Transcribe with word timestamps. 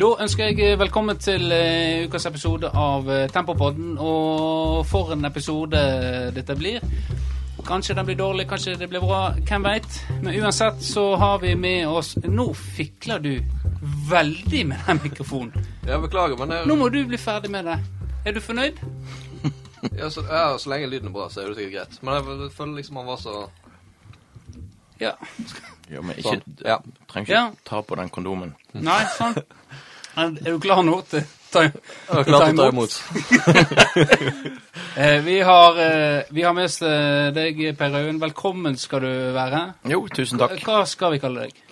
Da 0.00 0.08
ønsker 0.24 0.48
jeg 0.56 0.78
velkommen 0.80 1.18
til 1.20 1.52
eh, 1.52 2.06
ukas 2.08 2.24
episode 2.30 2.70
av 2.78 3.08
eh, 3.12 3.26
Tempopodden. 3.32 3.96
Og 4.00 4.86
for 4.88 5.12
en 5.14 5.24
episode 5.28 5.82
dette 6.36 6.56
blir. 6.58 6.80
Kanskje 7.66 7.94
den 7.94 8.06
blir 8.08 8.16
dårlig, 8.18 8.46
kanskje 8.50 8.74
det 8.80 8.88
blir 8.90 9.04
bra. 9.04 9.20
Hvem 9.46 9.66
veit? 9.68 9.98
Men 10.24 10.34
uansett 10.40 10.80
så 10.82 11.04
har 11.20 11.38
vi 11.44 11.52
med 11.54 11.86
oss 11.86 12.16
Nå 12.24 12.48
fikler 12.58 13.20
du 13.22 13.34
veldig 14.10 14.64
med 14.72 14.82
den 14.88 15.00
mikrofonen. 15.04 15.68
Jeg 15.86 16.00
beklager, 16.02 16.40
men 16.40 16.56
Nå 16.68 16.76
må 16.80 16.88
du 16.90 17.02
bli 17.06 17.20
ferdig 17.20 17.52
med 17.52 17.68
det. 17.70 17.76
Er 18.26 18.34
du 18.36 18.40
fornøyd? 18.42 18.80
ja, 20.00 20.08
så, 20.10 20.24
ja, 20.26 20.46
så 20.58 20.70
lenge 20.72 20.88
lyden 20.90 21.12
er 21.12 21.14
bra, 21.14 21.28
så 21.30 21.42
er 21.44 21.52
det 21.52 21.58
sikkert 21.60 21.76
greit. 21.78 22.00
Men 22.02 22.18
jeg 22.18 22.50
føler 22.56 22.78
liksom 22.80 23.02
han 23.02 23.10
var 23.12 23.20
så 23.22 23.36
Ja. 25.02 25.14
Ja, 25.90 26.00
men 26.00 26.14
ikke, 26.16 26.36
Sånn, 26.38 26.58
ja. 26.64 26.76
trenger 27.10 27.26
ikke 27.26 27.34
Ja. 27.38 27.46
ta 27.66 27.80
på 27.82 27.96
den 27.98 28.08
kondomen. 28.14 28.54
Nei, 28.72 29.02
sånn. 29.18 29.34
Er 30.16 30.30
du 30.44 30.58
klar 30.60 30.82
nå 30.84 30.98
til 31.08 31.22
ta, 31.52 31.62
Jeg 31.64 31.72
er 32.12 32.24
klar 32.26 32.44
til 32.48 32.58
å 32.60 32.62
ta 32.62 32.68
imot. 32.72 32.92
Eh, 34.92 35.22
vi, 35.24 35.38
har, 35.40 35.78
eh, 35.80 36.22
vi 36.36 36.42
har 36.44 36.52
med 36.52 36.66
oss 36.68 36.74
eh, 36.84 37.30
deg, 37.32 37.60
Per 37.78 37.94
Øyvind. 37.96 38.20
Velkommen 38.20 38.74
skal 38.76 39.00
du 39.00 39.08
være. 39.32 39.60
Jo, 39.88 40.02
tusen 40.12 40.36
takk. 40.40 40.58
Hva 40.66 40.82
skal 40.88 41.14
vi 41.14 41.20
kalle 41.22 41.46
deg? 41.46 41.62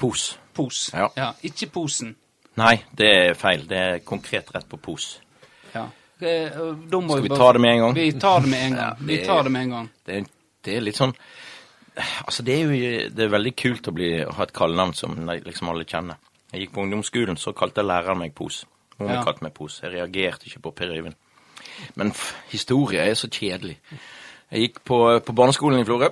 Pos. 0.00 0.22
Pos. 0.56 0.78
Ja. 0.96 1.28
Ikke 1.44 1.68
posen. 1.74 2.14
Nei, 2.56 2.78
det 2.96 3.10
er 3.12 3.36
feil. 3.36 3.66
Det 3.68 3.76
er 3.82 4.00
konkret 4.08 4.48
rett 4.56 4.64
på 4.72 4.80
pos. 4.80 5.18
Ja. 5.74 5.84
Da 6.22 7.00
må 7.02 7.12
Skal 7.18 7.22
vi 7.26 7.28
bare- 7.34 7.38
ta 7.44 7.52
det 7.52 7.60
med 7.60 7.74
en 7.74 7.80
gang? 7.84 7.94
Vi 8.00 8.08
tar 8.24 8.40
det 8.40 8.48
med 8.54 8.64
en 8.64 8.74
gang. 8.78 8.88
Ja, 8.88 9.06
Vi 9.12 9.20
tar 9.26 9.42
det 9.42 9.52
med 9.52 9.62
en 9.62 9.70
gang. 9.76 9.90
Det 10.06 10.16
er, 10.16 10.26
det 10.64 10.76
er 10.76 10.80
litt 10.88 10.96
sånn 10.96 11.14
Altså, 12.24 12.42
det 12.42 12.54
er 12.56 12.60
jo 12.72 13.08
det 13.12 13.24
er 13.26 13.28
veldig 13.36 13.52
kult 13.56 13.88
å 13.88 13.92
bli, 13.92 14.10
ha 14.24 14.42
et 14.46 14.52
kallenavn 14.56 14.94
som 14.96 15.12
liksom 15.28 15.68
alle 15.68 15.84
kjenner. 15.84 16.16
Jeg 16.52 16.60
gikk 16.66 16.72
på 16.74 16.82
ungdomsskolen, 16.84 17.36
så 17.36 17.52
kalte 17.56 17.82
læreren 17.82 18.18
meg 18.18 18.34
Pos. 18.34 18.64
Hun 18.98 19.08
Ja. 19.08 19.22
kalte 19.24 19.42
meg 19.42 19.54
Pos. 19.54 19.80
Jeg 19.82 19.92
reagerte 19.92 20.46
ikke 20.46 20.60
på 20.60 20.70
Per 20.70 20.90
Øyvind. 20.92 21.14
Men 21.94 22.12
historie 22.50 22.98
er 23.00 23.14
så 23.14 23.28
kjedelig. 23.28 23.78
Jeg 24.50 24.60
gikk 24.60 24.84
på, 24.84 25.18
på 25.26 25.32
barneskolen 25.32 25.80
i 25.80 25.84
Florø. 25.84 26.08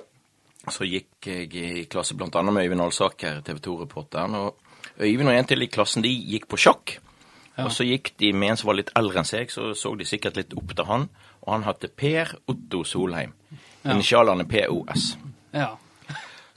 Så 0.70 0.84
gikk 0.84 1.27
jeg 1.27 1.55
i 1.55 1.84
klasse 1.84 2.14
annet 2.14 2.52
med 2.52 2.64
Øyvind 2.64 2.80
Alsaker, 2.80 3.41
TV 3.41 3.58
2-reporteren. 3.61 4.34
Og 4.34 4.56
Øyvind 5.00 5.28
og 5.28 5.34
en 5.34 5.44
til 5.44 5.62
i 5.62 5.66
klassen 5.66 6.02
de 6.02 6.08
gikk 6.08 6.48
på 6.48 6.56
sjakk. 6.56 6.98
Og 7.58 7.70
så 7.72 7.84
gikk 7.84 8.12
de 8.18 8.33
med 8.33 8.50
en 8.50 8.56
som 8.56 8.66
var 8.68 8.74
litt 8.78 8.91
eldre 8.96 9.18
enn 9.20 9.24
seg, 9.28 9.50
så 9.52 9.74
så 9.77 9.92
de 9.98 10.05
sikkert 10.05 10.36
litt 10.36 10.55
opp 10.56 10.74
til 10.77 10.84
han. 10.84 11.08
Og 11.42 11.52
han 11.52 11.62
het 11.64 11.84
Per 11.96 12.34
Otto 12.48 12.84
Solheim. 12.84 13.33
Initialene 13.84 14.44
POS. 14.48 15.16
Ja. 15.52 15.74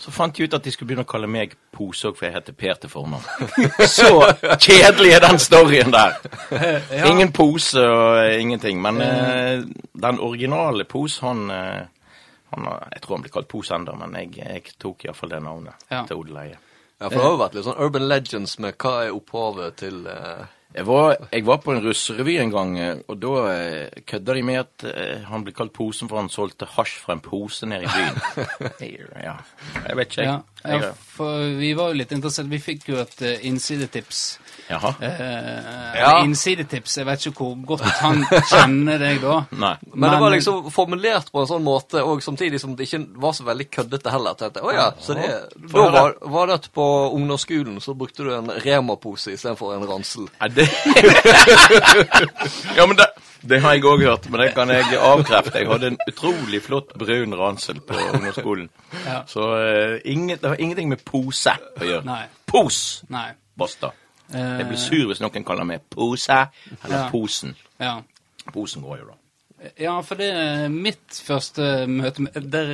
Så 0.03 0.11
fant 0.11 0.35
de 0.35 0.43
ut 0.43 0.53
at 0.57 0.65
de 0.65 0.71
skulle 0.73 0.89
begynne 0.89 1.05
å 1.05 1.07
kalle 1.07 1.29
meg 1.31 1.53
Pose 1.71 2.09
òg, 2.09 2.17
for 2.19 2.27
jeg 2.27 2.35
heter 2.35 2.55
Per 2.59 2.73
til 2.83 2.91
fornavn. 2.91 3.23
Så 3.87 4.09
kjedelig 4.59 5.13
er 5.15 5.23
den 5.23 5.39
storyen 5.39 5.93
der. 5.95 6.17
ja. 6.97 7.05
Ingen 7.07 7.31
pose 7.35 7.79
og 7.87 8.17
eh, 8.25 8.35
ingenting. 8.41 8.81
Men 8.83 8.99
eh, 9.05 9.63
den 10.03 10.19
originale 10.19 10.83
Pose, 10.89 11.23
han, 11.23 11.45
eh, 11.55 12.19
han 12.51 12.67
Jeg 12.91 13.01
tror 13.05 13.15
han 13.15 13.23
blir 13.23 13.35
kalt 13.37 13.47
Pose 13.53 13.77
ennå, 13.79 13.95
men 14.03 14.17
jeg, 14.19 14.33
jeg 14.43 14.75
tok 14.81 15.07
iallfall 15.07 15.31
det 15.37 15.41
navnet 15.47 15.87
Ja. 15.93 16.03
til 16.09 16.19
odeleie. 16.19 16.59
Ja, 16.99 17.07
for 17.09 17.15
det 17.17 17.23
har 17.23 17.33
jo 17.33 17.39
vært 17.45 17.55
litt 17.57 17.65
sånn 17.69 17.79
urban 17.83 18.05
legends 18.07 18.57
med 18.63 18.75
hva 18.79 18.91
er 19.07 19.15
opphavet 19.15 19.79
til 19.81 20.03
eh, 20.07 20.43
Jeg 20.73 20.87
var, 20.87 21.15
jeg 21.29 21.45
var 21.45 21.59
på 21.61 21.73
en 21.73 21.83
russerevy 21.85 22.33
en 22.41 22.51
gang, 22.53 22.71
eh, 22.81 23.01
og 23.07 23.19
da 23.21 23.33
eh, 23.51 24.01
kødda 24.09 24.33
de 24.33 24.43
med 24.45 24.61
at 24.63 24.85
eh, 24.89 25.19
han 25.27 25.45
ble 25.45 25.53
kalt 25.53 25.73
Posen 25.75 26.09
for 26.09 26.17
han 26.17 26.31
solgte 26.33 26.65
hasj 26.65 26.95
fra 27.03 27.13
en 27.13 27.21
pose 27.21 27.69
nede 27.69 27.85
i 27.85 27.91
byen. 27.93 28.17
ja, 29.27 29.35
jeg 29.75 29.99
vet 29.99 30.09
ikke, 30.09 30.25
jeg. 30.25 30.31
ja, 30.31 30.39
for 31.13 31.43
vi 31.59 31.73
var 31.77 31.91
jo 31.91 31.99
litt 31.99 32.11
interessert. 32.15 32.47
Vi 32.49 32.59
fikk 32.63 32.87
jo 32.89 32.97
et 33.01 33.19
uh, 33.21 33.33
innsidetips. 33.47 34.23
Jaha. 34.69 34.93
Eh, 35.01 35.99
Ja. 35.99 36.23
Innsidetips. 36.23 36.97
Jeg 36.97 37.05
vet 37.05 37.25
ikke 37.27 37.43
hvor 37.43 37.57
godt 37.75 37.83
han 37.99 38.23
kjenner 38.49 39.01
deg 39.01 39.19
da. 39.21 39.35
Nei. 39.63 39.73
Men, 39.93 40.07
det 40.09 40.19
var 40.23 40.33
liksom 40.33 40.69
formulert 40.73 41.29
på 41.33 41.43
en 41.43 41.49
sånn 41.49 41.65
måte, 41.65 42.01
og 42.03 42.23
samtidig 42.23 42.61
som 42.63 42.73
det 42.77 42.87
ikke 42.87 43.03
var 43.21 43.35
så 43.37 43.45
veldig 43.47 43.67
køddete 43.73 44.13
heller. 44.13 44.37
Tenkte, 44.39 44.63
å 44.63 44.73
ja, 44.73 44.87
så 45.03 45.17
det, 45.17 45.27
da 45.73 45.85
var, 45.93 46.15
var 46.33 46.49
det 46.49 46.57
at 46.61 46.69
på 46.73 46.87
ungdomsskolen 47.13 47.77
så 47.83 47.95
brukte 47.97 48.25
du 48.25 48.31
en 48.35 48.49
Rema-pose 48.63 49.35
istedenfor 49.35 49.75
en 49.75 49.85
ransel. 49.89 50.29
Er 50.41 50.53
det 50.55 50.69
Ja, 52.77 52.87
men 52.87 52.97
det, 52.97 53.11
det 53.49 53.59
har 53.61 53.73
jeg 53.75 53.83
òg 53.85 54.01
hørt, 54.05 54.29
men 54.31 54.39
det 54.41 54.53
kan 54.55 54.69
jeg 54.71 54.97
avkrefte. 54.99 55.57
Jeg 55.59 55.67
hadde 55.67 55.87
en 55.93 55.97
utrolig 56.07 56.61
flott 56.63 56.93
brun 56.99 57.35
ransel 57.39 57.81
på 57.83 57.97
ungdomsskolen. 58.13 58.69
Ja. 59.05 59.21
Så 59.27 59.47
uh, 59.55 59.97
ingen, 60.05 60.37
det 60.37 60.47
har 60.53 60.55
ingenting 60.59 60.89
med 60.89 61.03
pose 61.05 61.55
å 61.79 61.83
gjøre. 61.87 62.05
Nei. 62.07 62.23
Pos! 62.47 63.03
Nei. 63.11 63.31
Basta. 63.59 63.91
Eh, 64.33 64.39
Jeg 64.59 64.65
blir 64.69 64.79
sur 64.81 65.07
hvis 65.11 65.19
noen 65.21 65.43
kaller 65.45 65.67
meg 65.67 65.83
pose 65.93 66.39
eller 66.83 66.95
Ja. 66.95 67.09
Posen. 67.11 67.55
Ja. 67.79 67.97
Posen 68.53 68.81
går 68.81 68.97
jo, 69.03 69.11
da. 69.11 69.69
Ja, 69.79 69.99
for 70.03 70.19
det 70.19 70.31
er 70.35 70.67
mitt 70.73 71.19
første 71.23 71.85
møte 71.87 72.25
med 72.25 72.49
Der 72.51 72.71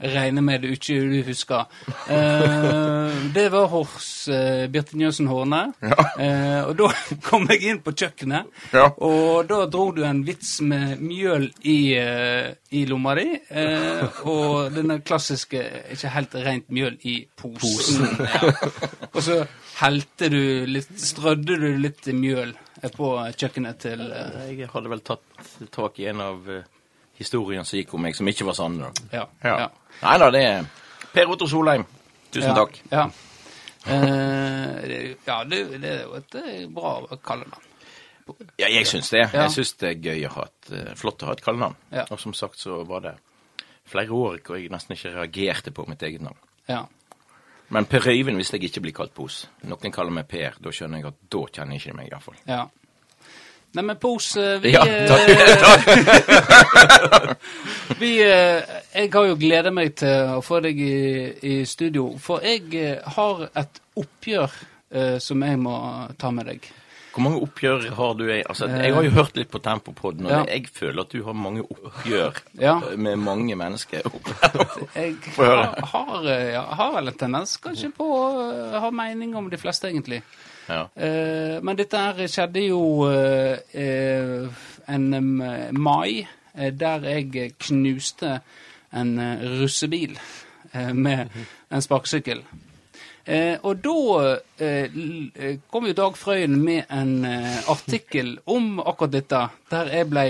regner 0.00 0.42
med 0.42 0.62
du 0.64 0.68
ikke 0.72 0.96
du 1.10 1.18
husker. 1.26 1.66
Eh, 2.08 3.10
det 3.34 3.46
var 3.52 3.66
hos 3.72 4.28
eh, 4.32 4.66
Birte 4.72 4.96
Njøsen 4.98 5.28
Horne. 5.30 5.60
Eh, 5.82 6.60
og 6.66 6.74
da 6.78 6.88
kom 7.28 7.46
jeg 7.50 7.62
inn 7.70 7.80
på 7.84 7.92
kjøkkenet, 7.96 8.48
Ja. 8.74 8.86
og 8.96 9.48
da 9.50 9.60
dro 9.70 9.90
du 9.96 10.02
en 10.06 10.22
vits 10.26 10.56
med 10.64 11.00
mjøl 11.04 11.48
i, 11.68 11.78
eh, 12.00 12.50
i 12.76 12.84
lomma 12.88 13.14
di. 13.18 13.26
eh, 13.50 14.20
og 14.28 14.72
denne 14.76 15.00
klassiske 15.04 15.62
ikke 15.94 16.14
helt 16.16 16.34
rent 16.46 16.68
mjøl 16.70 16.96
i 17.08 17.16
posen. 17.36 17.60
posen. 17.60 18.26
Ja. 18.26 18.52
Og 19.14 19.22
så 19.26 19.40
helte 19.80 20.28
du 20.32 20.40
litt 20.68 20.90
Strødde 21.00 21.56
du 21.60 21.68
litt 21.80 22.06
mjøl 22.14 22.52
på 22.96 23.08
kjøkkenet 23.36 23.78
til 23.82 24.00
eh, 24.12 24.50
Jeg 24.58 24.68
hadde 24.72 24.90
vel 24.92 25.00
tatt 25.04 25.22
tak 25.74 25.98
i 26.00 26.06
en 26.10 26.20
av 26.24 26.46
historiene 27.20 27.64
som 27.68 27.78
gikk 27.78 27.94
om 27.94 28.04
meg, 28.06 28.16
som 28.16 28.28
ikke 28.30 28.46
var 28.48 28.56
sanne. 28.58 28.90
Ja. 29.12 29.26
Ja. 29.44 29.56
ja. 29.66 29.96
Nei 30.00 30.18
da, 30.22 30.30
det 30.34 30.44
er 30.48 30.68
Per 31.14 31.32
Otto 31.32 31.48
Solheim. 31.50 31.84
Tusen 32.30 32.52
ja, 32.52 32.56
takk. 32.56 32.78
Ja. 32.92 33.08
Eh, 33.86 35.16
ja, 35.26 35.40
det, 35.48 35.64
det 35.82 35.90
er 35.90 36.02
jo 36.04 36.14
et 36.18 36.38
eh, 36.40 36.62
bra 36.70 36.94
kallenavn. 37.24 37.66
Ja, 38.60 38.68
jeg 38.68 38.86
syns 38.86 39.08
det. 39.10 39.24
Ja. 39.24 39.46
Jeg 39.46 39.56
syns 39.56 39.72
det 39.80 39.88
er 39.88 40.04
gøy 40.04 40.28
å 40.28 40.34
ha 40.36 40.46
et, 40.46 40.70
eh, 40.76 40.92
flott 40.98 41.24
å 41.24 41.30
ha 41.30 41.34
et 41.34 41.42
kallenavn. 41.42 41.74
Ja. 41.90 42.04
Og 42.14 42.20
som 42.22 42.34
sagt 42.36 42.60
så 42.62 42.82
var 42.86 43.02
det 43.08 43.16
flere 43.90 44.14
år 44.14 44.38
hvor 44.46 44.60
jeg 44.60 44.70
nesten 44.70 44.94
ikke 44.94 45.16
reagerte 45.16 45.74
på 45.74 45.86
mitt 45.90 46.04
eget 46.06 46.22
navn. 46.22 46.38
Ja. 46.70 46.84
Men 47.74 47.86
Per 47.90 48.06
Øyvind 48.10 48.38
hvis 48.38 48.52
jeg 48.54 48.68
ikke 48.68 48.84
blir 48.86 48.94
kalt 48.94 49.14
Pos. 49.14 49.44
Noen 49.66 49.94
kaller 49.94 50.14
meg 50.14 50.28
Per, 50.30 50.58
da 50.62 50.72
skjønner 50.74 51.02
jeg 51.02 51.10
at 51.10 51.18
da 51.30 51.42
kjenner 51.48 51.76
jeg 51.76 51.84
ikke 51.84 51.98
meg 51.98 52.12
iallfall. 52.12 52.38
ja. 52.46 52.66
Nei, 53.72 53.84
men 53.86 53.96
Pos, 54.02 54.32
eh, 54.36 54.58
vi, 54.62 54.72
Ja, 54.74 54.82
takk. 55.06 55.86
vi 58.02 58.10
eh, 58.22 58.62
Jeg 58.94 59.12
har 59.14 59.28
jo 59.30 59.36
gleda 59.38 59.70
meg 59.74 59.94
til 60.00 60.34
å 60.36 60.42
få 60.44 60.58
deg 60.64 60.80
i, 60.82 60.96
i 61.46 61.54
studio, 61.68 62.10
for 62.22 62.42
jeg 62.46 62.66
eh, 62.74 62.98
har 63.16 63.46
et 63.54 63.80
oppgjør 64.00 64.50
eh, 64.90 65.16
som 65.22 65.42
jeg 65.46 65.58
må 65.62 65.76
ta 66.18 66.32
med 66.34 66.50
deg. 66.50 66.66
Hvor 67.10 67.24
mange 67.26 67.40
oppgjør 67.42 67.88
har 67.98 68.12
du? 68.14 68.24
Altså, 68.38 68.68
jeg 68.70 68.94
har 68.94 69.02
jo 69.06 69.10
hørt 69.16 69.34
litt 69.38 69.50
på 69.50 69.58
Tempopodden, 69.62 70.26
og 70.28 70.30
Ja. 70.30 70.42
jeg 70.46 70.68
føler 70.74 71.02
at 71.02 71.10
du 71.14 71.24
har 71.26 71.34
mange 71.34 71.64
oppgjør 71.66 72.38
Ja. 72.66 72.76
eh, 72.90 72.96
med 72.98 73.18
mange 73.22 73.56
mennesker. 73.58 74.02
Jeg 74.94 75.16
har, 75.36 75.74
har, 75.94 76.28
eh, 76.30 76.52
ja, 76.56 76.62
har 76.78 76.94
vel 76.98 77.10
en 77.14 77.18
tendens 77.18 77.56
kanskje 77.62 77.90
på 77.96 78.06
å 78.14 78.78
ha 78.82 78.90
mening 78.94 79.34
om 79.38 79.50
de 79.50 79.58
fleste, 79.58 79.90
egentlig. 79.90 80.22
Ja. 80.68 80.86
Eh, 80.94 81.58
men 81.62 81.78
dette 81.78 81.98
her 81.98 82.26
skjedde 82.30 82.64
jo 82.66 82.82
eh, 83.10 83.58
eh, 83.74 84.66
en 84.90 85.08
mai, 85.78 86.26
der 86.54 87.04
jeg 87.06 87.52
knuste 87.62 88.40
en 88.92 89.12
russebil 89.60 90.16
med 90.92 91.30
en 91.70 91.82
sparkesykkel. 91.82 92.42
Eh, 93.24 93.54
og 93.62 93.84
da 93.84 94.34
kom 95.70 95.86
jo 95.86 95.94
Dag 95.94 96.18
Frøyen 96.18 96.56
med 96.58 96.90
en 96.90 97.24
artikkel 97.70 98.34
om 98.50 98.80
akkurat 98.82 99.14
dette, 99.14 99.44
der 99.70 99.92
jeg 99.94 100.10
ble 100.10 100.26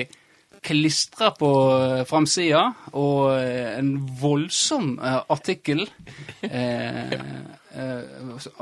klistra 0.62 1.30
på 1.36 1.50
eh, 1.72 2.04
framsida, 2.08 2.62
og 2.92 3.30
eh, 3.38 3.78
en 3.78 3.94
voldsom 4.20 4.98
eh, 4.98 5.20
artikkel 5.32 5.86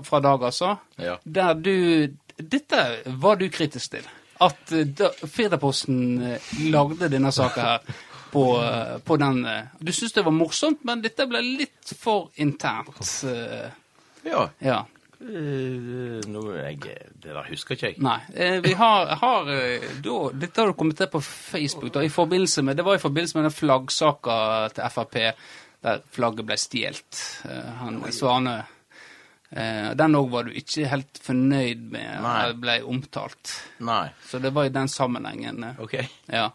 fra 0.05 0.21
Dag, 0.21 0.43
altså, 0.45 0.77
Ja. 0.99 1.17
der 1.25 1.55
du 1.55 2.09
Dette 2.39 2.83
var 3.19 3.35
du 3.35 3.49
kritisk 3.50 3.91
til. 3.91 4.05
At 4.41 4.71
Firdaposten 5.27 6.21
lagde 6.71 7.09
denne 7.11 7.33
saka 7.35 7.61
her 7.61 7.79
på, 8.31 8.45
på 9.05 9.17
den 9.19 9.41
Du 9.83 9.91
syntes 9.93 10.12
det 10.12 10.25
var 10.25 10.31
morsomt, 10.37 10.85
men 10.85 11.03
dette 11.03 11.27
ble 11.27 11.41
litt 11.43 11.95
for 11.99 12.31
internt. 12.37 13.25
ja. 14.25 14.49
ja. 14.62 14.85
Eh, 15.20 16.19
nå, 16.31 16.43
jeg, 16.55 16.79
det 17.19 17.32
der 17.35 17.49
husker 17.50 17.75
ikke 17.75 17.91
jeg. 17.91 18.00
Nei. 18.05 18.19
Eh, 18.35 18.59
vi 18.65 18.73
har, 18.79 19.15
har 19.19 19.50
eh, 19.50 19.87
da, 20.05 20.17
Dette 20.44 20.62
har 20.62 20.70
du 20.70 20.79
kommet 20.79 21.00
til 21.00 21.11
på 21.11 21.23
Facebook. 21.25 21.93
Da, 21.94 22.05
i 22.06 22.62
med, 22.62 22.76
Det 22.76 22.85
var 22.87 22.94
i 22.94 23.03
forbindelse 23.03 23.38
med 23.38 23.49
den 23.49 23.56
flaggsaka 23.56 24.41
til 24.76 24.91
Frp, 24.94 25.17
der 25.82 26.03
flagget 26.15 26.47
ble 26.47 26.56
stjålet. 26.56 27.23
Eh, 27.50 27.70
han 27.82 28.03
Svane 28.12 28.59
Eh, 29.50 29.94
den 29.97 30.17
òg 30.19 30.26
var 30.29 30.44
du 30.44 30.53
ikke 30.53 30.88
helt 30.91 31.21
fornøyd 31.25 31.87
med 31.88 32.21
Nei. 32.21 32.35
Det 32.50 32.59
ble 32.61 32.75
omtalt. 32.85 33.55
Nei. 33.81 34.11
Så 34.29 34.41
det 34.44 34.53
var 34.53 34.69
i 34.69 34.75
den 34.75 34.91
sammenhengen. 34.93 35.64
eh, 35.64 35.81
OK. 35.81 35.94
Ja. 36.26 36.50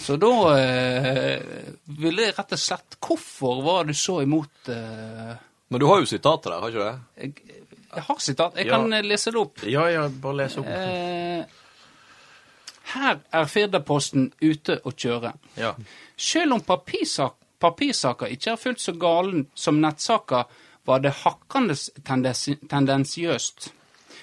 Så 0.00 0.16
da 0.16 0.30
eh, 0.56 1.42
ville 2.00 2.24
jeg 2.24 2.38
rett 2.38 2.54
og 2.56 2.62
slett 2.62 2.96
Hvorfor 3.04 3.60
var 3.60 3.84
du 3.84 3.92
så 3.92 4.22
imot 4.24 4.70
Men 4.72 5.82
du 5.82 5.84
har 5.84 6.00
jo 6.00 6.08
sitatet 6.08 6.48
der, 6.48 6.62
har 6.62 6.72
ikke 6.72 6.78
du 6.78 6.86
det? 6.86 6.94
jeg, 7.20 7.58
jeg 7.98 8.06
har 8.06 8.20
sitat. 8.22 8.58
Jeg 8.58 8.70
kan 8.70 8.92
eh, 8.92 9.04
lese 9.06 9.32
det 9.34 9.40
opp. 9.40 9.64
Ja, 9.66 9.88
ja, 9.90 10.06
bare 10.08 10.42
les 10.42 10.56
opp. 10.60 10.68
Eh, 10.70 11.58
her 12.94 13.18
er 13.34 13.50
Firdaposten 13.50 14.30
ute 14.40 14.78
å 14.86 14.94
kjøre. 14.94 15.34
Ja. 15.58 15.74
Selv 16.16 16.56
om 16.56 16.64
papirsak, 16.64 17.36
papirsaker 17.60 18.32
ikke 18.32 18.54
er 18.54 18.60
fullt 18.60 18.82
så 18.82 18.94
galen 18.96 19.48
som 19.58 19.80
nettsaker, 19.82 20.46
var 20.88 21.02
det 21.04 21.12
hakkende 21.20 21.76
tendensi, 22.06 22.54
tendensiøst. 22.70 23.72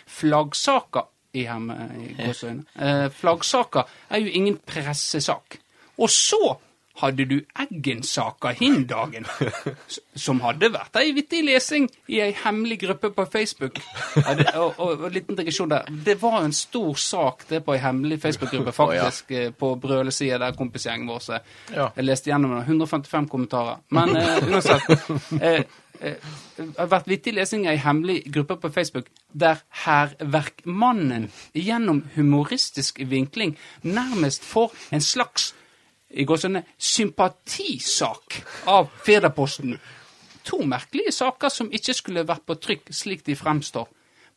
Flaggsaker 0.10 1.12
i 1.38 1.44
hem, 1.46 1.70
i. 1.70 2.32
Eh, 2.32 3.06
flaggsaker 3.14 3.92
er 4.10 4.24
jo 4.24 4.32
ingen 4.40 4.58
pressesak. 4.66 5.60
Og 6.02 6.10
så 6.10 6.56
hadde 7.02 7.26
du 7.28 7.36
Eggen-saka 7.60 8.54
hin 8.60 8.86
dagen, 8.88 9.28
som 10.26 10.42
hadde 10.46 10.72
vært 10.74 11.00
ei 11.02 11.12
vittig 11.16 11.42
lesing 11.46 11.88
i 12.12 12.22
ei 12.24 12.32
hemmelig 12.44 12.80
gruppe 12.86 13.12
på 13.16 13.26
Facebook. 13.32 13.80
Ja, 14.16 14.36
det, 14.38 14.48
og, 14.56 14.80
og, 14.80 15.06
og 15.08 15.16
liten 15.16 15.38
digresjon 15.38 15.72
der. 15.72 15.90
Det 16.06 16.18
var 16.22 16.42
en 16.44 16.56
stor 16.56 16.94
sak 17.00 17.48
det 17.50 17.64
på 17.66 17.76
ei 17.76 17.82
hemmelig 17.84 18.22
Facebook-gruppe, 18.24 18.76
faktisk, 18.76 19.32
eh, 19.32 19.52
på 19.52 19.74
brølesida 19.82 20.40
der 20.42 20.58
kompisgjengen 20.58 21.10
vår. 21.12 21.20
så 21.20 21.40
Ja. 21.74 21.90
Jeg 21.96 22.06
leste 22.06 22.30
gjennom 22.30 22.56
den. 22.56 22.64
155 22.64 23.28
kommentarer. 23.30 23.82
Men 23.90 24.16
eh, 24.16 24.52
uansett. 24.52 24.82
Eh, 25.42 25.64
eh, 26.02 26.16
har 26.78 26.88
vært 26.92 27.08
vittig 27.10 27.34
lesing 27.36 27.66
i 27.66 27.74
ei 27.74 27.78
hemmelig 27.82 28.24
gruppe 28.34 28.58
på 28.62 28.72
Facebook 28.74 29.08
der 29.34 29.62
hærverkmannen 29.86 31.30
gjennom 31.54 32.04
humoristisk 32.16 33.00
vinkling 33.10 33.56
nærmest 33.84 34.46
får 34.46 34.74
en 34.96 35.02
slags 35.02 35.54
i 36.16 36.26
går 36.26 36.40
sånne 36.40 36.64
sympatisak 36.78 38.40
av 38.72 38.90
Federposten. 39.06 39.76
To 40.46 40.62
merkelige 40.68 41.12
saker 41.16 41.52
som 41.52 41.72
ikke 41.74 41.96
skulle 41.98 42.26
vært 42.28 42.46
på 42.48 42.58
trykk 42.62 42.94
slik 42.94 43.26
de 43.26 43.36
fremstår, 43.36 43.88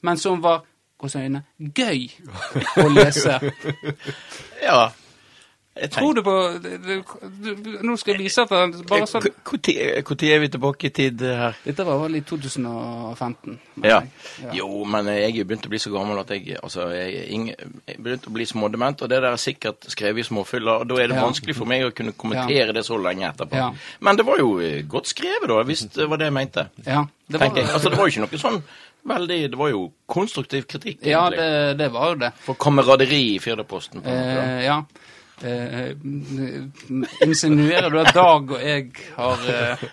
men 0.03 0.19
som 0.19 0.43
var 0.43 0.65
gåseøyne, 0.99 1.45
gøy 1.59 2.09
å 2.83 2.89
lese. 2.91 3.39
ja. 4.69 4.89
Jeg 5.79 5.91
Tror 5.95 6.15
du 6.17 6.23
på 6.27 6.35
Nå 7.87 7.97
skal 8.01 8.15
jeg 8.15 8.23
vise 8.25 8.45
at 8.45 8.51
det 8.51 8.85
bare 8.89 9.07
sånn 9.11 9.27
Når 9.29 10.25
er 10.29 10.43
vi 10.43 10.51
tilbake 10.53 10.89
i 10.89 10.93
tid 10.95 11.23
eh, 11.23 11.37
her? 11.43 11.59
Dette 11.65 11.87
var 11.87 12.01
vel 12.03 12.19
i 12.19 12.23
2015. 12.27 13.59
Ja. 13.85 14.01
Ja. 14.43 14.55
Jo, 14.57 14.69
men 14.89 15.11
jeg 15.13 15.39
er 15.39 15.49
begynt 15.49 15.69
å 15.69 15.73
bli 15.73 15.81
så 15.83 15.93
gammel 15.95 16.19
at 16.21 16.33
jeg 16.35 16.59
altså, 16.59 16.89
jeg, 16.95 17.55
er 17.55 18.01
begynt 18.03 18.27
å 18.29 18.35
bli 18.35 18.47
smådement, 18.49 19.05
og 19.05 19.11
det 19.13 19.21
der 19.23 19.31
er 19.31 19.41
sikkert 19.41 19.87
skrevet 19.93 20.25
i 20.25 20.29
småfyller, 20.29 20.83
og 20.83 20.91
da 20.91 20.99
er 20.99 21.13
det 21.13 21.19
Ja. 21.19 21.25
vanskelig 21.27 21.57
for 21.59 21.71
meg 21.71 21.87
å 21.87 21.95
kunne 21.95 22.15
kommentere 22.19 22.75
det 22.77 22.85
så 22.87 22.99
lenge 23.03 23.29
etterpå. 23.31 23.57
Ja. 23.59 23.71
Men 24.01 24.19
det 24.19 24.27
var 24.29 24.39
jo 24.43 24.59
eh, 24.63 24.83
godt 24.87 25.11
skrevet, 25.11 25.49
da, 25.51 25.63
hvis 25.67 25.87
det 25.95 26.09
var 26.11 26.21
det 26.21 26.31
jeg 26.31 26.37
mente. 26.37 26.69
Ja, 26.87 27.07
det 27.29 27.41
var, 27.41 27.55
jeg. 27.55 27.69
Altså, 27.69 27.91
det 27.91 27.99
var 27.99 28.09
jo 28.09 28.15
ikke 28.15 28.27
noe 28.27 28.43
sånn 28.43 28.63
veldig 29.09 29.39
Det 29.51 29.59
var 29.59 29.71
jo 29.71 29.85
konstruktiv 30.11 30.67
kritikk, 30.69 31.05
ja 31.07 31.29
det, 31.33 31.79
det 31.79 31.89
var 31.95 32.13
jo 32.13 32.19
det. 32.25 32.33
For 32.45 32.59
kameraderi 32.61 33.23
i 33.37 33.39
Firdaposten. 33.43 34.03
Eh, 34.05 34.65
ja. 34.67 34.83
Eh, 35.43 35.93
insinuerer 37.26 37.90
du 37.90 38.00
at 38.00 38.14
Dag 38.14 38.50
og 38.50 38.61
jeg 38.62 38.90
har 39.17 39.44
eh, 39.52 39.85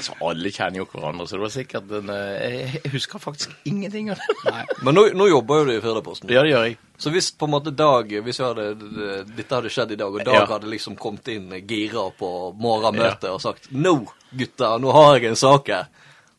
Så 0.00 0.14
alle 0.24 0.48
kjenner 0.48 0.80
jo 0.80 0.86
hverandre, 0.88 1.26
så 1.28 1.36
det 1.36 1.42
var 1.44 1.52
sikkert 1.52 1.90
en 1.98 2.08
eh, 2.14 2.76
Jeg 2.78 2.92
husker 2.94 3.20
faktisk 3.20 3.52
ingenting 3.68 4.08
av 4.14 4.20
det. 4.22 4.36
Nei. 4.46 4.62
Men 4.86 4.96
nå, 4.96 5.02
nå 5.20 5.26
jobber 5.28 5.60
jo 5.60 5.66
du 5.68 5.72
i 5.74 5.82
Firdaposten. 5.84 6.32
Ja, 6.32 6.40
det 6.46 6.54
gjør 6.54 6.64
jeg. 6.70 6.78
Så 7.00 7.12
hvis 7.12 7.28
på 7.36 7.48
en 7.48 7.52
måte 7.54 7.72
Dag 7.76 8.08
Hvis 8.24 8.40
jeg 8.40 8.46
hadde, 8.48 9.24
dette 9.36 9.58
hadde 9.58 9.72
skjedd 9.72 9.92
i 9.92 10.00
dag, 10.00 10.16
og 10.16 10.24
Dag 10.24 10.38
Ja. 10.40 10.46
hadde 10.54 10.72
liksom 10.72 10.96
kommet 11.00 11.28
inn 11.32 11.52
gira 11.68 12.06
på 12.16 12.30
morgenmøtet 12.60 13.28
og 13.34 13.40
sagt 13.44 13.68
'Nå, 13.72 13.94
gutta, 14.32 14.78
nå 14.80 14.92
har 14.96 15.18
jeg 15.18 15.30
en 15.34 15.36
sak 15.36 15.68
her', 15.68 15.88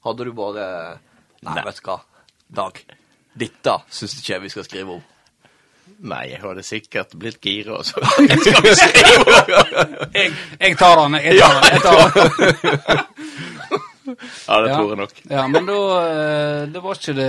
hadde 0.06 0.26
du 0.26 0.34
bare 0.34 0.66
Nei, 1.44 1.54
Nei. 1.56 1.64
vet 1.66 1.78
du 1.82 1.88
hva, 1.90 2.00
Dag. 2.50 2.82
Dette 3.38 3.78
syns 3.90 4.18
ikke 4.20 4.34
jeg 4.34 4.42
vi 4.42 4.50
skal 4.50 4.64
skrive 4.68 4.98
om. 4.98 5.04
Nei, 6.00 6.24
jeg 6.32 6.40
hadde 6.42 6.64
sikkert 6.64 7.14
blitt 7.20 7.42
gira, 7.42 7.78
og 7.78 7.86
så 7.86 8.02
skal 8.06 8.64
vi 8.64 8.76
skrive 8.76 9.36
Jeg, 10.14 10.32
jeg 10.60 10.78
tar 10.78 10.96
den, 11.04 11.14
jeg 11.22 11.40
tar 11.40 11.54
den. 11.58 11.64
Jeg 11.72 11.82
tar 11.82 11.98
den. 12.02 13.06
Ja, 14.48 14.62
det 14.62 14.70
Ja. 14.70 14.76
tror 14.76 14.90
jeg 14.90 14.98
nok. 14.98 15.12
Ja, 15.30 15.44
men 15.48 15.66
da 15.66 15.76
eh, 16.04 16.66
Det 16.74 16.82
var 16.84 16.98
ikke 16.98 17.14
det 17.16 17.28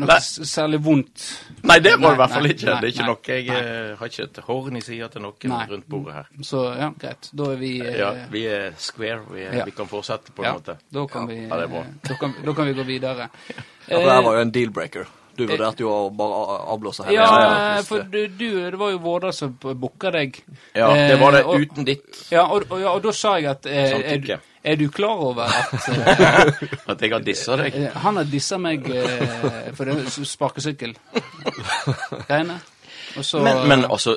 noe 0.00 0.08
Nei. 0.08 0.16
særlig 0.48 0.80
vondt. 0.82 1.24
Nei, 1.62 1.76
det 1.84 1.92
var 2.00 2.08
det 2.08 2.16
i 2.16 2.20
hvert 2.22 2.32
fall 2.34 2.48
ikke. 2.50 2.66
nei, 2.66 2.74
det 2.80 2.88
er 2.88 2.92
ikke 2.94 3.04
nei, 3.04 3.10
noe 3.12 3.28
Jeg 3.28 3.46
nei. 3.46 3.58
eh, 3.60 3.96
har 4.00 4.10
ikke 4.10 4.24
et 4.24 4.40
horn 4.48 4.76
i 4.76 4.82
sida 4.82 5.08
til 5.12 5.22
noen 5.22 5.52
Nei. 5.52 5.66
rundt 5.70 5.86
bordet 5.88 6.14
her. 6.16 6.26
Så 6.42 6.62
ja, 6.80 6.88
greit. 6.98 7.28
Da 7.32 7.50
er 7.52 7.60
vi 7.60 7.72
eh, 7.84 7.98
Ja, 8.00 8.10
vi 8.32 8.42
er 8.50 8.72
square. 8.78 9.20
Vi, 9.30 9.44
er, 9.44 9.54
Ja. 9.60 9.64
vi 9.68 9.76
kan 9.76 9.86
fortsette 9.92 10.32
på 10.34 10.42
en 10.42 10.48
ja, 10.48 10.54
måte. 10.58 10.78
Da 10.90 11.06
kan 11.06 11.28
vi 11.30 11.36
Ja, 11.44 11.56
det 11.60 11.68
er 11.68 11.72
bra. 11.76 11.84
eh, 11.84 11.92
da 12.08 12.14
kan, 12.24 12.34
da 12.44 12.52
kan 12.54 12.66
vi 12.66 12.74
gå 12.80 12.86
videre. 12.90 13.28
Ja, 13.54 13.62
for 13.94 14.00
det 14.08 14.10
her 14.16 14.22
var 14.22 14.34
jo 14.34 14.40
en 14.48 14.50
deal-breaker. 14.56 15.06
Du 15.36 15.46
vurderte 15.46 15.80
jo 15.82 15.88
å 15.90 16.10
bare 16.14 16.34
avblåse 16.74 17.02
hele 17.04 17.14
Ja, 17.16 17.26
greia. 17.34 17.82
for 17.82 17.98
du, 18.10 18.26
du 18.28 18.70
Det 18.70 18.78
var 18.78 18.90
jo 18.92 18.98
Vårdal 19.02 19.32
som 19.34 19.52
booka 19.58 20.10
deg. 20.14 20.42
Ja, 20.74 20.92
det 20.94 21.18
var 21.20 21.30
det 21.32 21.40
Eh, 21.40 21.46
og- 21.48 21.60
uten 21.60 21.84
ditt 21.84 22.26
Ja, 22.30 22.42
og, 22.46 22.62
og, 22.70 22.80
ja, 22.80 22.88
og 22.94 23.02
da 23.02 23.12
sa 23.12 23.34
jeg 23.38 23.46
at 23.50 23.66
eh, 23.66 24.12
er, 24.14 24.18
du- 24.18 24.38
er 24.64 24.76
du 24.76 24.88
klar 24.88 25.18
over 25.20 25.42
at 25.44 25.88
eh, 25.92 26.50
at 26.88 27.00
jeg 27.02 27.10
har 27.12 27.20
dissa 27.20 27.56
deg. 27.56 27.74
eh, 27.74 27.90
han 28.04 28.16
har 28.16 28.24
dissa 28.24 28.58
meg 28.58 28.90
eh, 28.90 29.72
for 29.74 29.84
det 29.84 30.06
sparkesykkel-greiene? 30.10 32.60
Og 33.16 33.42
Men, 33.44 33.68
men 33.68 33.84
altså, 33.90 34.16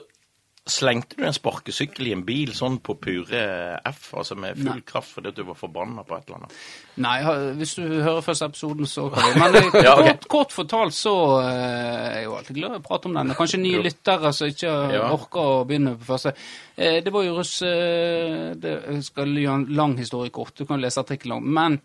slengte 0.71 1.15
du 1.17 1.23
en 1.27 1.33
sparkesykkel 1.35 2.07
i 2.09 2.13
en 2.15 2.21
bil 2.27 2.51
sånn 2.55 2.77
på 2.83 2.95
pure 3.01 3.39
F, 3.87 4.13
altså 4.19 4.35
med 4.39 4.57
full 4.59 4.67
Nei. 4.69 4.81
kraft 4.87 5.13
fordi 5.15 5.31
du 5.37 5.41
var 5.47 5.55
forbanna 5.59 6.03
på 6.07 6.15
et 6.17 6.27
eller 6.27 6.37
annet? 6.41 6.55
Nei, 7.03 7.15
hvis 7.59 7.73
du 7.77 7.83
hører 8.03 8.21
første 8.25 8.49
episoden, 8.49 8.85
så 8.89 9.05
kan. 9.13 9.27
Men 9.39 9.57
Ja, 9.85 9.93
okay. 9.99 10.13
kort, 10.17 10.27
kort 10.33 10.55
fortalt 10.55 10.93
så 10.97 11.13
eh, 11.41 11.53
er 11.53 12.15
jeg 12.17 12.25
jo 12.27 12.35
alltid 12.39 12.59
glad 12.59 12.75
i 12.75 12.79
å 12.81 12.85
prate 12.87 13.09
om 13.11 13.15
den. 13.19 13.33
Kanskje 13.39 13.59
nye 13.63 13.83
lyttere 13.85 14.33
som 14.33 14.47
ikke 14.51 14.73
Ja. 14.95 15.05
orker 15.15 15.39
å 15.53 15.63
begynne 15.69 15.95
på 15.99 16.09
første. 16.11 16.33
Eh, 16.77 16.99
Det 17.05 17.13
var 17.13 17.23
jo 17.27 17.37
russ... 17.39 17.55
eh, 17.61 18.53
Det 18.57 18.75
jeg 18.93 19.03
skal 19.11 19.33
gjøre 19.37 19.55
en 19.61 19.67
lang 19.77 19.97
historie 19.97 20.29
kort. 20.33 20.55
Du 20.57 20.65
kan 20.65 20.81
lese 20.81 20.99
artikkelen 21.03 21.37
om. 21.39 21.53
Men 21.53 21.79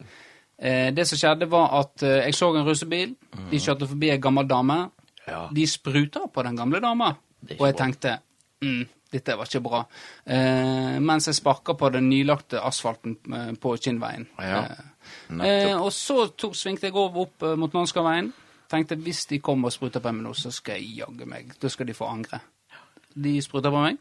det 0.63 1.05
som 1.09 1.19
skjedde, 1.19 1.49
var 1.51 1.73
at 1.81 2.03
jeg 2.07 2.35
så 2.39 2.53
en 2.55 2.63
russebil. 2.69 3.17
De 3.51 3.59
kjørte 3.59 3.89
forbi 3.91 4.13
ei 4.13 4.19
gammel 4.23 4.47
dame. 4.47 4.77
Ja. 5.27 5.49
De 5.51 5.65
spruta 5.67 6.29
på 6.31 6.43
den 6.47 6.55
gamle 6.57 6.79
dama. 6.85 7.09
Og 7.43 7.49
jeg 7.51 7.59
bra. 7.59 7.73
tenkte 7.81 8.13
mm, 8.63 8.87
dette 9.13 9.37
var 9.37 9.51
ikke 9.51 9.65
bra. 9.65 9.83
Eh, 10.25 10.97
mens 11.05 11.29
jeg 11.29 11.37
sparka 11.37 11.77
på 11.79 11.91
den 11.93 12.09
nylagte 12.09 12.63
asfalten 12.65 13.19
eh, 13.35 13.53
på 13.61 13.77
Kinnveien. 13.77 14.29
Ja, 14.41 14.65
Eh. 15.31 15.39
Eh, 15.43 15.83
og 15.83 15.93
så 15.93 16.27
tok, 16.39 16.57
svingte 16.57 16.89
jeg 16.89 16.97
over 16.97 17.27
opp 17.27 17.47
eh, 17.47 17.57
mot 17.59 17.73
Nanskaveien. 17.75 18.33
Tenkte 18.71 18.97
hvis 19.03 19.27
de 19.29 19.41
kommer 19.45 19.69
og 19.69 19.75
spruter 19.75 20.03
på 20.03 20.13
meg 20.15 20.27
nå, 20.27 20.35
så 20.39 20.53
skal 20.55 20.81
jeg 20.81 21.03
jaggu 21.03 21.27
meg. 21.29 21.53
Da 21.61 21.71
skal 21.73 21.89
de 21.89 21.97
få 21.97 22.09
angre. 22.09 22.41
De 23.13 23.35
spruta 23.45 23.73
på 23.73 23.83
meg. 23.83 23.99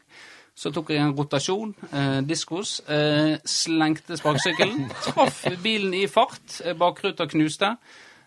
Så 0.56 0.68
tok 0.72 0.92
jeg 0.92 1.00
en 1.00 1.14
rotasjon, 1.16 1.72
eh, 1.96 2.20
diskos, 2.28 2.78
eh, 2.86 3.38
slengte 3.48 4.18
sparkesykkelen, 4.20 4.90
traff 5.06 5.46
bilen 5.64 5.94
i 5.96 6.06
fart, 6.12 6.60
bakruta 6.78 7.26
knuste. 7.28 7.74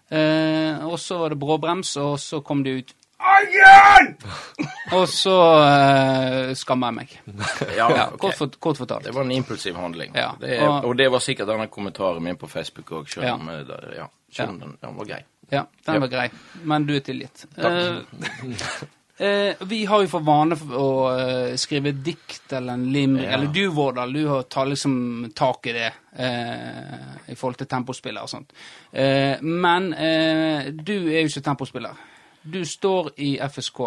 Eh, 0.09 0.85
og 0.85 0.97
så 1.01 1.19
var 1.21 1.33
det 1.33 1.41
bråbrems, 1.41 1.95
og 2.01 2.17
så 2.21 2.41
kom 2.45 2.63
de 2.65 2.79
ut 2.81 2.95
Aggen! 3.19 4.15
Og 4.93 5.07
så 5.09 5.33
uh, 5.65 6.51
skamma 6.57 6.89
jeg 6.91 6.95
meg. 6.99 7.13
Ja, 7.77 7.87
Ja, 7.95 8.05
kort, 8.21 8.35
for, 8.37 8.51
kort 8.61 8.77
fortalt. 8.81 9.05
Det 9.07 9.13
var 9.15 9.23
en 9.25 9.31
impulsiv 9.31 9.75
handling. 9.79 10.11
Ja, 10.15 10.31
Det 10.39 10.57
er, 10.59 10.67
og- 10.67 10.85
og 10.85 10.97
det 10.97 11.07
var 11.11 11.19
sikkert 11.23 11.47
denne 11.47 11.67
kommentaren 11.71 12.21
min 12.23 12.37
på 12.37 12.47
Facebook 12.51 12.91
òg, 12.91 13.07
sjøl 13.07 13.23
Ja. 13.25 13.33
om, 13.33 13.49
eh, 13.49 13.63
det- 13.65 13.95
ja, 13.97 14.07
den, 14.45 14.59
den 14.81 14.97
var 14.97 15.05
grei. 15.05 15.21
Ja, 15.51 15.63
den 15.85 15.95
Ja. 15.95 15.99
var 15.99 16.07
grei. 16.07 16.29
Men 16.63 16.85
du 16.85 16.95
er 16.95 16.99
tilgitt. 16.99 17.45
Eh, 17.57 17.97
eh, 19.17 19.55
vi 19.61 19.85
har 19.85 20.01
jo 20.01 20.07
for 20.07 20.19
vane 20.19 20.55
å 20.55 20.87
eh, 21.19 21.55
skrive 21.55 21.91
dikt 22.03 22.51
eller 22.53 22.73
en 22.73 22.87
limring. 22.91 23.23
Ja. 23.25 23.31
Eller 23.37 23.47
du, 23.47 23.67
Vårdal, 23.69 24.13
du 24.13 24.27
har 24.27 24.43
tatt 24.43 24.67
liksom 24.67 25.31
tak 25.35 25.67
i 25.67 25.71
det 25.73 25.91
eh, 26.17 27.31
i 27.31 27.35
forhold 27.35 27.57
til 27.57 27.67
tempospiller 27.67 28.21
og 28.21 28.29
sånt. 28.29 28.51
Eh, 28.93 29.37
men 29.41 29.93
eh, 29.93 30.71
du 30.71 30.93
er 31.09 31.21
jo 31.23 31.27
ikke 31.31 31.41
tempospiller. 31.45 31.95
Du 32.53 32.65
står 32.65 33.11
i 33.17 33.37
FSK. 33.49 33.79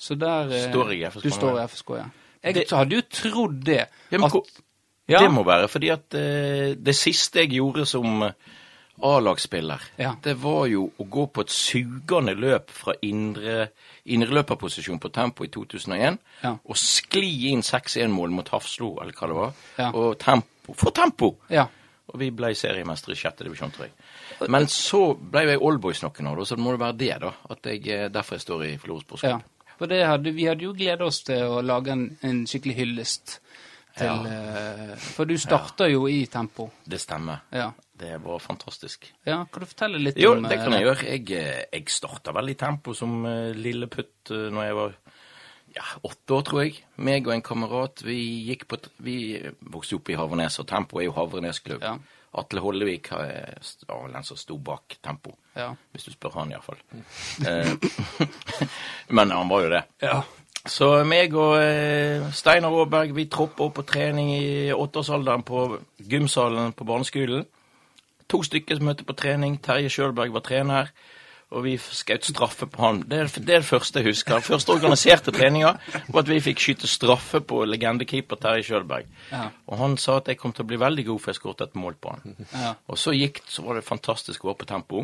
Så 0.00 0.14
der 0.14 0.50
eh, 0.52 0.70
Står 0.70 0.92
i 0.92 1.02
FSK 1.10 1.22
Du 1.22 1.30
står 1.30 1.58
i 1.60 1.66
FSK, 1.68 1.90
ja. 1.98 2.04
Jeg 2.42 2.54
Det- 2.54 2.70
hadde 2.70 2.94
jo 2.96 3.02
trodd 3.10 3.64
det. 3.64 3.86
Ja, 4.12 4.18
at- 4.24 4.62
ja, 5.08 5.18
Det 5.20 5.30
må 5.32 5.42
være 5.44 5.68
fordi 5.68 5.88
at 5.90 6.14
uh, 6.14 6.74
det 6.84 6.94
siste 6.96 7.40
jeg 7.40 7.50
gjorde 7.50 7.84
som 7.86 8.22
eh, 8.22 8.32
A-lagsspiller, 9.02 9.80
Ja. 9.98 10.12
det 10.24 10.36
var 10.42 10.66
jo 10.66 10.90
å 11.00 11.04
gå 11.10 11.26
på 11.32 11.40
et 11.40 11.50
sugende 11.50 12.34
løp 12.34 12.70
fra 12.70 12.92
indre, 13.02 13.68
indreløperposisjon 14.06 14.98
på 15.00 15.08
tempo 15.12 15.44
i 15.44 15.48
2001, 15.48 16.18
Ja. 16.44 16.54
og 16.64 16.76
skli 16.76 17.48
inn 17.50 17.62
6-1-mål 17.62 18.30
mot 18.30 18.48
Hafslo, 18.48 18.98
eller 19.00 19.12
hva 19.12 19.26
det 19.26 19.36
var, 19.36 19.52
og 19.94 20.18
tempo, 20.18 20.74
få 20.74 20.90
tempo! 20.94 21.36
ja. 21.50 21.66
Og 22.10 22.18
vi 22.18 22.30
ble 22.34 22.50
seriemestere 22.58 23.14
i 23.14 23.18
sjette 23.20 23.44
divisjon, 23.46 23.70
tror 23.74 23.86
jeg. 23.86 24.48
Men 24.50 24.66
så 24.72 25.00
ble 25.14 25.44
jeg 25.46 25.60
Allboys 25.62 26.02
noen 26.02 26.30
år, 26.32 26.44
så 26.44 26.56
det 26.58 26.64
må 26.64 26.72
det 26.74 26.80
være 26.82 26.98
det, 26.98 27.12
da. 27.22 27.32
At 27.54 27.66
jeg, 27.70 27.86
eh, 27.88 28.08
derfor 28.10 28.34
jeg 28.38 28.44
står 28.46 28.64
i 28.66 28.76
Florø 28.82 29.20
Ja. 29.22 29.38
For 29.78 29.86
det 29.88 30.00
hadde, 30.04 30.32
vi 30.36 30.44
hadde 30.44 30.66
jo 30.66 30.74
gleda 30.76 31.06
oss 31.06 31.22
til 31.24 31.40
å 31.46 31.60
lage 31.64 31.92
en, 31.94 32.02
en 32.22 32.42
skikkelig 32.46 32.74
hyllest 32.76 33.38
til 33.96 34.06
Ja. 34.06 34.16
eh, 34.26 34.96
For 34.96 35.24
du 35.24 35.36
starta 35.38 35.88
jo 35.90 36.06
i 36.08 36.26
Tempo. 36.26 36.70
Det 36.84 37.00
stemmer. 37.00 37.40
Ja. 37.52 37.70
Det 38.00 38.18
var 38.24 38.38
fantastisk. 38.40 39.12
ja. 39.26 39.44
Kan 39.52 39.60
du 39.60 39.66
fortelle 39.66 39.98
litt 40.00 40.16
Jo, 40.16 40.32
om 40.34 40.42
det 40.48 40.56
kan 40.58 40.72
eh, 40.72 40.80
jeg 40.80 40.86
gjøre. 40.86 41.06
Jeg, 41.06 41.66
jeg 41.72 41.88
starta 41.88 42.32
vel 42.32 42.48
i 42.48 42.54
tempo 42.54 42.94
som 42.94 43.22
lilleputt 43.24 43.56
lille 43.60 43.86
putt 43.92 44.30
når 44.52 44.64
jeg 44.64 44.74
var 44.74 44.94
ja, 45.74 45.84
åtte 46.02 46.34
år, 46.34 46.46
tror 46.46 46.64
jeg. 46.64 46.80
Meg 46.96 47.28
og 47.28 47.34
en 47.34 47.44
kamerat, 47.44 48.02
vi 48.06 48.18
gikk 48.48 48.66
på 48.70 48.80
Vi 49.04 49.18
vokste 49.60 50.00
opp 50.00 50.10
i 50.10 50.18
Havrenes, 50.18 50.58
og 50.62 50.68
Tempo 50.70 51.00
er 51.00 51.08
jo 51.08 51.14
Havrenes-klubb. 51.16 51.84
Ja. 51.84 51.98
Atle 52.40 52.62
Hollevik 52.62 53.10
var 53.10 54.02
vel 54.04 54.12
den 54.14 54.26
som 54.26 54.38
sto 54.38 54.56
bak 54.58 54.98
Tempo. 55.02 55.34
Ja. 55.56 55.72
Hvis 55.90 56.06
du 56.06 56.12
spør 56.12 56.36
han, 56.38 56.52
iallfall. 56.52 56.78
Eh, 57.46 57.72
Men 59.16 59.34
han 59.34 59.50
var 59.50 59.64
jo 59.64 59.72
det. 59.72 59.82
Ja. 60.02 60.20
Så 60.68 60.90
meg 61.08 61.34
og 61.34 61.56
eh, 61.58 62.26
Steinar 62.36 62.74
Aaberg 62.76 63.14
vi 63.16 63.26
troppa 63.32 63.64
opp 63.64 63.78
på 63.78 63.86
trening 63.88 64.34
i 64.36 64.70
åtteårsalderen 64.74 65.42
på 65.48 65.64
gymsalen 66.10 66.74
på 66.76 66.86
barneskolen. 66.86 67.46
To 68.30 68.42
stykker 68.46 68.78
som 68.78 68.90
møtte 68.90 69.06
på 69.08 69.16
trening. 69.18 69.56
Terje 69.64 69.90
Sjølberg 69.90 70.34
var 70.36 70.44
trener. 70.46 70.92
Og 71.50 71.64
vi 71.64 71.72
skjøt 71.82 72.28
straffe 72.30 72.68
på 72.70 72.78
han. 72.84 73.00
Det 73.10 73.16
er, 73.18 73.30
det 73.42 73.54
er 73.56 73.62
det 73.64 73.66
første 73.66 73.98
jeg 73.98 74.12
husker. 74.12 74.36
Den 74.38 74.46
første 74.46 74.70
organiserte 74.70 75.32
treninga 75.34 75.72
var 76.06 76.22
at 76.22 76.28
vi 76.30 76.36
fikk 76.44 76.60
skyte 76.62 76.86
straffe 76.90 77.40
på 77.42 77.64
legendekeeper 77.66 78.38
Terje 78.38 78.68
Sjølberg. 78.68 79.08
Ja. 79.32 79.48
Og 79.66 79.80
han 79.80 79.96
sa 79.98 80.20
at 80.20 80.30
jeg 80.30 80.38
kom 80.38 80.54
til 80.54 80.62
å 80.62 80.68
bli 80.70 80.78
veldig 80.78 81.08
god, 81.08 81.22
for 81.24 81.32
jeg 81.32 81.40
skåret 81.40 81.64
et 81.66 81.74
mål 81.74 81.96
på 81.98 82.12
han. 82.14 82.36
Ja. 82.54 82.76
Og 82.86 83.00
så 83.02 83.16
gikk, 83.16 83.42
så 83.50 83.64
var 83.66 83.80
det 83.80 83.82
fantastisk 83.88 84.46
å 84.46 84.52
være 84.52 84.60
på 84.62 84.68
tempo. 84.70 85.02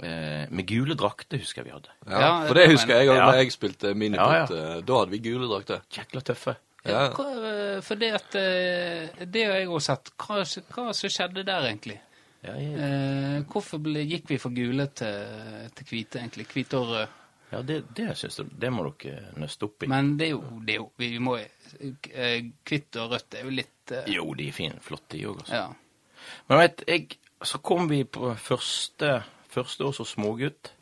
Eh, 0.00 0.44
med 0.54 0.68
gule 0.70 0.94
drakter 0.96 1.42
husker 1.42 1.60
jeg 1.64 1.68
vi 1.68 1.74
hadde. 1.74 1.96
Ja, 2.08 2.28
for 2.46 2.56
det 2.56 2.68
husker 2.70 2.94
jeg 2.94 3.10
òg 3.10 3.18
da 3.20 3.32
jeg 3.40 3.50
spilte 3.52 3.90
miniputt. 3.98 4.54
Ja, 4.54 4.76
eh, 4.76 4.84
Da 4.86 5.00
hadde 5.00 5.12
vi 5.16 5.20
gule 5.24 5.48
drakter. 5.50 5.82
Jækla 5.98 6.22
tøffe. 6.30 6.54
Ja. 6.86 7.08
Hva, 7.12 7.26
eh, 7.50 7.80
for 7.84 8.00
det 8.00 8.12
at 8.16 8.30
Det 8.32 9.42
har 9.44 9.58
jeg 9.58 9.68
også 9.68 9.96
sett. 9.96 10.14
Hva, 10.16 10.44
hva 10.46 10.94
som 10.94 11.12
skjedde 11.12 11.44
der, 11.44 11.66
egentlig? 11.68 11.98
Ja, 12.42 12.54
jeg, 12.56 12.72
Eh, 12.80 13.42
hvorfor 13.52 13.80
ble, 13.84 14.04
gikk 14.08 14.30
vi 14.30 14.38
fra 14.40 14.50
gule 14.54 14.86
til, 14.96 15.66
til 15.76 15.88
hvite, 15.90 16.22
egentlig? 16.22 16.46
Hvite 16.48 16.78
og 16.78 16.86
rød. 16.88 17.16
ja 17.52 17.60
det, 17.66 17.76
det 17.96 18.16
syns 18.16 18.38
jeg 18.38 18.46
Det 18.62 18.70
må 18.72 18.84
dere 19.02 19.34
nøste 19.36 19.66
opp 19.68 19.84
i. 19.84 19.88
Men 19.90 20.14
det 20.16 20.28
er 20.30 20.30
jo, 20.30 20.42
det 20.64 20.74
er 20.74 20.78
jo 20.78 20.86
Vi 21.02 21.18
må 21.18 21.36
eh, 21.36 22.48
Hvitt 22.64 22.96
og 23.02 23.12
rødt 23.12 23.34
er 23.36 23.44
jo 23.44 23.50
litt 23.50 23.92
eh, 23.92 24.08
Jo, 24.14 24.24
de 24.38 24.48
er 24.48 24.56
fine. 24.56 24.80
Flotte, 24.80 25.16
de 25.16 25.24
òg. 25.28 25.42
Altså. 25.44 25.54
Ja. 25.54 26.28
Men 26.48 26.62
vet 26.62 26.84
jeg, 26.88 27.18
så 27.42 27.58
kom 27.64 27.88
vi 27.90 28.04
på 28.04 28.34
første, 28.36 29.22
første 29.48 29.84
år 29.84 29.92
som 29.96 30.08
smågutt. 30.08 30.72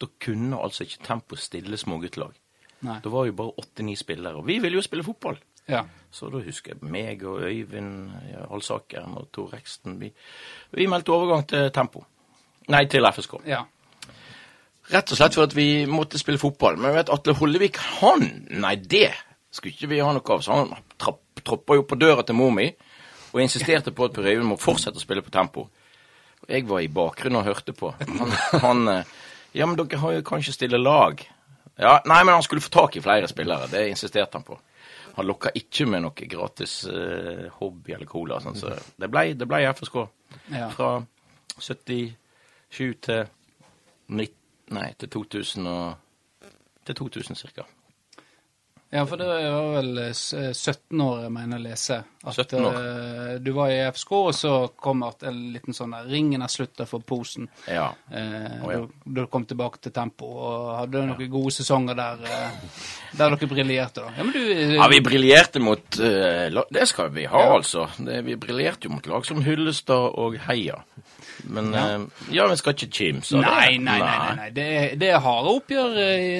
Da 0.00 0.06
kunne 0.22 0.58
altså 0.58 0.86
ikke 0.86 1.04
Tempo 1.06 1.36
stille 1.38 1.78
småguttlag. 1.78 2.34
Da 2.84 3.08
var 3.08 3.24
jo 3.26 3.32
bare 3.32 3.54
åtte-ni 3.62 3.94
spillere. 3.96 4.36
Og 4.36 4.46
vi 4.46 4.58
ville 4.60 4.76
jo 4.76 4.82
spille 4.84 5.04
fotball. 5.06 5.38
Ja. 5.70 5.84
Så 6.14 6.28
da 6.30 6.40
husker 6.44 6.74
jeg 6.74 6.90
meg 6.92 7.22
og 7.26 7.42
Øyvind 7.42 8.10
ja, 8.30 8.44
Alsakeren 8.54 9.16
og 9.18 9.30
Tor 9.34 9.50
Reksten. 9.54 9.96
Vi, 10.00 10.10
vi 10.76 10.86
meldte 10.90 11.14
overgang 11.14 11.46
til 11.50 11.70
Tempo. 11.74 12.04
Nei, 12.68 12.84
til 12.90 13.06
FSK. 13.12 13.40
ja. 13.50 13.64
Rett 14.92 15.08
og 15.14 15.16
slett 15.16 15.32
for 15.32 15.46
at 15.48 15.54
vi 15.56 15.86
måtte 15.88 16.18
spille 16.20 16.36
fotball. 16.36 16.76
Men 16.76 16.92
vet 16.92 17.08
Atle 17.08 17.32
Hollevik, 17.38 17.78
han 18.02 18.26
Nei, 18.60 18.74
det 18.76 19.14
skulle 19.48 19.72
ikke 19.72 19.88
vi 19.94 20.02
ha 20.04 20.10
noe 20.12 20.34
av. 20.34 20.42
Så 20.44 20.52
han 20.52 20.74
troppa 21.00 21.78
jo 21.78 21.86
på 21.88 21.96
døra 21.96 22.24
til 22.26 22.36
mor 22.36 22.52
mi 22.52 22.66
og 23.34 23.40
insisterte 23.42 23.90
på 23.96 24.04
at 24.06 24.12
Per 24.14 24.28
Øyvind 24.28 24.46
må 24.46 24.58
fortsette 24.60 25.00
å 25.00 25.02
spille 25.02 25.24
på 25.24 25.32
tempo. 25.34 25.64
Og 26.44 26.52
jeg 26.52 26.68
var 26.68 26.84
i 26.84 26.90
bakgrunnen 26.92 27.40
og 27.40 27.48
hørte 27.48 27.72
på. 27.74 27.94
Han, 27.96 28.36
han 28.62 28.88
eh, 28.92 29.14
Ja, 29.56 29.66
men 29.66 29.78
dere 29.80 30.02
har 30.02 30.12
jo 30.18 30.26
kanskje 30.26 30.52
stille 30.54 30.78
lag? 30.78 31.24
Ja, 31.80 31.96
Nei, 32.04 32.20
men 32.22 32.34
han 32.36 32.44
skulle 32.44 32.62
få 32.62 32.70
tak 32.74 32.96
i 32.98 33.02
flere 33.02 33.26
spillere. 33.30 33.70
Det 33.72 33.88
insisterte 33.88 34.36
han 34.36 34.44
på. 34.46 34.60
Han 35.16 35.26
lokka 35.28 35.52
ikke 35.54 35.86
med 35.86 36.02
noe 36.02 36.28
gratis 36.30 36.84
eh, 36.90 37.46
hobby 37.60 37.94
eller 37.94 38.08
cola. 38.10 38.40
Sånn, 38.42 38.58
så 38.58 38.72
det 38.98 39.10
ble, 39.12 39.28
det 39.38 39.46
ble 39.50 39.60
FSK. 39.70 40.00
Ja. 40.54 40.68
Fra 40.74 40.96
77 41.60 42.16
til 43.06 43.22
90, 44.10 44.40
Nei, 44.74 44.88
til 44.96 45.10
2000 45.12 45.66
og 45.68 46.00
Til 46.84 46.96
2000 46.96 47.36
cirka. 47.36 47.62
Ja, 48.92 49.04
for 49.08 49.16
det 49.16 49.26
var 49.26 49.70
vel 49.72 49.98
eh, 50.02 50.50
17 50.52 51.00
år, 51.00 51.22
jeg 51.24 51.32
mener 51.32 51.62
lese. 51.62 52.02
At 52.24 52.34
17 52.34 52.64
år. 52.64 52.72
Uh, 52.74 53.34
du 53.44 53.50
var 53.52 53.68
i 53.68 53.80
FSK, 53.92 54.12
og 54.16 54.34
så 54.36 54.52
kom 54.80 55.02
at 55.04 55.26
en 55.28 55.40
liten 55.52 55.76
sånn 55.76 55.92
der 55.92 56.06
Ringen 56.08 56.44
er 56.44 56.52
slutta 56.52 56.86
for 56.88 57.04
posen. 57.04 57.50
Ja. 57.68 57.90
Uh, 58.08 58.64
oh, 58.64 58.70
ja. 58.72 58.80
da 59.04 59.24
du 59.26 59.30
kom 59.32 59.44
tilbake 59.48 59.82
til 59.84 59.92
tempo, 59.92 60.30
og 60.32 60.70
hadde 60.78 61.04
noen 61.10 61.30
gode 61.32 61.52
sesonger 61.52 61.98
der 61.98 62.24
uh, 62.24 62.78
der 63.14 63.34
dere 63.36 63.48
briljerte, 63.50 64.06
da. 64.06 64.14
Ja, 64.16 64.24
men 64.24 64.32
du 64.32 64.74
Ja, 64.74 64.88
vi 64.90 65.00
briljerte 65.04 65.60
mot 65.62 65.84
Det 65.94 66.86
skal 66.88 67.12
vi 67.14 67.26
ha, 67.30 67.42
Ja. 67.44 67.54
altså. 67.58 67.86
Det, 67.98 68.22
vi 68.24 68.36
briljerte 68.40 68.88
jo 68.88 68.94
mot 68.96 69.06
lag 69.06 69.26
som 69.26 69.42
Hyllestad 69.44 70.16
og 70.18 70.38
Heia. 70.48 70.80
Men 71.44 71.72
Ja. 71.72 71.84
ja, 71.90 71.98
ja 72.30 72.46
vi 72.48 72.56
skal 72.56 72.74
ikke 72.74 72.90
kimse 72.90 73.36
av 73.36 73.44
det. 73.44 73.50
Nei, 73.50 73.78
nei, 73.78 73.98
nei. 74.00 74.34
nei. 74.36 74.48
Det, 74.54 74.64
er, 74.64 74.96
det 74.98 75.10
er 75.12 75.22
harde 75.22 75.52
oppgjør 75.58 75.94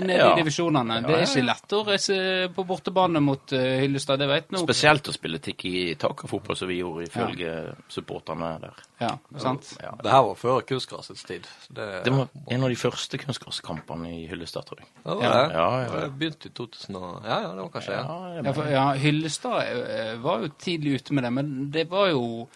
nede 0.07 0.19
Ja. 0.19 0.33
i 0.33 0.41
divisjonene. 0.41 1.01
Det 1.05 1.15
er 1.15 1.27
ikke 1.29 1.47
lett 1.47 1.77
å 1.77 1.83
reise 1.87 2.19
på 2.55 2.67
bortebane 2.67 3.23
mot 3.23 3.55
Hyllestad, 3.55 4.19
det 4.19 4.29
vet 4.31 4.51
nå. 4.55 4.65
Spesielt 4.65 5.09
å 5.09 5.15
spille 5.15 5.39
tikki-taka-fotball 5.75 6.57
som 6.57 6.69
vi 6.69 6.79
gjorde, 6.79 7.05
ifølge 7.09 7.75
supporterne 7.89 8.51
der. 8.63 8.75
Ja, 9.01 9.11
sant? 9.39 9.73
Ja. 9.83 9.91
Det 10.03 10.11
her 10.13 10.23
var 10.29 10.35
før 10.35 10.61
kunstgrassets 10.69 11.25
tid. 11.25 11.47
Det, 11.69 12.05
Det 12.05 12.13
var 12.13 12.29
en 12.51 12.63
av 12.63 12.69
de 12.71 12.77
første 12.77 13.19
kunstgrasskampene 13.19 14.11
i 14.23 14.27
Hyllestad, 14.31 14.65
tror 14.67 14.79
jeg. 14.81 14.89
Ja, 15.05 15.15
var 15.15 15.23
Ja. 15.23 15.33
det? 15.33 15.53
Ja, 15.55 15.69
ja, 15.71 15.81
ja. 15.85 16.01
Det 16.01 16.19
begynte 16.19 16.49
i 16.49 16.51
2000 16.51 16.97
og 16.97 17.25
Ja, 17.25 17.41
ja, 17.43 17.49
det 17.49 17.63
var 17.63 17.69
kanskje 17.71 17.93
ja. 17.93 18.03
Ja, 18.03 18.43
Ja, 18.45 18.53
for, 18.53 18.65
ja, 18.71 18.93
Hyllestad 18.95 19.63
eh, 19.63 20.17
var 20.23 20.41
jo 20.41 20.49
tidlig 20.59 20.95
ute 21.01 21.15
med 21.15 21.25
det, 21.25 21.33
men 21.33 21.71
det 21.71 21.89
var 21.91 22.09
jo 22.09 22.49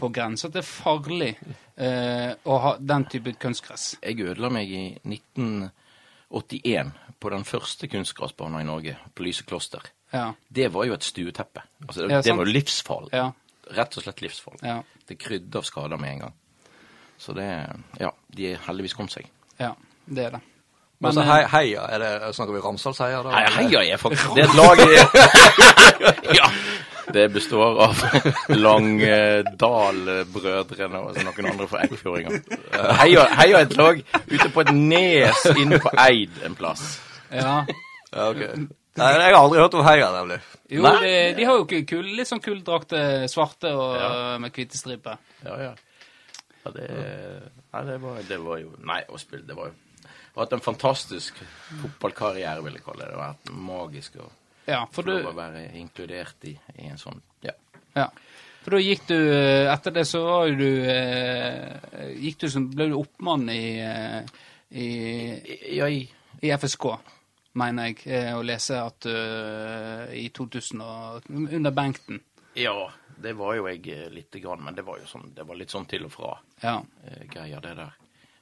på 0.00 0.08
grensa 0.12 0.48
til 0.48 0.62
farlig 0.62 1.34
eh, 1.76 2.34
å 2.46 2.58
ha 2.58 2.76
den 2.78 3.04
type 3.04 3.32
kunstgress. 3.38 3.96
Jeg 4.02 4.20
ødela 4.20 4.48
meg 4.50 4.70
i 4.70 4.98
1981 5.04 6.92
på 7.20 7.30
den 7.30 7.44
første 7.44 7.88
kunstgressbanen 7.88 8.60
i 8.62 8.64
Norge, 8.64 8.96
på 9.14 9.22
Lyse 9.26 9.44
kloster. 9.44 9.80
Ja, 10.12 10.32
Det 10.52 10.68
var 10.72 10.84
jo 10.84 10.92
et 10.94 11.04
stueteppe. 11.06 11.60
Altså, 11.86 12.00
det, 12.02 12.10
Ja, 12.10 12.20
det 12.22 12.36
var 12.36 12.44
jo 12.46 12.52
livsfarlig. 12.52 13.08
ja, 13.12 13.30
Rett 13.76 13.96
og 13.96 14.02
slett 14.02 14.20
livsfarlig. 14.22 14.62
ja. 14.66 14.82
Det 15.08 15.18
krydde 15.18 15.58
av 15.58 15.62
skader 15.66 15.96
med 15.98 16.10
en 16.12 16.18
gang. 16.18 16.32
Så 17.18 17.32
det 17.34 17.66
Ja, 18.00 18.10
de 18.36 18.46
er 18.52 18.56
heldigvis 18.66 18.94
kommet 18.94 19.12
seg. 19.12 19.26
ja 19.60 19.72
det 20.06 20.24
er 20.24 20.30
det. 20.30 20.40
Men 21.00 21.12
så 21.12 21.20
eh, 21.20 21.26
hei, 21.26 21.44
Heia, 21.48 21.80
er 21.94 21.98
det, 21.98 22.34
snakker 22.34 22.52
vi 22.54 22.60
Ramsdalsheia 22.60 23.22
da? 23.22 23.30
Nei, 23.30 23.44
Heia 23.56 23.82
er 23.94 23.96
faktisk 23.96 24.34
Det 24.34 24.42
er 24.44 24.48
et 24.48 24.54
lag 24.54 24.78
i 24.84 24.96
Ja. 26.40 26.50
Det 27.12 27.32
består 27.32 27.80
av 27.88 27.94
Langdal-brødrene 28.64 30.98
og 31.00 31.16
noen 31.24 31.46
andre 31.52 31.66
fra 31.70 31.78
Eikfjordinger. 31.84 32.32
Heia, 33.00 33.22
Heia 33.40 33.56
et 33.64 33.74
lag 33.78 33.96
ute 34.30 34.48
på 34.54 34.58
et 34.64 34.72
nes 34.76 35.40
inne 35.56 35.76
på 35.82 35.90
Eid 35.98 36.32
en 36.46 36.54
plass. 36.58 36.82
Ja. 37.32 37.54
Ja, 38.12 38.22
ok. 38.30 38.40
Nei, 38.98 39.10
jeg 39.14 39.34
har 39.34 39.38
aldri 39.38 39.60
hørt 39.62 39.74
om 39.78 39.84
Heia, 39.86 40.08
nemlig. 40.16 40.40
Jo, 40.70 40.82
det, 41.02 41.12
de 41.38 41.44
har 41.46 41.60
jo 41.60 41.66
ikke 41.66 41.84
kul, 41.92 42.08
litt 42.18 42.28
sånn 42.30 42.42
kul 42.42 42.58
eh, 42.58 43.26
svarte 43.30 43.70
og 43.74 43.94
Ja. 43.96 44.38
med 44.42 44.52
hvite 44.52 44.78
striper. 44.78 45.18
Ja, 45.44 45.54
ja. 45.62 45.74
ja 46.64 46.72
det, 46.74 46.88
nei, 47.72 47.84
det 47.86 48.00
var, 48.02 48.18
det 48.28 48.38
var 48.42 48.58
jo 48.60 48.74
Nei, 48.84 48.98
å 49.08 49.16
spille 49.16 49.46
Det 49.46 49.56
var 49.56 49.70
jo 49.70 49.78
har 50.40 50.46
hatt 50.46 50.52
en 50.52 50.64
fantastisk 50.64 51.40
fotballkarriere, 51.82 52.62
vil 52.64 52.78
jeg 52.78 52.84
kalle 52.84 53.04
det. 53.04 53.10
Det 53.12 53.18
har 53.18 53.32
vært 53.34 53.56
magisk 53.70 54.20
å 54.22 54.28
Ja, 54.70 54.84
få 54.92 55.02
du 55.02 55.10
lov 55.12 55.32
å 55.32 55.36
være 55.36 55.64
inkludert 55.80 56.46
i, 56.48 56.54
i 56.78 56.90
en 56.90 57.00
sånn 57.00 57.20
Ja. 57.44 57.54
Ja. 57.96 58.06
For 58.62 58.76
da 58.76 58.80
gikk 58.82 59.06
du 59.08 59.16
eh, 59.16 59.66
Etter 59.72 59.94
det 59.96 60.04
så 60.08 60.20
var 60.26 60.52
du 60.54 60.68
eh, 60.86 62.12
Gikk 62.20 62.44
du 62.44 62.48
som 62.52 62.68
Ble 62.70 62.90
du 62.92 62.98
oppmann 63.00 63.48
i, 63.50 63.80
eh, 63.82 64.20
i, 64.70 64.88
i, 65.80 65.80
i 66.46 66.52
FSK, 66.54 66.86
mener 67.58 67.90
jeg, 67.90 68.06
eh, 68.06 68.32
å 68.36 68.42
lese 68.46 68.78
at 68.78 69.06
eh, 69.10 70.12
i 70.20 70.28
2000 70.34 70.82
og 70.84 71.30
Under 71.30 71.70
Bengten. 71.74 72.20
Ja, 72.58 72.90
det 73.20 73.32
var 73.38 73.54
jo 73.58 73.66
jeg 73.70 73.86
eh, 73.90 74.08
lite 74.10 74.40
grann, 74.42 74.62
men 74.64 74.74
det 74.74 74.84
var 74.86 74.98
jo 75.00 75.06
sånn, 75.10 75.32
det 75.34 75.44
var 75.46 75.58
litt 75.58 75.70
sånn 75.70 75.86
til 75.90 76.04
og 76.08 76.12
fra 76.14 76.36
Ja. 76.62 76.80
eh, 77.04 77.26
greier, 77.30 77.60
det 77.60 77.76
der. 77.76 77.92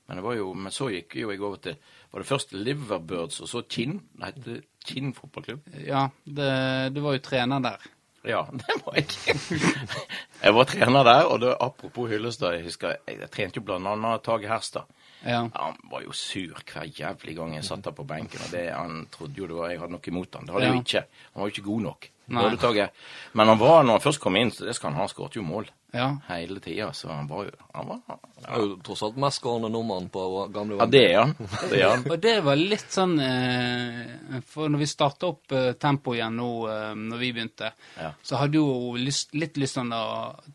Men, 0.09 0.17
det 0.17 0.25
var 0.25 0.35
jo, 0.39 0.55
men 0.55 0.73
så 0.73 0.87
gikk 0.89 1.19
jo 1.21 1.29
jeg 1.31 1.41
over 1.45 1.59
til 1.61 1.75
Var 2.13 2.23
det 2.23 2.29
først 2.31 2.53
Liverbirds 2.57 3.43
og 3.45 3.49
så 3.51 3.61
Kinn? 3.69 3.99
Det 4.17 4.31
heter 4.31 4.63
Kinn 4.89 5.11
fotballklubb. 5.13 5.67
ja 5.85 6.07
det, 6.25 6.95
du 6.95 7.03
var 7.05 7.19
jo 7.19 7.21
trener 7.27 7.61
der. 7.61 7.85
Ja, 8.25 8.43
det 8.61 8.77
må 8.85 8.93
jeg. 8.97 9.07
jeg 10.45 10.55
var 10.55 10.65
trener 10.65 11.05
der, 11.07 11.25
og 11.31 11.41
det, 11.41 11.55
apropos 11.61 12.11
Hyllestad, 12.11 12.57
jeg 12.59 12.65
husker 12.67 12.89
jeg, 13.07 13.19
jeg 13.21 13.31
trente 13.31 13.61
jo 13.61 13.65
blant 13.69 13.87
annet 13.87 14.23
Tage 14.27 14.49
Herstad. 14.51 14.89
Ja. 15.25 15.41
Ja, 15.43 15.47
Han 15.55 15.75
var 15.91 16.03
jo 16.05 16.13
sur 16.15 16.61
hver 16.73 16.85
jævlig 16.95 17.35
gang 17.37 17.55
jeg 17.57 17.65
satt 17.67 17.83
der 17.85 17.91
på 17.91 18.05
benken. 18.07 18.41
og 18.45 18.53
det, 18.55 18.69
Han 18.75 19.09
trodde 19.13 19.35
jo 19.39 19.47
det 19.51 19.57
var 19.57 19.71
jeg 19.73 19.81
hadde 19.81 19.93
noe 19.97 20.07
imot 20.13 20.35
han. 20.39 20.47
Det 20.47 20.55
hadde 20.55 20.65
jeg 20.67 20.71
Ja. 20.71 20.77
jo 20.77 20.85
ikke. 20.87 21.03
Han 21.35 21.43
var 21.43 21.49
jo 21.49 21.55
ikke 21.57 21.67
god 21.71 21.81
nok. 21.89 22.09
Men 22.29 23.49
han 23.49 23.59
var, 23.59 23.83
når 23.83 23.93
han 23.99 24.01
først 24.05 24.21
kom 24.21 24.37
inn, 24.37 24.51
så 24.53 24.65
det 24.69 24.75
skal 24.77 24.91
han 24.93 25.01
ha, 25.01 25.07
skåret 25.09 25.37
jo 25.37 25.43
mål 25.43 25.71
Ja. 25.93 26.19
hele 26.29 26.61
tida. 26.61 26.91
Så 26.93 27.09
han 27.09 27.27
var 27.31 27.45
jo 27.49 27.51
han 27.73 27.87
var, 27.89 28.01
er 28.45 28.59
jo 28.61 28.77
tross 28.85 29.03
alt 29.07 29.17
mest 29.17 29.41
skårende 29.41 29.71
nordmann 29.73 30.09
på 30.13 30.25
gamle 30.53 30.77
Ja, 30.81 30.87
det 30.91 31.03
er 31.13 31.19
han. 31.23 31.35
Det 31.71 31.79
er 31.81 31.89
han. 31.95 32.05
Og 32.13 32.19
det 32.21 32.35
var 32.45 32.59
litt 32.61 32.91
sånn 32.93 33.15
eh, 33.23 34.41
For 34.51 34.69
når 34.69 34.83
vi 34.83 34.89
starta 34.91 35.31
opp 35.31 35.53
eh, 35.57 35.71
tempo 35.81 36.15
igjen 36.17 36.37
nå, 36.37 36.49
eh, 36.73 36.93
når 36.99 37.23
vi 37.23 37.31
begynte, 37.37 37.71
Ja. 38.01 38.11
så 38.23 38.41
hadde 38.43 38.61
jo 38.61 38.97
lyst, 39.01 39.33
litt 39.39 39.57
lyst 39.61 39.79
sånn 39.79 39.93
å 39.95 40.03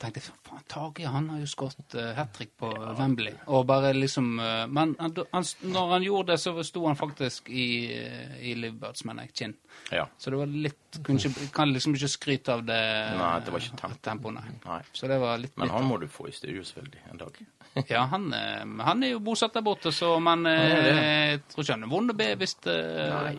tenkte 0.01 0.21
faen, 0.27 0.39
Tage 0.69 1.07
han 1.09 1.31
har 1.33 1.39
jo 1.41 1.47
skåret 1.49 1.95
eh, 1.97 2.11
hat 2.17 2.33
trick 2.35 2.51
på 2.61 2.69
Wembley. 2.99 3.33
Og 3.49 3.65
bare 3.65 3.89
liksom 3.97 4.35
eh, 4.39 4.67
Men 4.69 4.93
han, 4.99 5.15
han, 5.33 5.47
når 5.65 5.93
han 5.95 6.05
gjorde 6.05 6.33
det, 6.35 6.39
så 6.43 6.53
sto 6.63 6.85
han 6.85 6.99
faktisk 6.99 7.49
i, 7.49 7.65
eh, 7.95 8.35
i 8.51 8.53
Livebirds, 8.59 9.01
mener 9.09 9.25
jeg, 9.25 9.33
Kinn. 9.39 9.55
Ja. 9.89 10.05
Så 10.21 10.29
det 10.29 10.37
var 10.43 10.51
litt 10.53 10.99
kunne 11.03 11.17
ikke, 11.17 11.47
Kan 11.55 11.71
liksom 11.73 11.95
ikke 11.97 12.11
skryte 12.13 12.53
av 12.53 12.61
det 12.67 12.77
Nei, 13.17 13.31
det 13.41 13.49
var 13.55 13.63
ikke 13.65 13.79
tempo. 13.81 13.97
tempo, 14.05 14.31
nei. 14.35 14.45
Nei. 14.67 14.81
Så 14.93 15.09
det 15.09 15.17
var 15.17 15.22
litt 15.41 15.55
Men 15.57 15.69
han 15.73 15.85
må 15.89 15.97
du 16.01 16.07
få 16.11 16.27
i 16.29 16.33
studio, 16.35 16.63
selvfølgelig, 16.67 17.03
en 17.11 17.21
dag. 17.23 17.39
Ja, 17.89 18.03
han, 18.11 18.27
eh, 18.37 18.65
han 18.85 19.01
er 19.03 19.15
jo 19.15 19.19
bosatt 19.25 19.55
der 19.57 19.63
borte, 19.65 19.89
så 19.95 20.11
Men 20.21 20.43
ja, 20.45 20.51
eh, 20.53 21.31
jeg 21.31 21.39
tror 21.53 21.63
ikke 21.65 21.73
han 21.79 21.87
er 21.87 21.91
vond 21.95 22.13
å 22.13 22.17
be 22.19 22.27
hvis 22.41 22.53
det 22.67 22.75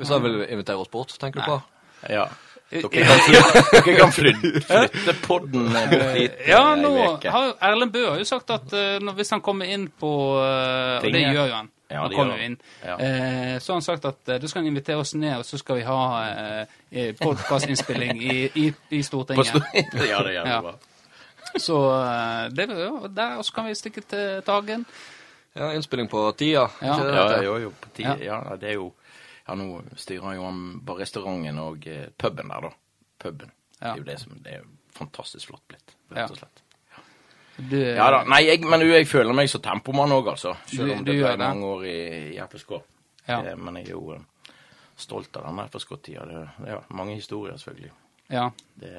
Hvis 0.01 0.11
han 0.11 0.25
vil 0.25 0.41
invitere 0.49 0.83
oss 0.83 0.91
bort, 0.91 1.15
tenker 1.23 1.41
du 1.45 1.53
på? 1.53 1.61
Ja. 2.11 2.25
Dere 2.75 2.89
kan 2.91 3.21
flytte, 3.23 3.61
dere 3.85 3.93
kan 4.01 4.11
flytte, 4.13 4.51
flytte 4.67 5.13
podden 5.23 5.69
hit. 6.17 6.33
eh, 6.41 6.49
Ja, 6.51 6.75
nå 6.75 6.91
har 7.23 7.53
Erlend 7.69 7.93
Bøe 7.95 8.09
har 8.09 8.19
jo 8.19 8.25
sagt 8.27 8.51
at 8.51 8.73
eh, 8.75 8.97
når, 9.05 9.15
hvis 9.21 9.31
han 9.37 9.43
kommer 9.45 9.69
inn 9.71 9.85
på 10.01 10.11
eh, 10.43 11.05
Og 11.05 11.13
det 11.15 11.21
gjør 11.23 11.53
jo 11.53 11.55
han. 11.61 11.69
Ja, 11.93 12.01
han 12.07 12.15
kommer 12.17 12.41
jo 12.41 12.47
inn. 12.49 12.57
Ja. 12.83 12.97
Eh, 12.99 13.53
så 13.63 13.75
har 13.75 13.79
han 13.79 13.85
sagt 13.87 14.09
at 14.11 14.33
eh, 14.33 14.41
da 14.43 14.51
skal 14.51 14.65
han 14.65 14.71
invitere 14.73 14.97
oss 15.05 15.13
ned, 15.15 15.37
og 15.39 15.47
så 15.47 15.61
skal 15.61 15.79
vi 15.79 15.85
ha 15.87 16.01
eh, 16.25 17.13
podkastinnspilling 17.21 18.19
i, 18.25 18.37
i, 18.65 18.67
i 18.91 18.99
På 18.99 19.07
Stortinget. 19.11 19.55
Ja, 20.11 20.25
det 20.27 20.35
gjør 20.35 20.35
Ja. 20.35 20.45
det 20.49 20.61
bra. 20.67 20.75
Så 21.57 21.77
eh, 21.95 22.49
det 22.55 22.67
var 22.69 22.81
jo 22.85 23.09
der, 23.09 23.37
og 23.39 23.45
så 23.47 23.53
kan 23.55 23.67
vi 23.69 23.75
stikke 23.79 24.03
til 24.03 24.43
Tagen. 24.47 24.85
Ja, 25.55 25.69
innspilling 25.73 26.09
på 26.11 26.25
tida. 26.39 26.69
Ja. 26.83 26.97
det 26.99 27.15
Ja, 27.15 27.43
jo, 27.47 27.57
jo, 27.63 27.73
på 27.81 27.89
tida. 27.95 28.17
Ja. 28.19 28.41
Ja, 28.51 28.57
det 28.57 28.69
er 28.73 28.79
jo 28.81 28.93
Ja, 29.47 29.55
nå 29.55 29.83
styrer 30.01 30.35
jo 30.39 30.45
han 30.49 30.81
bare 30.85 31.05
restauranten 31.05 31.59
og 31.61 31.87
eh, 31.87 32.09
puben 32.19 32.49
der, 32.49 32.61
da. 32.65 32.71
Puben. 33.23 33.51
Det 33.79 33.91
er 33.91 33.97
jo 34.01 34.05
det 34.05 34.19
som 34.21 34.39
Det 34.43 34.53
er 34.59 34.63
fantastisk 34.97 35.49
flott 35.53 35.63
blitt, 35.69 35.95
Ja. 36.11 36.23
rett 36.23 36.31
og 36.31 36.39
slett. 36.39 36.61
Du, 37.71 37.77
Ja 37.79 38.11
da. 38.11 38.25
Nei, 38.27 38.41
jeg, 38.49 38.65
men 38.67 38.81
jeg 38.83 39.07
føler 39.07 39.33
meg 39.37 39.49
som 39.51 39.61
tempomann 39.63 40.11
òg, 40.11 40.33
altså. 40.33 40.57
Selv 40.67 40.97
om 40.97 41.05
du 41.05 41.13
det 41.13 41.23
er 41.23 41.37
mange 41.39 41.67
år 41.67 41.85
i, 41.87 41.99
i 42.35 42.39
FSK. 42.51 42.73
Ja. 43.29 43.39
Eh, 43.45 43.57
Men 43.57 43.77
jeg 43.77 43.87
er 43.87 43.91
jo 43.95 44.15
eh, 44.17 44.25
stolt 44.97 45.37
av 45.37 45.45
den 45.47 45.69
FSK-tida. 45.69 46.25
Det, 46.27 46.49
det 46.65 46.73
er 46.75 46.83
mange 46.91 47.15
historier, 47.15 47.57
selvfølgelig. 47.57 47.93
Ja. 48.33 48.51
Det 48.81 48.95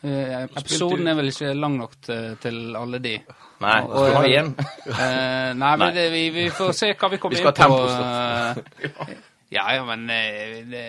Eh, 0.00 0.46
episoden 0.56 1.06
er 1.10 1.14
vel 1.18 1.26
ikke 1.28 1.50
lang 1.52 1.74
nok 1.76 1.98
til, 2.00 2.36
til 2.40 2.76
alle 2.78 2.98
de. 3.04 3.18
Nei, 3.60 3.80
Og- 3.84 4.06
du 4.08 4.14
ha 4.16 4.22
igjen? 4.24 4.54
Uh, 4.86 5.50
nei, 5.60 5.72
men 5.76 5.92
det, 5.94 6.06
vi, 6.14 6.22
vi 6.32 6.44
får 6.54 6.72
se 6.78 6.88
hva 6.94 7.10
vi 7.12 7.18
kommer 7.20 7.36
Vi 7.36 7.42
skal 7.42 7.52
ha 7.52 7.68
på. 7.68 7.76
tempo, 7.84 9.02
eh, 9.04 9.18
ja, 9.52 9.66
ja, 9.76 9.82
men 9.84 10.06
eh, 10.14 10.64
det, 10.70 10.84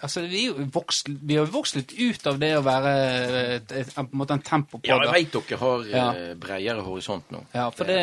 Altså, 0.00 0.22
vi, 0.24 0.46
er 0.46 0.54
jo 0.54 0.66
vokst, 0.72 1.08
vi 1.20 1.36
har 1.36 1.52
vokst 1.52 1.76
litt 1.76 1.92
ut 1.98 2.26
av 2.32 2.40
det 2.40 2.50
å 2.56 2.64
være 2.64 2.94
et, 3.58 3.76
et, 3.82 3.92
på 3.94 4.06
en 4.06 4.18
måte 4.24 4.38
en 4.38 4.44
tempo 4.48 4.78
på 4.78 4.82
det. 4.86 4.92
Ja, 4.94 4.98
jeg 5.04 5.12
veit 5.18 5.36
dere 5.36 5.60
har 5.66 5.86
Ja. 5.92 6.08
eh, 6.16 6.34
bredere 6.40 6.84
horisont 6.88 7.28
nå. 7.34 7.44
Ja, 7.52 7.68
for 7.76 7.84
det, 7.92 8.00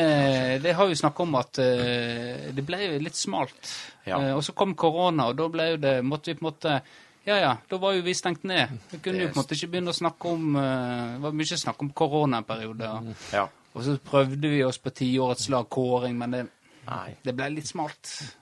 det 0.62 0.75
har 0.77 0.88
vi 0.91 1.01
snakka 1.01 1.24
om 1.25 1.36
at 1.41 1.58
eh, 1.65 2.51
det 2.53 2.65
ble 2.70 2.84
litt 3.01 3.18
smalt. 3.18 3.74
Ja. 4.06 4.22
Eh, 4.22 4.36
og 4.38 4.44
så 4.46 4.53
kom 4.53 4.75
korona, 4.77 5.32
og 5.34 5.38
da 5.41 5.50
ble 5.50 5.72
jo 5.75 5.82
det 5.82 5.98
Måtte 6.06 6.30
vi 6.30 6.38
på 6.38 6.46
en 6.46 6.51
måte 6.53 6.82
Ja 7.25 7.35
ja, 7.37 7.57
da 7.69 7.77
var 7.77 7.93
jo 7.93 8.01
vi 8.01 8.13
stengt 8.17 8.43
ned. 8.43 8.69
Vi 8.91 8.97
kunne 8.97 9.21
jo 9.21 9.27
på 9.29 9.37
en 9.37 9.43
måte 9.43 9.53
ikke 9.57 9.69
begynne 9.75 9.91
å 9.93 9.97
snakke 9.97 10.25
om 10.31 10.55
eh, 10.55 11.11
Det 11.13 11.21
var 11.21 11.31
mye 11.37 11.57
snakk 11.57 11.81
om 11.85 11.91
korona-periode. 11.93 12.89
og- 12.89 13.33
Ja. 13.33 13.47
Og 13.75 13.83
så 13.83 13.97
prøvde 13.99 14.49
vi 14.49 14.63
oss 14.63 14.77
på 14.79 14.89
tiårets 14.91 15.49
lag 15.49 15.69
kåring, 15.69 16.17
men 16.17 16.31
det, 16.31 16.47
det 17.23 17.36
ble 17.36 17.49
litt 17.49 17.67
smalt. 17.67 18.36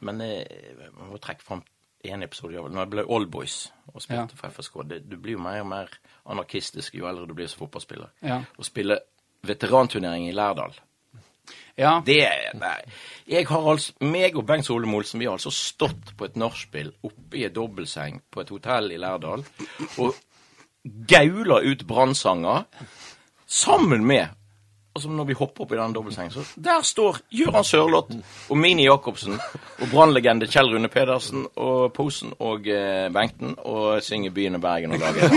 Men 0.00 0.18
vi 0.18 0.26
jeg 0.26 0.92
må 0.98 1.18
trekke 1.18 1.42
fram 1.42 1.62
én 2.04 2.22
episode. 2.22 2.52
ja, 2.54 2.60
Når 2.62 2.78
jeg 2.84 2.90
ble 2.90 3.04
Allboys 3.08 3.70
og 3.94 4.02
spilte 4.02 4.34
Ja. 4.34 4.36
for 4.36 4.48
FSK 4.50 4.82
det, 4.88 5.08
Du 5.08 5.16
blir 5.16 5.32
jo 5.32 5.38
mer 5.38 5.60
og 5.60 5.66
mer 5.66 5.88
anarkistisk 6.26 6.94
jo 6.94 7.06
eldre 7.06 7.26
du 7.26 7.34
blir 7.34 7.46
som 7.48 7.66
fotballspiller. 7.66 8.10
Ja. 8.22 8.42
Å 8.58 8.64
spille 8.64 8.98
veteranturnering 9.44 10.28
i 10.28 10.32
Lærdal 10.32 10.74
Ja. 11.78 11.98
Det 12.06 12.24
Nei. 12.58 12.78
Jeg 13.28 13.46
har 13.46 13.66
altså 13.70 13.92
Meg 14.00 14.36
og 14.36 14.46
Bengt 14.48 14.66
Solem 14.66 14.96
Olsen 14.98 15.20
vi 15.20 15.28
har 15.28 15.36
altså 15.36 15.52
stått 15.54 16.16
på 16.18 16.26
et 16.26 16.38
nachspiel 16.40 16.90
oppe 17.06 17.38
i 17.38 17.44
et 17.46 17.54
dobbeltseng 17.54 18.22
på 18.32 18.42
et 18.42 18.50
hotell 18.50 18.90
i 18.92 18.98
Lærdal 18.98 19.44
og 20.02 20.16
gaula 21.08 21.60
ut 21.62 21.86
brannsanger 21.86 22.66
sammen 23.46 24.04
med 24.06 24.34
Altså 24.98 25.10
Når 25.14 25.24
vi 25.28 25.34
hopper 25.38 25.62
opp 25.62 25.72
i 25.72 25.76
den 25.78 25.92
dobbeltsengen, 25.94 26.32
så 26.32 26.42
der 26.58 26.82
står 26.82 27.20
Gøran 27.30 27.64
Sørloth 27.64 28.16
og 28.50 28.58
Mini 28.58 28.88
Jacobsen 28.88 29.36
og 29.78 29.92
brannlegende 29.92 30.48
Kjell 30.50 30.72
Rune 30.72 30.88
Pedersen 30.90 31.44
og 31.54 31.92
Posen 31.94 32.32
og 32.42 32.66
eh, 32.66 33.06
Bengten 33.14 33.54
og 33.58 34.02
synger 34.02 34.34
'Byen 34.34 34.58
og 34.58 34.64
Bergen' 34.64 34.96
og 34.96 34.98
lager 34.98 35.28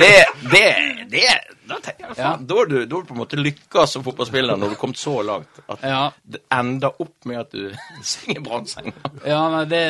Det, 0.00 0.16
det, 0.54 0.64
det 1.12 1.28
Da 1.72 1.78
tenker 1.86 2.06
jeg, 2.10 2.16
faen, 2.18 2.46
da 2.46 2.58
har 2.60 2.66
du, 2.70 2.76
da 2.86 2.96
har 2.96 3.02
du 3.02 3.08
på 3.08 3.14
en 3.16 3.20
måte 3.22 3.38
lykkes 3.40 3.94
som 3.96 4.04
fotballspiller 4.06 4.56
når 4.60 4.72
du 4.72 4.74
har 4.74 4.80
kommet 4.82 5.00
så 5.00 5.14
langt 5.24 5.60
at 5.68 5.82
Ja. 5.88 6.02
det 6.24 6.42
ender 6.52 7.00
opp 7.00 7.24
med 7.28 7.40
at 7.40 7.50
du 7.56 7.72
synger 8.12 8.42
Brannsenga. 8.44 8.92
Ja, 9.26 9.40
men 9.54 9.68
det, 9.72 9.82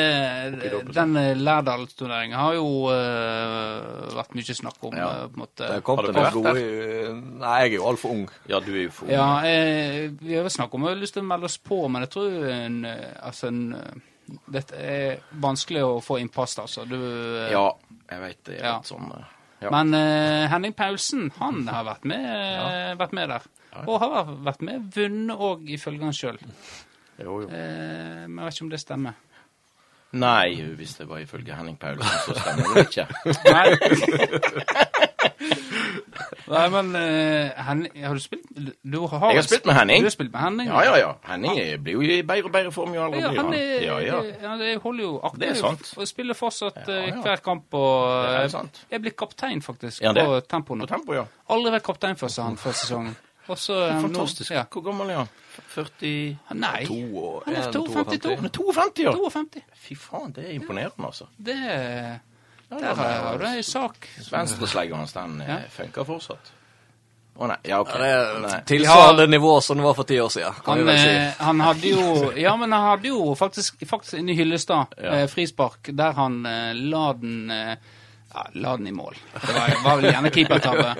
den 0.95 1.15
eh, 1.19 1.33
Lærdalsturneringen 1.37 2.37
har 2.39 2.55
jo 2.57 2.67
eh, 2.93 4.13
vært 4.17 4.35
mye 4.37 4.55
snakk 4.57 4.79
om. 4.89 4.95
Ja. 4.97 5.09
eh, 5.09 5.27
på 5.27 5.33
en 5.37 5.43
måte. 5.43 5.67
Det 5.73 5.83
kom 5.83 5.97
Har 5.99 6.07
til 6.07 6.13
du 6.13 6.19
vært 6.19 6.61
i 6.61 7.13
Nei, 7.43 7.53
jeg 7.63 7.73
er 7.73 7.77
jo 7.77 7.87
altfor 7.91 8.13
ung. 8.15 8.23
Ja, 8.49 8.59
du 8.63 8.71
er 8.73 8.83
jo 8.87 8.93
for 8.95 9.11
Ja, 9.11 9.27
eh, 9.47 10.09
vi 10.21 10.35
har 10.37 10.45
vel 10.47 10.53
snakk 10.53 10.73
om 10.77 10.85
vi 10.87 10.93
har 10.93 10.99
lyst 11.01 11.17
til 11.17 11.23
å 11.25 11.29
melde 11.29 11.49
oss 11.49 11.57
på, 11.59 11.81
men 11.91 12.05
jeg 12.05 12.13
tror 12.15 12.49
en, 12.53 12.79
eh, 12.85 13.13
altså 13.27 13.47
en, 13.51 13.61
eh, 13.75 14.37
dette 14.55 14.79
er 14.79 15.17
vanskelig 15.43 15.83
å 15.83 15.97
få 16.03 16.19
innpass, 16.23 16.57
altså. 16.63 16.85
Du, 16.87 16.95
eh, 16.95 17.51
Ja, 17.51 17.65
jeg 18.11 18.21
veit 18.21 18.43
det 18.47 18.59
er 18.59 18.65
Ja. 18.65 18.77
litt 18.77 18.91
sånn 18.91 19.09
eh, 19.17 19.23
ja. 19.63 19.73
Men 19.73 19.95
uh, 19.95 20.45
Henning 20.51 20.75
Paulsen, 20.77 21.29
han 21.39 21.63
har 21.71 21.85
vært 21.87 22.07
med, 22.09 22.23
ja. 22.29 22.95
vært 22.99 23.15
med 23.15 23.31
der. 23.31 23.51
Og 23.87 23.99
har 24.03 24.33
vært 24.45 24.61
med, 24.65 24.89
vunnet 24.93 25.39
òg, 25.39 25.67
ifølge 25.73 26.05
han 26.05 26.15
sjøl. 26.15 26.41
Jo, 27.17 27.41
jo. 27.43 27.47
Eh, 27.47 28.25
men 28.27 28.41
jeg 28.41 28.45
vet 28.45 28.57
ikke 28.57 28.65
om 28.65 28.73
det 28.73 28.81
stemmer. 28.81 29.21
Nei, 30.13 30.61
hvis 30.77 30.93
det 30.99 31.07
var 31.09 31.23
ifølge 31.23 31.55
Henning 31.57 31.77
Paulsen, 31.81 32.19
så 32.27 32.35
stemmer 32.37 32.75
det 32.75 32.83
ikke. 32.85 33.07
Nei. 33.49 33.67
Nei, 36.53 36.63
men 36.69 36.89
uh, 36.95 37.63
Henning 37.67 38.03
Har 38.05 38.13
du 38.13 38.21
spilt 38.23 38.45
du 38.55 38.97
har, 39.07 39.23
Jeg 39.33 39.39
har 39.41 39.47
spilt 39.47 39.65
med 39.65 39.75
Henning. 39.75 40.03
Du 40.03 40.07
har 40.09 40.13
spilt 40.15 40.31
med 40.33 40.41
Henning? 40.43 40.67
Ja, 40.69 40.81
ja, 40.85 40.95
ja. 41.01 41.11
Henning 41.27 41.57
er- 41.59 41.77
blir 41.81 41.93
jo 41.97 42.01
i 42.01 42.21
bedre 42.21 42.45
og 42.45 42.51
bedre 42.53 42.71
form 42.75 42.93
jo 42.93 43.03
eldre 43.05 43.21
Ja, 43.21 43.29
blir 43.31 43.39
han 43.41 43.45
han. 43.45 43.53
er, 43.53 43.81
Ja, 43.81 43.97
ja. 43.99 44.21
ja, 44.61 44.79
holder 44.83 45.03
jo 45.03 45.19
aktivt. 45.23 45.39
Det 45.41 45.49
er 45.49 45.59
sant. 45.61 45.93
Og 45.97 46.07
spiller 46.07 46.33
fortsatt 46.37 46.77
Ja, 46.87 46.93
eh, 46.93 47.07
ja. 47.09 47.21
hver 47.21 47.41
kamp. 47.43 47.73
Og 47.73 48.23
Det 48.27 48.35
er 48.35 48.43
eh, 48.43 48.49
sant. 48.49 48.81
jeg 48.91 49.01
blir 49.01 49.11
kaptein, 49.17 49.61
faktisk, 49.61 50.01
Ja, 50.01 50.13
det. 50.13 50.25
på 50.25 50.39
tempo 50.49 50.75
nå. 50.75 50.85
På 50.87 50.93
tempo, 50.95 51.13
ja. 51.13 51.25
Aldri 51.49 51.71
vært 51.71 51.83
kaptein 51.83 52.15
før, 52.15 52.27
sa 52.29 52.43
han 52.43 52.57
før 52.57 52.71
sesongen. 52.71 53.15
Også, 53.47 53.73
eh, 53.89 54.01
Fantastisk. 54.01 54.51
Nå, 54.51 54.55
ja. 54.55 54.63
Hvor 54.71 54.81
gammel 54.85 55.09
er 55.09 55.15
han? 55.15 55.27
40 55.75 56.37
Nei, 56.53 56.85
og 57.13 57.43
han 57.45 57.55
er 57.55 57.71
52. 57.71 58.05
52. 58.05 58.35
Han 58.35 58.45
er 58.45 58.49
52, 58.49 59.03
ja. 59.03 59.11
52. 59.11 59.61
Fy 59.75 59.95
faen, 59.95 60.31
det 60.35 60.45
er 60.49 60.53
imponerende, 60.59 61.05
altså. 61.05 61.25
Det 61.37 61.55
Ja, 61.57 62.17
Der 62.81 62.95
har 62.95 63.37
du 63.37 63.45
ei 63.45 63.61
sak. 63.63 64.07
Venstreslegga 64.31 64.95
hans, 64.95 65.13
den 65.13 65.41
eh, 65.41 65.47
Ja. 65.49 65.57
funker 65.69 66.03
fortsatt. 66.05 66.51
Å 67.35 67.47
nei. 67.49 67.55
Ja, 67.65 67.79
OK. 67.81 67.89
Ja, 67.89 68.39
det 68.43 68.51
er 68.53 68.61
tilsvarende 68.69 69.25
nivå 69.27 69.55
som 69.65 69.77
det 69.77 69.83
var 69.87 69.93
for 69.97 70.03
ti 70.03 70.19
år 70.21 70.29
siden, 70.29 70.53
kan 70.65 70.77
vi 70.77 70.83
Han, 70.83 70.87
vel 70.91 70.99
si. 70.99 71.09
eh, 71.09 71.33
han 71.39 71.59
hadde 71.65 71.87
jo 71.89 72.31
Ja, 72.37 72.55
men 72.55 72.71
han 72.71 72.81
hadde 72.91 73.07
jo 73.09 73.33
faktisk, 73.35 73.81
faktisk 73.89 74.19
inne 74.19 74.31
i 74.31 74.35
Hyllestad 74.37 74.93
Ja. 75.01 75.09
eh, 75.23 75.27
frispark, 75.27 75.89
der 75.97 76.11
han 76.13 76.45
eh, 76.45 76.73
la 76.75 77.13
den 77.13 77.49
eh, 77.51 77.75
ja, 78.33 78.45
la 78.53 78.75
den 78.77 78.87
i 78.87 78.91
mål. 78.91 79.15
Det 79.33 79.53
var, 79.53 79.73
var 79.83 79.99
vel 80.01 80.11
gjerne 80.11 80.31
keepertabbe. 80.33 80.95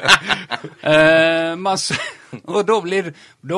uh, 0.83 1.55
men 1.57 1.77
så- 1.77 1.97
og 2.47 2.65
da 2.65 2.79
blir 2.81 3.11
da, 3.45 3.57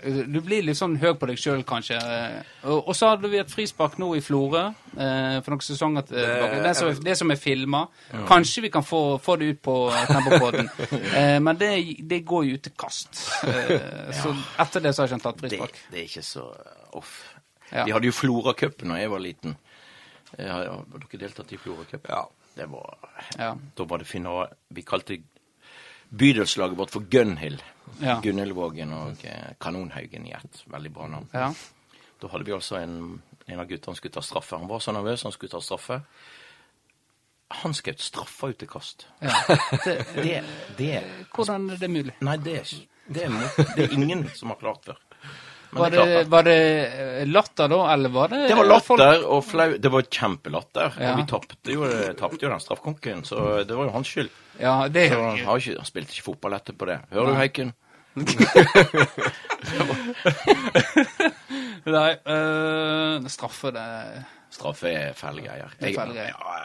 eh, 0.00 0.22
Du 0.32 0.40
blir 0.40 0.62
litt 0.64 0.76
sånn 0.78 0.94
høy 0.98 1.14
på 1.20 1.26
deg 1.28 1.36
sjøl, 1.36 1.62
kanskje. 1.68 1.96
Eh, 2.00 2.42
Og, 2.64 2.88
og 2.88 2.94
så 2.96 3.10
hadde 3.10 3.28
vi 3.28 3.36
et 3.42 3.50
frispark 3.52 3.98
nå 4.00 4.14
i 4.16 4.22
Florø 4.24 4.62
uh, 4.72 5.40
for 5.44 5.50
noen 5.52 5.60
sesonger 5.60 6.06
tilbake. 6.08 6.62
Det, 6.64 6.72
som, 6.78 6.94
det 7.04 7.16
som 7.18 7.30
er 7.30 7.36
filma. 7.36 7.82
Kanskje 8.26 8.62
vi 8.64 8.70
kan 8.72 8.82
få, 8.82 9.18
få 9.20 9.36
det 9.36 9.50
ut 9.56 9.62
på 9.62 9.76
Tempopodden. 10.08 10.70
Eh, 11.16 11.38
men 11.40 11.56
det, 11.56 11.68
det 12.08 12.22
går 12.28 12.44
jo 12.48 12.54
ut 12.56 12.62
til 12.62 12.72
kast. 12.78 13.20
Eh, 13.44 14.12
Så 14.16 14.32
etter 14.60 14.80
det 14.84 14.94
så 14.96 15.02
har 15.02 15.08
jeg 15.08 15.18
ikke 15.18 15.26
tatt 15.28 15.40
frispark. 15.44 15.78
det 15.92 15.98
er 16.00 16.08
ikke 16.08 16.24
så 16.24 16.42
uh, 16.48 16.96
off. 16.98 17.12
Ja. 17.72 17.84
De 17.84 17.92
hadde 17.92 18.06
jo 18.08 18.12
Floracupen 18.16 18.92
da 18.92 18.98
jeg 19.00 19.10
var 19.12 19.20
liten. 19.24 19.56
Ja, 20.38 20.58
ja, 20.66 20.72
har 20.76 21.04
dere 21.04 21.20
deltatt 21.22 21.52
i 21.52 21.58
Floracup? 21.60 22.08
Ja. 22.08 22.24
Det 22.56 22.66
var 22.72 22.96
Ja. 23.38 23.50
Da 23.76 23.84
var 23.84 23.98
det 23.98 24.04
finale 24.08 24.48
Vi 24.68 24.82
kalte 24.82 25.18
bydelslaget 26.08 26.78
vårt 26.78 26.90
for 26.94 27.00
Gunhild. 27.10 27.62
Ja. 28.00 28.20
Gunhildvågen 28.22 28.92
og 28.94 29.24
eh, 29.26 29.52
Kanonhaugen 29.60 30.26
i 30.26 30.32
ett. 30.32 30.62
Veldig 30.70 30.90
bra 30.94 31.06
navn. 31.10 31.28
Ja. 31.32 31.50
Da 32.22 32.28
hadde 32.32 32.44
vi 32.48 32.52
altså 32.54 32.76
en, 32.80 33.22
en 33.46 33.60
av 33.60 33.66
guttene 33.68 33.92
som 33.92 33.98
skulle 33.98 34.14
ta 34.14 34.22
straffe. 34.22 34.56
Han 34.56 34.68
var 34.70 34.80
så 34.80 34.94
nervøs 34.94 35.22
han 35.26 35.34
skulle 35.34 35.50
ta 35.52 35.60
straffe. 35.60 36.00
Han 37.62 37.74
skjøt 37.76 38.00
straffa 38.02 38.48
ut 38.50 38.58
til 38.62 38.68
kast. 38.70 39.06
Ja. 39.22 39.34
Det, 39.84 39.96
Det, 40.14 40.38
det 40.78 41.02
hvordan 41.34 41.68
er 41.70 41.76
det 41.82 41.90
mulig? 41.90 42.14
Nei, 42.26 42.36
det, 42.42 42.62
det, 43.06 43.28
må- 43.30 43.50
det 43.76 43.84
er 43.88 43.92
ingen 43.98 44.24
som 44.34 44.50
har 44.54 44.58
klart 44.62 44.84
før. 44.88 45.02
Var 45.78 45.90
det 45.94 46.04
det, 46.10 46.24
var 46.32 46.42
det 46.46 46.56
eh, 46.86 47.26
latter 47.28 47.68
da, 47.72 47.80
eller 47.92 48.08
var 48.14 48.28
det 48.32 48.40
Det 48.48 48.56
var 48.58 48.64
latter 48.70 49.24
og 49.26 49.44
flau. 49.44 49.68
Det 49.78 49.90
var 49.92 50.02
kjempelatter. 50.18 50.96
Ja. 51.00 51.12
Og 51.12 51.18
vi 51.20 51.26
tapte 51.30 51.72
jo, 51.76 51.86
tapte 52.18 52.42
jo 52.46 52.50
den 52.52 52.60
straffekonken, 52.64 53.24
så 53.28 53.64
det 53.66 53.74
var 53.76 53.84
jo 53.90 53.94
hans 53.96 54.08
skyld. 54.14 54.30
Ja, 54.60 54.76
det 54.88 55.08
Så 55.10 55.18
er 55.18 55.22
han, 55.30 55.38
har 55.46 55.56
ikke, 55.60 55.76
han 55.82 55.88
spilte 55.88 56.12
ikke 56.16 56.28
fotball 56.30 56.52
etterpå 56.58 56.86
det. 56.88 56.98
Hører 57.12 57.26
du, 57.32 57.36
Heiken? 57.40 57.74
Nei, 61.86 62.12
øh, 62.26 63.26
straffe 63.30 63.70
det 63.74 63.84
Straffe 64.56 64.88
er 64.88 65.12
fæle 65.12 65.42
greier. 65.44 65.72
er 65.82 65.88
I 65.90 65.92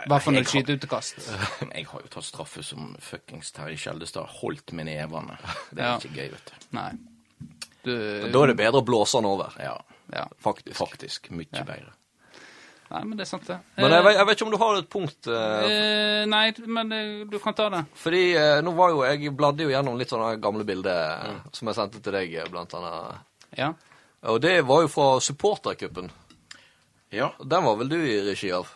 hvert 0.08 0.21
fall 0.24 0.34
når 0.38 0.45
du 0.45 0.50
skyter 0.54 0.78
utekast. 0.80 1.17
Jeg 1.74 1.86
har 1.89 2.00
jo 2.06 2.08
tatt 2.13 2.24
straffe 2.24 2.63
som 2.63 2.93
fuckings 3.04 3.52
Terje 3.52 3.76
Skjeldestad 3.82 4.30
holdt 4.39 4.71
med 4.78 4.86
nevene. 4.88 5.36
Det 5.76 5.82
er 5.84 5.88
Ja. 5.89 5.95
ikke 5.97 6.13
gøy, 6.15 6.30
vet 6.32 6.45
du. 6.54 6.67
Nei. 6.78 6.91
Du, 7.84 7.94
Da 8.32 8.44
er 8.44 8.52
det 8.54 8.58
bedre 8.60 8.82
å 8.82 8.86
blåse 8.86 9.17
den 9.17 9.30
over. 9.30 9.56
Ja, 9.60 9.78
ja. 10.13 10.28
Faktisk. 10.44 10.76
faktisk. 10.78 11.32
Mye 11.34 11.50
bedre. 11.65 11.94
Nei, 12.91 13.04
men 13.08 13.15
det 13.15 13.24
er 13.24 13.30
sant, 13.30 13.46
det. 13.48 13.56
Men 13.80 13.94
jeg, 13.96 14.04
vet- 14.04 14.17
jeg 14.17 14.28
vet 14.28 14.36
ikke 14.36 14.46
om 14.46 14.52
du 14.52 14.58
har 14.60 14.78
et 14.82 14.89
punkt 14.91 15.28
eh, 15.32 15.67
Eh, 15.72 16.24
nei, 16.28 16.41
men 16.67 16.91
eh, 16.91 17.12
du 17.32 17.38
kan 17.39 17.56
ta 17.56 17.70
det. 17.72 17.86
Fordi 17.96 18.24
eh, 18.36 18.58
nå 18.65 18.74
var 18.76 18.91
jo 18.91 19.06
Jeg 19.08 19.32
bladde 19.38 19.63
jo 19.63 19.72
gjennom 19.72 19.96
litt 20.00 20.12
sånne 20.12 20.34
gamle 20.44 20.65
bilder 20.67 21.24
mm. 21.24 21.39
som 21.56 21.72
jeg 21.72 21.78
sendte 21.80 22.02
til 22.04 22.17
deg, 22.17 22.36
eh, 22.36 22.50
blant 22.52 22.76
annet. 22.76 23.24
Ja. 23.56 23.72
Og 24.28 24.41
det 24.44 24.58
var 24.67 24.84
jo 24.84 24.91
fra 24.91 25.08
supportercupen. 25.24 26.12
Ja. 27.15 27.32
Den 27.39 27.63
var 27.63 27.80
vel 27.80 27.89
du 27.89 27.98
i 27.98 28.20
regi 28.28 28.52
av? 28.56 28.67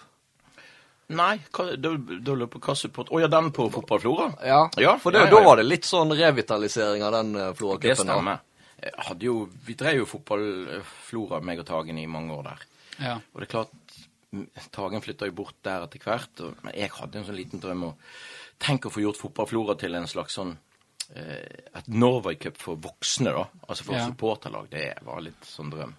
Nei, 1.15 1.35
hva, 1.53 1.67
da, 1.77 1.91
da 1.99 2.33
lurer 2.33 2.49
på 2.49 2.59
hva 2.65 2.73
support 2.73 3.11
Å 3.13 3.19
ja, 3.21 3.27
den 3.29 3.51
på 3.53 3.67
Fotballflora? 3.69 4.31
Ja, 4.41 4.63
Ja, 4.81 4.95
for 4.97 5.13
det, 5.13 5.21
ja, 5.21 5.27
ja, 5.29 5.35
da 5.35 5.43
var 5.45 5.59
det 5.61 5.67
litt 5.67 5.85
sånn 5.85 6.09
revitalisering 6.17 7.03
av 7.05 7.13
den 7.13 7.35
uh, 7.35 7.43
Det 7.51 7.59
Flora-cupen. 7.59 8.09
da. 8.09 8.39
Hadde 9.07 9.25
jo, 9.25 9.49
vi 9.65 9.73
drev 9.79 10.01
jo 10.03 10.05
Fotballflora, 10.09 11.39
meg 11.41 11.59
og 11.63 11.65
Tagen, 11.69 11.97
i 11.97 12.05
mange 12.09 12.33
år 12.35 12.43
der. 12.51 12.65
ja. 12.99 13.15
Og 13.33 13.41
det 13.41 13.47
er 13.47 13.51
klart, 13.55 13.71
Tagen 14.75 15.01
flytta 15.01 15.29
jo 15.29 15.35
bort 15.37 15.55
der 15.63 15.85
etter 15.87 16.01
hvert. 16.03 16.41
Og, 16.43 16.55
men 16.65 16.73
jeg 16.75 16.91
hadde 16.97 17.19
en 17.21 17.25
sånn 17.29 17.37
liten 17.39 17.61
drøm 17.63 17.83
om 17.91 17.93
Tenk 18.59 18.85
å 18.87 18.91
få 18.91 19.01
gjort 19.03 19.17
Fotballflora 19.19 19.75
til 19.79 19.95
en 19.95 20.07
slags 20.07 20.35
sånn 20.37 20.53
eh, 21.15 21.71
Et 21.75 21.87
Norway 21.91 22.35
Cup 22.39 22.55
for 22.59 22.75
voksne, 22.79 23.31
da. 23.35 23.45
Altså 23.67 23.83
for 23.87 23.95
Ja. 23.97 24.05
supporterlag. 24.07 24.69
Det 24.71 24.93
var 25.07 25.19
litt 25.23 25.43
sånn 25.47 25.71
drøm. 25.73 25.91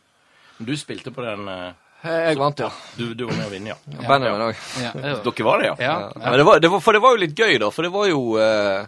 Men 0.59 0.69
du 0.71 0.73
spilte 0.81 1.13
på 1.13 1.25
den 1.25 1.49
eh, 1.53 1.73
Jeg 2.07 2.39
vant, 2.41 2.61
ja. 2.65 2.71
Du, 2.97 3.15
du 3.15 3.25
var 3.27 3.37
med 3.37 3.47
å 3.49 3.53
vinne, 3.53 3.75
ja. 3.75 3.79
Benjamin 4.09 4.47
òg. 4.51 4.63
ja. 4.83 4.93
ja. 4.95 5.17
Dere 5.25 5.45
var 5.49 5.61
det, 5.61 5.67
ja? 5.73 5.77
ja. 5.81 5.97
Ja. 6.15 6.23
Men 6.31 6.39
det 6.41 6.47
var, 6.49 6.61
det 6.65 6.71
var, 6.73 6.81
for 6.85 6.93
det 6.97 7.03
var 7.05 7.17
jo 7.17 7.23
litt 7.25 7.37
gøy, 7.41 7.59
da. 7.65 7.71
For 7.73 7.89
det 7.89 7.93
var 7.97 8.09
jo 8.09 8.23
eh, 8.41 8.87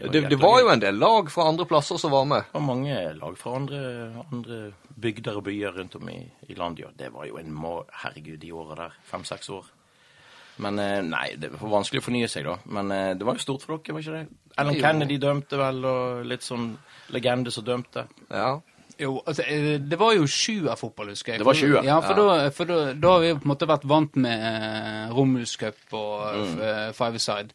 Ja, 0.00 0.10
det, 0.12 0.20
det 0.28 0.36
var 0.40 0.58
jo 0.60 0.68
en 0.72 0.82
del 0.82 0.98
lag 1.00 1.30
fra 1.32 1.46
andre 1.48 1.64
plasser 1.68 1.96
som 2.00 2.12
var 2.12 2.26
med. 2.28 2.44
Det 2.50 2.58
var 2.58 2.66
mange 2.66 2.98
lag 3.16 3.38
fra 3.40 3.54
andre, 3.56 3.80
andre 4.26 4.58
bygder 5.00 5.38
og 5.40 5.46
byer 5.46 5.72
rundt 5.78 5.96
om 5.96 6.10
i, 6.12 6.18
i 6.48 6.54
landet. 6.58 6.84
Ja. 6.84 6.90
Det 7.04 7.12
var 7.14 7.26
jo 7.30 7.38
en 7.40 7.52
må... 7.54 7.78
Herregud, 8.02 8.38
de 8.42 8.52
åra 8.52 8.76
der. 8.82 8.98
Fem-seks 9.08 9.48
år. 9.56 9.72
Men 10.64 10.78
eh, 10.80 11.00
nei, 11.04 11.26
det 11.40 11.50
var 11.52 11.68
vanskelig 11.78 12.00
å 12.00 12.06
fornye 12.06 12.28
seg, 12.32 12.46
da. 12.48 12.54
Men 12.72 12.92
eh, 12.92 13.10
det 13.16 13.26
var 13.28 13.36
jo 13.36 13.44
stort 13.44 13.64
for 13.66 13.76
dere, 13.76 13.96
var 13.96 14.04
ikke 14.04 14.14
det? 14.20 14.52
Ellen 14.62 14.78
Kennedy 14.80 15.18
dømte 15.20 15.58
vel, 15.60 15.82
og 15.84 16.22
litt 16.28 16.44
sånn 16.46 16.70
legende 17.12 17.52
som 17.52 17.66
dømte. 17.66 18.06
Ja. 18.32 18.54
Jo, 18.96 19.18
altså, 19.28 19.44
eh, 19.44 19.74
det 19.84 19.98
var 20.00 20.14
jo 20.16 20.24
sjuerfotball, 20.24 21.10
husker 21.12 21.34
jeg. 21.34 21.42
Det 21.42 21.48
var 21.48 21.58
sju, 21.60 21.74
Ja, 21.84 21.98
for, 22.04 22.16
da, 22.16 22.36
for 22.56 22.68
da, 22.72 22.78
da 22.96 23.10
har 23.16 23.24
vi 23.26 23.34
på 23.36 23.44
en 23.44 23.52
måte 23.52 23.68
vært 23.68 23.84
vant 23.88 24.16
med 24.16 24.46
eh, 24.48 25.02
Romulus 25.16 25.56
Cup 25.60 25.96
og 25.96 26.40
Mm. 26.46 26.56
Five-a-side. 26.96 27.52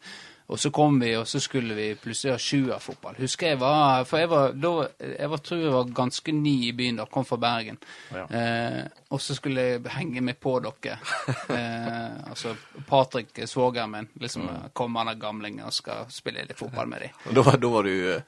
Og 0.51 0.59
så 0.59 0.67
kom 0.75 0.97
vi, 0.99 1.13
og 1.15 1.23
så 1.31 1.39
skulle 1.39 1.73
vi 1.77 1.85
plutselig 1.95 2.33
ha 2.33 2.39
sjuerfotball. 2.43 3.15
Husker 3.23 3.53
jeg 3.53 3.59
var 3.61 4.03
For 4.09 4.19
jeg 4.19 4.27
var, 4.29 4.51
da, 4.51 4.71
jeg 4.99 5.29
var, 5.31 5.37
tror 5.47 5.61
jeg 5.63 5.71
var 5.71 5.93
ganske 5.95 6.33
ny 6.35 6.55
i 6.67 6.73
byen 6.75 6.99
da, 6.99 7.05
kom 7.07 7.23
fra 7.25 7.37
Bergen. 7.39 7.77
Ja. 8.11 8.25
Eh, 8.27 8.81
og 9.15 9.21
så 9.23 9.35
skulle 9.37 9.63
jeg 9.69 9.81
henge 9.95 10.21
meg 10.27 10.39
på 10.43 10.57
dere. 10.65 10.97
Eh, 11.55 12.29
altså 12.29 12.53
Patrick, 12.87 13.31
svogeren 13.47 13.91
min, 13.95 14.07
liksom 14.19 14.41
Mm. 14.49 14.69
kommer 14.73 15.03
han 15.07 15.19
gamlingen 15.19 15.65
og 15.65 15.73
skal 15.73 16.05
spille 16.11 16.43
litt 16.47 16.57
fotball 16.59 16.87
med 16.87 16.99
dem. 17.07 17.09
Og 17.29 17.35
da, 17.35 17.41
var- 17.47 17.57
da 17.63 17.67
var 17.77 17.83
du 17.87 17.93
eh, 18.15 18.21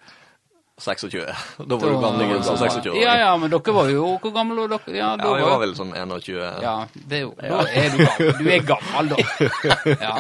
26. 0.80 1.26
Da 1.70 1.76
var 1.78 1.90
du 1.92 2.00
gamlingen 2.02 2.44
som 2.44 2.58
26 2.58 2.90
år. 2.92 2.98
Ja, 3.04 3.14
ja, 3.20 3.38
men 3.38 3.52
dere 3.54 3.74
var 3.76 3.90
jo 3.92 4.08
Hvor 4.24 4.32
gamle 4.34 4.56
var 4.64 4.72
dere? 4.78 4.96
Ja, 4.98 5.12
da 5.18 5.28
Ja, 5.28 5.36
vi 5.36 5.44
var 5.44 5.52
var 5.58 5.60
vel 5.68 5.76
sånn 5.78 5.92
21. 5.94 6.40
Ja, 6.64 6.76
det 6.96 7.18
er 7.20 7.22
jo, 7.28 7.34
da 7.40 7.60
er 7.68 7.90
du 7.94 8.04
gammel. 8.06 8.34
Du 8.40 8.50
er 8.50 8.68
gammel, 8.72 9.12
da. 9.14 9.18
Ja. 10.08 10.16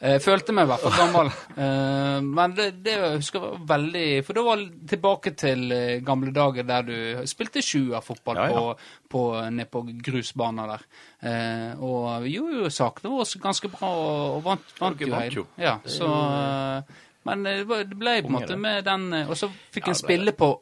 Jeg 0.00 0.22
følte 0.24 0.54
meg 0.56 0.64
i 0.64 0.68
hvert 0.70 0.80
fall 0.80 0.94
gammel. 0.96 1.28
Eh, 1.60 2.20
Men 2.24 2.54
det, 2.56 2.66
det 2.84 2.94
jeg 2.94 3.18
husker 3.18 3.42
var 3.42 3.58
veldig 3.68 4.04
For 4.24 4.38
da 4.38 4.44
var 4.46 4.62
tilbake 4.88 5.32
til 5.36 5.66
eh, 5.76 5.98
gamle 6.06 6.32
dager 6.32 6.64
der 6.64 6.86
du 6.88 6.94
spilte 7.28 7.60
sjuerfotball 7.60 8.40
Ja, 8.40 8.46
ja. 8.48 8.54
på, 8.56 8.94
på, 9.12 9.24
ned 9.52 9.68
på 9.70 9.82
grusbaner 10.08 10.72
der. 10.72 10.86
Eh, 11.20 11.84
Og 11.84 12.24
jo, 12.32 12.46
jo 12.62 12.70
sakene 12.72 13.12
også 13.20 13.42
ganske 13.44 13.68
bra 13.74 13.90
og, 13.92 14.40
vant, 14.46 14.72
vant 14.80 15.04
jo 15.04 15.10
vant 15.12 15.36
jo. 15.42 15.44
Ja, 15.60 15.76
så 15.84 16.08
eh, 16.08 16.98
men 17.28 17.42
det 17.44 17.58
var- 17.68 17.84
ble 17.84 18.14
på 18.24 18.30
en 18.30 18.38
måte 18.38 18.56
med 18.56 18.84
den 18.88 19.02
eh, 19.12 19.28
Og 19.28 19.36
så 19.36 19.50
fikk 19.76 19.90
en 19.92 19.98
spille 20.00 20.32
på 20.32 20.54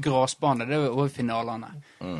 gressbane. 0.00 0.64
Det 0.68 0.78
var 0.88 1.08
finalene. 1.12 1.68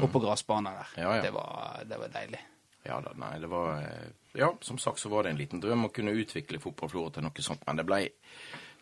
Og 0.03 0.11
på 0.13 0.21
gressbane 0.21 0.73
der. 0.77 0.93
Mm. 1.01 1.23
Det, 1.25 1.33
var, 1.33 1.81
det 1.89 1.99
var 2.05 2.13
deilig. 2.21 2.41
Ja 2.85 3.01
da, 3.01 3.15
nei, 3.17 3.33
det 3.41 3.49
var 3.49 3.79
eh, 3.81 4.13
Ja, 4.35 4.51
som 4.67 4.79
sagt 4.83 4.99
så 4.99 5.09
var 5.13 5.23
det 5.23 5.31
en 5.35 5.39
liten 5.39 5.61
drøm 5.63 5.87
å 5.87 5.93
kunne 5.95 6.11
utvikle 6.19 6.59
Fotballflora 6.59 7.13
til 7.15 7.23
noe 7.23 7.43
sånt, 7.47 7.63
men 7.69 7.77
det 7.79 7.85
ble, 7.87 8.01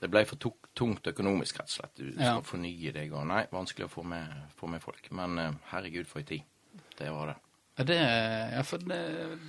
det 0.01 0.09
ble 0.11 0.25
for 0.27 0.41
tungt 0.75 1.07
økonomisk, 1.13 1.59
rett 1.61 1.69
og 1.69 1.77
slett. 1.77 1.95
Du 1.99 2.09
Ja. 2.17 2.35
skal 2.39 2.43
fornye 2.43 2.93
deg 2.93 3.13
og 3.13 3.27
Nei, 3.29 3.45
vanskelig 3.53 3.85
å 3.87 3.93
få 3.93 4.05
med, 4.05 4.33
få 4.57 4.67
med 4.73 4.81
folk. 4.83 5.11
Men 5.13 5.39
eh, 5.39 5.53
herregud, 5.73 6.07
for 6.09 6.21
ei 6.21 6.25
tid. 6.25 6.43
Det 6.99 7.11
var 7.13 7.27
det. 7.33 7.37
Ja, 7.79 7.85
det, 7.89 7.97
ja, 8.53 8.63
for 8.69 8.79
det, 8.85 8.99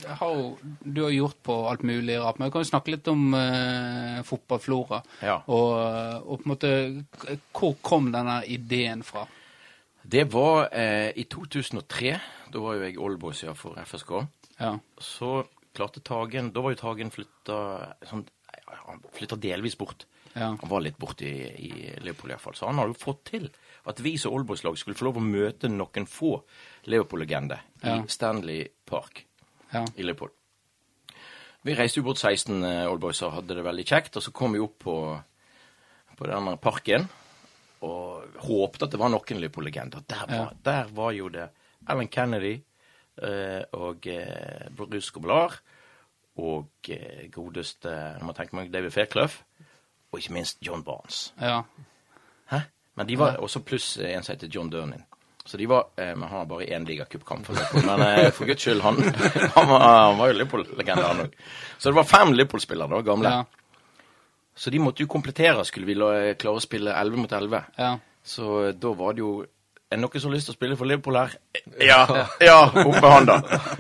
det 0.02 0.14
har 0.20 0.30
jo 0.36 0.58
du 0.84 1.02
har 1.04 1.12
gjort 1.12 1.40
på 1.44 1.56
alt 1.70 1.82
mulig 1.84 2.16
rart. 2.20 2.38
Men 2.40 2.48
vi 2.48 2.52
kan 2.56 2.64
jo 2.64 2.70
snakke 2.72 2.92
litt 2.94 3.08
om 3.12 3.34
eh, 3.36 4.22
fotballflora. 4.24 5.02
Ja. 5.22 5.42
Og, 5.48 5.74
og 6.28 6.38
på 6.40 6.44
en 6.48 6.54
måte 6.54 6.72
Hvor 7.52 7.76
kom 7.84 8.12
denne 8.14 8.42
ideen 8.48 9.04
fra? 9.04 9.26
Det 10.04 10.24
var 10.32 10.70
eh, 10.72 11.12
i 11.16 11.24
2003. 11.32 12.14
Da 12.52 12.60
var 12.64 12.76
jo 12.76 12.84
jeg 12.88 12.98
oldboyser 13.00 13.54
for 13.56 13.76
FSK. 13.84 14.12
Ja. 14.60 14.78
Så 15.00 15.44
klarte 15.74 16.02
Tagen 16.06 16.52
Da 16.54 16.62
var 16.62 16.74
jo 16.76 16.80
Tagen 16.82 17.10
flytta 17.12 17.58
sånn, 18.10 18.26
Han 18.86 19.02
flytta 19.14 19.36
delvis 19.42 19.76
bort. 19.78 20.06
Ja. 20.34 20.52
Han 20.60 20.70
var 20.70 20.82
litt 20.82 20.98
borte 20.98 21.26
i, 21.26 21.48
i 21.70 21.72
Leopold 22.02 22.32
iallfall. 22.34 22.56
Så 22.58 22.66
han 22.70 22.80
hadde 22.82 22.94
jo 22.96 23.02
fått 23.04 23.24
til 23.30 23.50
at 23.86 24.00
vi 24.02 24.16
som 24.18 24.34
oldboyslag 24.34 24.78
skulle 24.80 24.96
få 24.98 25.06
lov 25.10 25.18
å 25.20 25.26
møte 25.26 25.70
noen 25.70 26.06
få 26.10 26.36
Leopold-legender 26.90 27.62
Ja. 27.84 27.98
i 28.00 28.08
Stanley 28.10 28.68
Park 28.90 29.26
ja. 29.74 29.84
i 29.96 30.06
Leopold. 30.06 30.32
Vi 31.64 31.76
reiste 31.78 32.02
jo 32.02 32.08
bort 32.08 32.20
16 32.20 32.64
eh, 32.68 32.86
oldboys 32.92 33.22
og 33.24 33.36
hadde 33.38 33.56
det 33.56 33.64
veldig 33.64 33.86
kjekt. 33.88 34.18
Og 34.20 34.24
så 34.26 34.34
kom 34.36 34.56
vi 34.58 34.60
opp 34.64 34.80
på, 34.84 34.96
på 36.18 36.28
denne 36.30 36.58
parken 36.62 37.06
og 37.84 38.38
håpte 38.48 38.86
at 38.88 38.94
det 38.96 39.00
var 39.02 39.12
noen 39.12 39.40
Leopold-legender. 39.44 40.04
Der, 40.08 40.26
var- 40.30 40.56
der 40.64 40.92
var 40.96 41.12
jo 41.16 41.30
det 41.32 41.50
Alan 41.88 42.08
Kennedy 42.12 42.58
og 43.74 44.08
eh, 44.08 44.68
Bruce 44.76 45.12
Gobelar 45.14 45.60
og 46.42 46.90
eh, 46.90 47.28
godeste 47.32 47.92
jeg 47.94 48.24
må 48.26 48.34
tenke 48.34 48.56
meg, 48.58 48.72
David 48.74 48.92
Fairclough. 48.96 49.36
Og 50.14 50.20
ikke 50.20 50.34
minst 50.34 50.58
John 50.66 50.84
Barnes. 50.86 51.34
ja. 51.42 51.62
Hæ? 52.52 52.60
Men 52.96 53.08
de 53.10 53.16
var 53.18 53.38
også 53.42 53.60
pluss 53.66 53.98
eh, 53.98 54.12
en 54.18 54.24
som 54.24 54.36
heter 54.36 54.50
John 54.54 54.70
Dernin. 54.70 55.04
Så 55.46 55.58
de 55.58 55.66
var 55.70 55.88
eh, 55.98 56.14
har 56.18 56.46
bare 56.46 56.68
én 56.76 56.86
ligacupkamp 56.86 57.46
for 57.46 57.56
Men 57.86 58.00
eh, 58.06 58.30
for 58.32 58.46
guds 58.46 58.62
skyld, 58.62 58.82
han, 58.82 58.96
han, 59.56 59.68
var, 59.70 59.80
han 60.10 60.18
var 60.20 60.28
jo 60.30 60.38
Liverpool-legende, 60.38 61.04
han 61.08 61.24
òg. 61.26 61.34
Så 61.80 61.90
det 61.90 61.96
var 61.98 62.04
fem 62.10 62.34
Liverpool-spillere, 62.34 62.90
da, 62.94 63.02
gamle. 63.02 63.30
ja. 63.30 63.44
Så 64.56 64.70
de 64.70 64.78
måtte 64.80 65.02
jo 65.02 65.10
komplettere, 65.10 65.64
skulle 65.66 65.88
vi 65.90 65.96
la- 65.98 66.36
klare 66.38 66.60
å 66.60 66.62
spille 66.62 66.94
11 66.94 67.18
mot 67.24 67.32
11. 67.34 67.64
ja. 67.82 67.96
Så 68.24 68.52
eh, 68.68 68.74
da 68.80 68.94
var 68.96 69.14
det 69.18 69.20
jo 69.26 69.32
Er 69.94 70.00
det 70.00 70.02
noen 70.08 70.22
som 70.24 70.32
har 70.32 70.36
lyst 70.40 70.48
til 70.50 70.56
å 70.56 70.58
spille 70.58 70.78
for 70.80 70.90
Liverpool 70.90 71.18
her? 71.20 71.36
Ja! 71.86 72.00
Ja, 72.42 72.60
opp 72.66 72.96
med 72.98 73.10
hånda. 73.14 73.36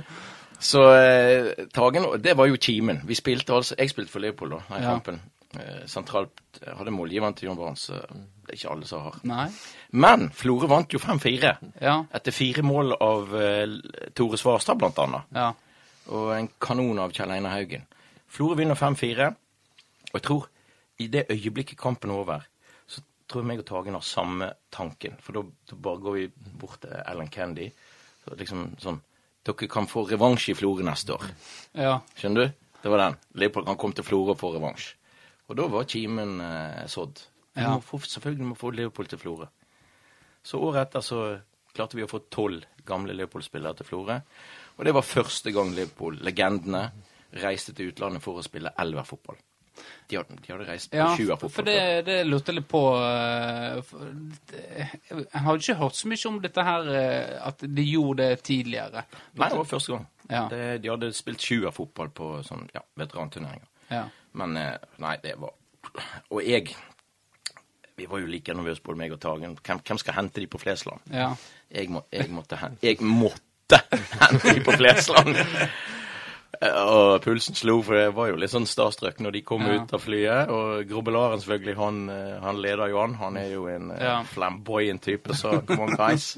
Så 0.64 0.80
eh, 0.96 1.66
Tagen 1.76 2.06
Det 2.24 2.38
var 2.40 2.48
jo 2.48 2.56
kimen. 2.62 3.02
Vi 3.10 3.16
spilte 3.20 3.52
altså 3.58 3.76
Jeg 3.80 3.90
spilte 3.92 4.14
for 4.14 4.24
Liverpool 4.24 4.54
da, 4.56 4.60
i 4.78 4.84
Ja. 4.84 4.94
kampen. 4.94 5.18
Eh, 5.58 5.82
sentralt 5.92 6.62
eh, 6.62 6.72
hadde 6.78 6.94
målgiveren 6.96 7.34
til 7.36 7.50
John 7.50 7.58
Barnes. 7.60 7.90
eh, 7.90 8.14
Det 8.46 8.54
er 8.54 8.60
ikke 8.62 8.72
alle 8.76 8.88
som 8.88 9.02
har. 9.10 9.18
Nei. 9.28 9.48
Men 9.92 10.30
Florø 10.34 10.68
vant 10.72 10.94
jo 10.94 11.00
5-4. 11.04 11.52
Ja. 11.82 11.98
Etter 12.14 12.32
fire 12.36 12.64
mål 12.64 12.96
av 13.02 13.36
eh, 13.36 13.76
Tore 14.16 14.38
Svarstad, 14.40 14.78
blant 14.82 14.98
annet. 15.04 15.28
Ja. 15.36 15.50
Og 16.14 16.32
en 16.38 16.50
kanon 16.62 17.00
av 17.00 17.12
Kjell 17.16 17.32
Einar 17.36 17.58
Haugen. 17.58 17.86
Florø 18.34 18.56
vinner 18.62 18.76
5-4. 18.80 19.28
Og 20.14 20.18
jeg 20.20 20.26
tror 20.30 20.48
i 21.00 21.08
det 21.08 21.26
øyeblikket 21.32 21.78
kampen 21.80 22.12
er 22.12 22.22
over, 22.24 22.42
tror 23.28 23.46
meg 23.48 23.60
og 23.64 23.66
Tagen 23.70 23.94
har 23.98 24.02
samme 24.06 24.52
tanken. 24.74 25.16
For 25.24 25.34
da, 25.38 25.44
bare 25.76 26.02
går 26.04 26.14
vi 26.18 26.28
bort 26.60 26.82
til 26.84 26.94
Ellen 27.06 27.30
Candy. 27.34 27.70
Så 28.24 28.38
liksom 28.40 28.74
sånn 28.82 29.02
Dere 29.44 29.68
kan 29.68 29.88
få 29.92 30.06
revansj 30.08 30.54
i 30.54 30.56
Florø 30.56 30.86
neste 30.88 31.12
år. 31.18 31.24
ja. 31.76 31.98
Skjønner 32.16 32.46
du? 32.46 32.54
Det 32.84 32.92
var 32.92 33.02
den. 33.02 33.18
Leopold 33.42 33.66
kan 33.68 33.76
komme 33.78 33.94
til 33.98 34.06
Florø 34.08 34.32
og 34.32 34.40
få 34.40 34.54
revansj. 34.56 34.94
Og 35.52 35.58
da 35.60 35.66
var 35.68 35.84
kimen 35.92 36.38
eh, 36.42 36.86
sådd. 36.88 37.20
Vi 37.54 37.62
Ja. 37.62 37.74
må 37.76 37.82
få, 37.84 38.00
selvfølgelig 38.00 38.46
må 38.48 38.56
få 38.56 38.72
Leopold 38.72 39.10
til 39.12 39.20
Florø. 39.20 39.48
Så 40.44 40.60
året 40.64 40.88
etter 40.88 41.02
så 41.04 41.20
klarte 41.76 41.96
vi 42.00 42.04
å 42.04 42.08
få 42.12 42.22
tolv 42.32 42.64
gamle 42.86 43.14
Leopold-spillere 43.14 43.76
til 43.82 43.86
Florø. 43.86 44.22
Og 44.78 44.86
det 44.86 44.94
var 44.96 45.02
første 45.02 45.52
gang 45.52 45.74
Leopold-legendene 45.76 46.86
reiste 47.44 47.74
til 47.76 47.92
utlandet 47.92 48.24
for 48.24 48.40
å 48.40 48.44
spille 48.46 48.72
elverfotball. 48.80 49.36
De 50.10 50.18
hadde, 50.20 50.36
de 50.46 50.52
hadde 50.54 50.66
reist 50.68 50.92
på 50.92 50.98
Ja, 51.00 51.08
sjuerfotball. 51.18 51.50
for 51.56 51.66
det, 51.68 51.78
det 52.06 52.18
lurte 52.28 52.52
jeg 52.52 52.60
litt 52.60 52.68
på 52.72 52.82
eh, 53.00 53.94
Jeg 55.10 55.42
har 55.46 55.58
ikke 55.60 55.76
hørt 55.80 55.98
så 55.98 56.08
mye 56.12 56.28
om 56.30 56.40
dette 56.44 56.66
her, 56.68 56.90
eh, 56.94 57.48
at 57.48 57.64
de 57.66 57.86
gjorde 57.88 58.28
det 58.30 58.44
tidligere. 58.46 59.06
Nei, 59.40 59.50
det 59.50 59.58
var 59.58 59.70
første 59.70 59.96
gang. 59.96 60.08
Ja. 60.30 60.44
Det, 60.52 60.62
de 60.84 60.92
hadde 60.94 61.10
spilt 61.16 61.42
sjuerfotball 61.44 62.10
på 62.16 62.30
sånn, 62.48 62.68
ja, 62.76 62.84
veteranturneringer. 63.00 63.68
Ja. 63.90 64.06
Men 64.40 64.58
eh, 64.58 64.78
nei, 65.04 65.18
det 65.24 65.36
var 65.42 65.52
Og 66.32 66.40
jeg 66.42 66.72
Vi 68.00 68.06
var 68.10 68.24
jo 68.24 68.30
like 68.32 68.54
nervøse, 68.56 68.82
både 68.82 68.98
meg 68.98 69.12
og 69.14 69.20
Tagen. 69.22 69.58
Hvem, 69.62 69.82
hvem 69.86 70.00
skal 70.02 70.16
hente 70.18 70.42
de 70.42 70.48
på 70.50 70.62
Flesland? 70.62 71.04
ja. 71.14 71.34
Jeg, 71.74 71.90
må, 71.90 72.04
jeg 72.14 72.30
måtte 72.30 72.58
Jeg 72.86 73.00
måtte 73.02 73.80
hente 74.22 74.54
de 74.54 74.62
på 74.66 74.72
Flesland! 74.78 75.36
Og 76.72 77.22
pulsen 77.24 77.56
slo, 77.56 77.82
for 77.84 77.96
jeg 77.98 78.14
var 78.16 78.30
jo 78.30 78.36
litt 78.40 78.52
sånn 78.54 78.68
starstruck 78.70 79.20
når 79.20 79.32
de 79.32 79.42
kom 79.42 79.62
Ja. 79.66 79.82
ut 79.84 79.94
av 79.94 80.02
flyet. 80.02 80.50
Og 80.50 80.86
Grobelaren, 80.88 81.40
selvfølgelig, 81.42 81.76
han, 81.76 82.10
eh, 82.10 82.40
han 82.42 82.62
leder 82.62 82.88
jo 82.90 83.00
an. 83.04 83.14
Han 83.16 83.38
er 83.38 83.50
jo 83.54 83.68
en 83.68 83.92
eh, 83.92 84.04
Ja. 84.04 84.24
flamboyant 84.24 85.02
type, 85.02 85.34
så 85.34 85.66
come 85.66 85.82
on, 85.84 85.96
guys. 85.98 86.38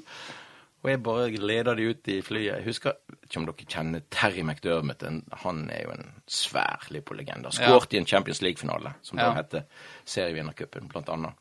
Og 0.83 0.89
jeg 0.91 1.01
bare 1.03 1.29
leder 1.31 1.75
de 1.75 1.89
ut 1.89 2.07
i 2.07 2.21
flyet. 2.21 2.57
Jeg 2.57 2.63
husker 2.65 2.93
ikke 3.23 3.37
om 3.37 3.45
dere 3.47 3.65
kjenner 3.65 4.01
Terry 4.11 4.43
McDermott. 4.43 5.01
Han 5.41 5.69
er 5.73 5.83
jo 5.83 5.89
en 5.91 6.11
svær 6.27 6.85
Liverpool-legende. 6.91 7.51
Skåret 7.51 7.93
i 7.93 7.97
en 7.97 8.05
Champions 8.05 8.41
League-finale, 8.41 8.93
som 9.01 9.17
Ja. 9.17 9.29
da 9.33 9.33
heter 9.41 9.63
serievinnercupen, 10.05 10.87
blant 10.87 11.09
annet. 11.09 11.33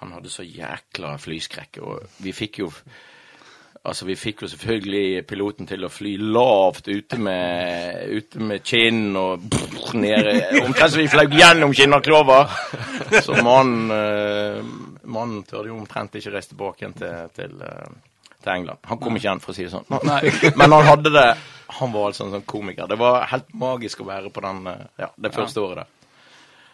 Han 0.00 0.10
hadde 0.12 0.28
så 0.28 0.42
jækla 0.44 1.16
flyskrekk, 1.16 1.78
og 1.82 2.02
vi 2.20 2.32
fikk 2.32 2.58
jo 2.58 2.72
Altså, 3.86 4.06
vi 4.08 4.16
fikk 4.18 4.42
jo 4.42 4.48
selvfølgelig 4.50 5.22
piloten 5.30 5.68
til 5.70 5.86
å 5.86 5.90
fly 5.92 6.16
lavt 6.18 6.88
ute 6.90 7.18
med, 7.22 8.00
ute 8.10 8.42
med 8.42 8.64
kinn 8.66 9.14
og 9.18 9.44
brr, 9.46 9.94
nede 9.94 10.32
Omtrent 10.64 10.96
som 10.96 11.02
vi 11.02 11.06
fløy 11.10 11.28
gjennom 11.38 11.74
Kinnaklova. 11.76 12.40
Så 13.22 13.36
mannen 13.46 13.92
uh, 13.94 14.96
mannen 15.06 15.42
tørde 15.46 15.70
jo 15.70 15.78
omtrent 15.78 16.18
ikke 16.18 16.34
reise 16.34 16.52
tilbake 16.52 16.82
igjen 16.82 16.96
til, 16.98 17.30
til, 17.36 17.54
uh, 17.62 18.32
til 18.42 18.52
England. 18.56 18.82
Han 18.90 19.00
kom 19.02 19.18
ikke 19.18 19.28
igjen, 19.28 19.42
for 19.44 19.54
å 19.54 19.56
si 19.56 19.66
det 19.66 19.74
sånn. 19.74 19.86
Men 20.60 20.74
han 20.74 20.88
hadde 20.90 21.12
det 21.14 21.26
Han 21.78 21.90
var 21.94 22.10
altså 22.10 22.26
en 22.26 22.36
sånn 22.36 22.46
komiker. 22.46 22.86
Det 22.90 22.98
var 23.00 23.26
helt 23.32 23.48
magisk 23.58 24.02
å 24.02 24.10
være 24.10 24.30
på 24.34 24.44
den, 24.44 24.66
uh, 24.70 24.86
ja, 25.02 25.10
det 25.14 25.34
første 25.34 25.62
året 25.62 25.84
der. 25.84 25.92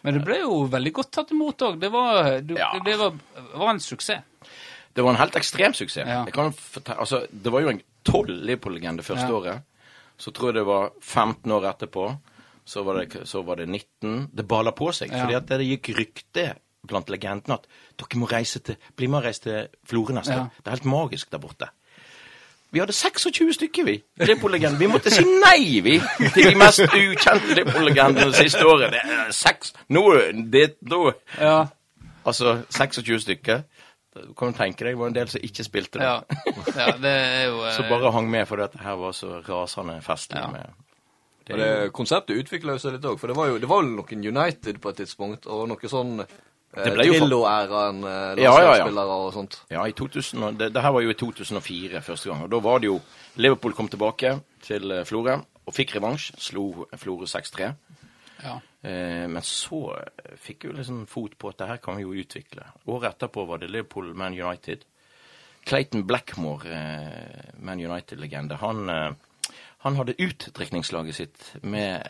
Men 0.02 0.16
det 0.18 0.24
ble 0.26 0.40
jo 0.40 0.64
veldig 0.66 0.90
godt 0.96 1.12
tatt 1.14 1.30
imot 1.30 1.62
òg. 1.62 1.76
Det, 1.78 1.88
var, 1.92 2.40
du, 2.42 2.56
Ja. 2.58 2.72
det 2.84 2.96
var, 2.98 3.14
var 3.54 3.70
en 3.70 3.80
suksess. 3.82 4.24
Det 4.96 5.04
var 5.04 5.10
en 5.14 5.16
helt 5.20 5.36
ekstrem 5.36 5.74
suksess. 5.74 6.08
Ja. 6.08 6.24
Altså, 6.98 7.22
det 7.32 7.52
var 7.52 7.60
jo 7.64 7.68
en 7.72 7.80
tolv 8.04 8.28
Liverpool-legende 8.44 9.02
første 9.02 9.26
Ja. 9.26 9.32
året. 9.32 9.62
Så 10.18 10.30
tror 10.30 10.48
jeg 10.52 10.54
det 10.54 10.66
var 10.66 10.90
15 11.02 11.50
år 11.52 11.64
etterpå. 11.70 12.16
Så 12.64 12.82
var 12.84 12.94
det, 13.00 13.26
så 13.28 13.42
var 13.42 13.56
det 13.56 13.68
19. 13.68 14.28
Det 14.36 14.46
bala 14.48 14.70
på 14.70 14.92
seg. 14.92 15.10
Ja. 15.10 15.24
fordi 15.24 15.46
det 15.58 15.66
gikk 15.66 15.98
rykte 15.98 16.54
blant 16.86 17.08
legendene 17.10 17.54
at 17.54 17.66
dere 17.98 18.18
må 18.18 18.26
reise 18.30 18.58
til, 18.58 18.76
bli 18.96 19.06
med 19.06 19.18
og 19.18 19.24
reise 19.24 19.40
til 19.40 19.68
Florø 19.86 20.14
neste 20.14 20.32
Ja. 20.34 20.46
Det 20.58 20.66
er 20.66 20.70
helt 20.76 20.84
magisk 20.84 21.30
der 21.30 21.38
borte. 21.38 21.68
Vi 22.72 22.78
hadde 22.80 22.92
26 22.92 23.52
stykker, 23.52 23.84
vi. 23.84 24.02
Liverpool-legender. 24.18 24.78
Vi 24.78 24.86
måtte 24.86 25.10
si 25.12 25.24
nei, 25.24 25.80
vi, 25.84 25.98
til 26.34 26.50
de 26.50 26.54
mest 26.56 26.80
ukjente 26.80 27.54
Liverpool-legendene 27.54 28.32
siste 28.34 28.64
året. 28.66 28.90
Det 28.94 29.00
er 29.04 29.30
seks 29.36 29.74
Nå, 29.88 30.06
det, 30.52 30.74
da 30.80 31.12
Ja. 31.40 31.66
Altså 32.24 32.62
26 32.70 33.20
stykker. 33.20 33.62
Du 34.12 34.34
kan 34.36 34.52
tenke 34.52 34.84
deg, 34.84 34.92
det 34.92 35.00
var 35.00 35.08
en 35.08 35.16
del 35.16 35.30
som 35.32 35.44
ikke 35.44 35.64
spilte 35.64 36.00
det. 36.00 36.04
Ja, 36.04 36.20
ja 36.76 36.92
det 37.00 37.12
er 37.12 37.44
jo 37.48 37.62
eh, 37.66 37.74
Så 37.78 37.88
bare 37.88 38.12
hang 38.12 38.28
med 38.30 38.44
fordi 38.48 38.68
det 38.74 38.82
her 38.84 38.98
var 39.00 39.14
så 39.16 39.38
rasende 39.46 39.98
festlig. 40.04 40.42
Ja. 40.42 40.50
med 40.52 40.82
Og 41.50 41.58
det 41.58 41.72
konseptet 41.96 42.38
utvikla 42.38 42.76
seg 42.78 42.98
litt 42.98 43.06
òg, 43.08 43.18
for 43.20 43.32
det 43.32 43.36
var 43.38 43.50
jo 43.50 43.60
det 43.62 43.70
var 43.70 43.86
noen 43.86 44.26
United 44.28 44.80
på 44.82 44.92
et 44.92 45.00
tidspunkt, 45.02 45.48
og 45.50 45.64
noe 45.70 45.90
sånn 45.90 46.20
eh, 46.22 46.36
Det 46.76 46.92
Drillo-æraen, 46.98 48.02
eh, 48.04 48.42
Ja, 48.44 48.52
ja, 48.52 48.52
ja. 48.52 48.52
landslagsspillere 48.52 49.16
og 49.24 49.32
sånt. 49.38 49.58
Ja, 49.72 49.86
i 49.88 49.96
2000, 49.96 50.46
det, 50.60 50.70
det 50.76 50.84
her 50.84 50.94
var 50.94 51.06
jo 51.06 51.14
i 51.14 51.18
2004 51.18 52.04
første 52.04 52.30
gang. 52.30 52.44
Og 52.46 52.52
da 52.52 52.62
var 52.62 52.84
det 52.84 52.92
jo 52.92 53.00
Liverpool 53.40 53.74
kom 53.78 53.90
tilbake 53.92 54.36
til 54.68 54.92
eh, 54.92 55.06
Florø 55.08 55.40
og 55.40 55.74
fikk 55.74 55.96
revansj. 55.96 56.34
Slo 56.42 56.86
Florø 57.00 57.26
6-3. 57.30 57.72
Ja. 58.42 58.60
Eh, 58.82 59.28
men 59.30 59.42
så 59.46 59.84
fikk 60.42 60.66
vi 60.66 60.76
liksom 60.76 61.04
fot 61.06 61.38
på 61.38 61.52
at 61.52 61.60
det 61.62 61.68
her 61.70 61.82
kan 61.82 61.96
vi 61.98 62.06
jo 62.06 62.16
utvikle. 62.24 62.66
Året 62.90 63.14
etterpå 63.14 63.46
var 63.46 63.62
det 63.62 63.70
Liverpool 63.70 64.14
Man 64.14 64.34
United. 64.34 64.84
Clayton 65.64 66.06
Blackmore, 66.06 66.72
eh, 66.72 67.54
Man 67.54 67.80
United-legende, 67.80 68.54
han, 68.54 68.88
eh, 68.88 69.12
han 69.78 69.96
hadde 69.96 70.14
utdrikningslaget 70.18 71.14
sitt 71.14 71.56
med 71.62 72.02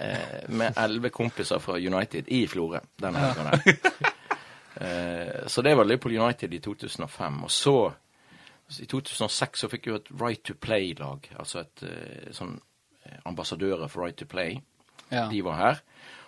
med 0.48 0.76
elleve 0.76 1.10
kompiser 1.10 1.58
fra 1.58 1.76
United 1.76 2.28
i 2.28 2.46
Florø. 2.46 2.80
Den 2.96 3.14
helgen 3.14 3.50
der. 3.50 3.76
Eh, 4.80 5.46
så 5.46 5.62
det 5.62 5.74
var 5.76 5.84
Liverpool 5.84 6.16
United 6.16 6.54
i 6.54 6.58
2005. 6.58 7.42
Og 7.44 7.50
så, 7.50 7.92
i 8.80 8.86
2006, 8.86 9.60
så 9.60 9.68
fikk 9.68 9.86
vi 9.86 9.90
jo 9.90 9.98
et 10.00 10.08
Right 10.20 10.42
to 10.42 10.54
Play-lag. 10.54 11.28
Altså 11.38 11.60
et 11.60 11.82
sånn 12.32 12.56
ambassadører 13.28 13.92
for 13.92 14.06
Right 14.06 14.16
to 14.16 14.26
Play. 14.26 14.62
Ja. 15.12 15.28
De 15.30 15.42
var 15.44 15.56
her. 15.60 15.82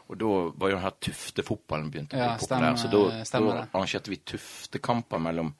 Og 0.08 0.18
da 0.20 0.26
var 0.26 0.68
jo 0.70 0.76
den 0.76 0.82
her 0.84 0.96
Tufte-fotballen 1.00 1.90
begynt 1.90 2.12
å 2.12 2.16
bli 2.16 2.20
Ja, 2.20 2.36
populær. 2.36 2.76
Så 2.76 2.90
da, 2.92 3.66
arrangerte 3.72 4.10
vi 4.12 4.16
Tufte-kamper 4.16 5.18
mellom 5.18 5.54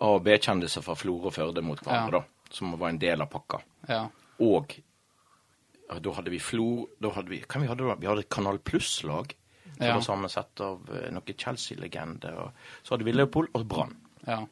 A- 0.00 0.14
og 0.14 0.22
B-kjendiser 0.24 0.82
fra 0.82 0.94
Florø 0.96 1.26
og 1.28 1.34
Førde 1.34 1.62
mot 1.62 1.78
hverandre, 1.80 2.12
Ja. 2.12 2.20
da. 2.20 2.24
Som 2.50 2.72
var 2.78 2.88
en 2.88 2.98
del 2.98 3.20
av 3.20 3.28
pakka. 3.30 3.60
ja. 3.88 4.08
Og 4.40 4.80
da 6.00 6.12
hadde 6.12 6.30
vi 6.30 6.38
Flor 6.38 6.86
Da 7.02 7.10
hadde 7.10 7.28
vi 7.28 7.40
vi 7.44 7.66
hadde? 7.66 7.96
Vi 8.00 8.06
hadde 8.06 8.22
Kanal 8.30 8.58
Pluss-lag. 8.58 9.34
Som 9.76 9.86
Ja. 9.86 9.94
var 9.94 10.00
sammensatt 10.00 10.60
av 10.60 10.88
eh, 10.94 11.10
noen 11.10 11.36
Chelsea-legender. 11.36 12.52
Så 12.82 12.90
hadde 12.96 13.04
vi 13.04 13.12
Leopold 13.12 13.48
og 13.54 13.68
Brann. 13.68 13.96
ja. 14.26 14.46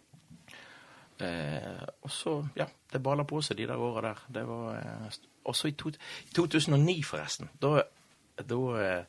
Eh, 1.21 1.83
og 2.05 2.11
så, 2.11 2.49
ja, 2.55 2.67
det 2.93 3.01
bala 3.03 3.25
på 3.25 3.41
seg 3.43 3.57
de 3.57 3.67
der 3.67 3.77
åra 3.83 4.01
der. 4.13 4.19
Det 4.31 4.45
var 4.47 4.77
eh, 4.77 5.17
Også 5.49 5.67
i, 5.69 5.73
to, 5.73 5.89
i 5.89 6.33
2009, 6.37 7.03
forresten. 7.09 7.49
Da, 7.59 7.83
da, 8.47 8.59
eh, 8.83 9.05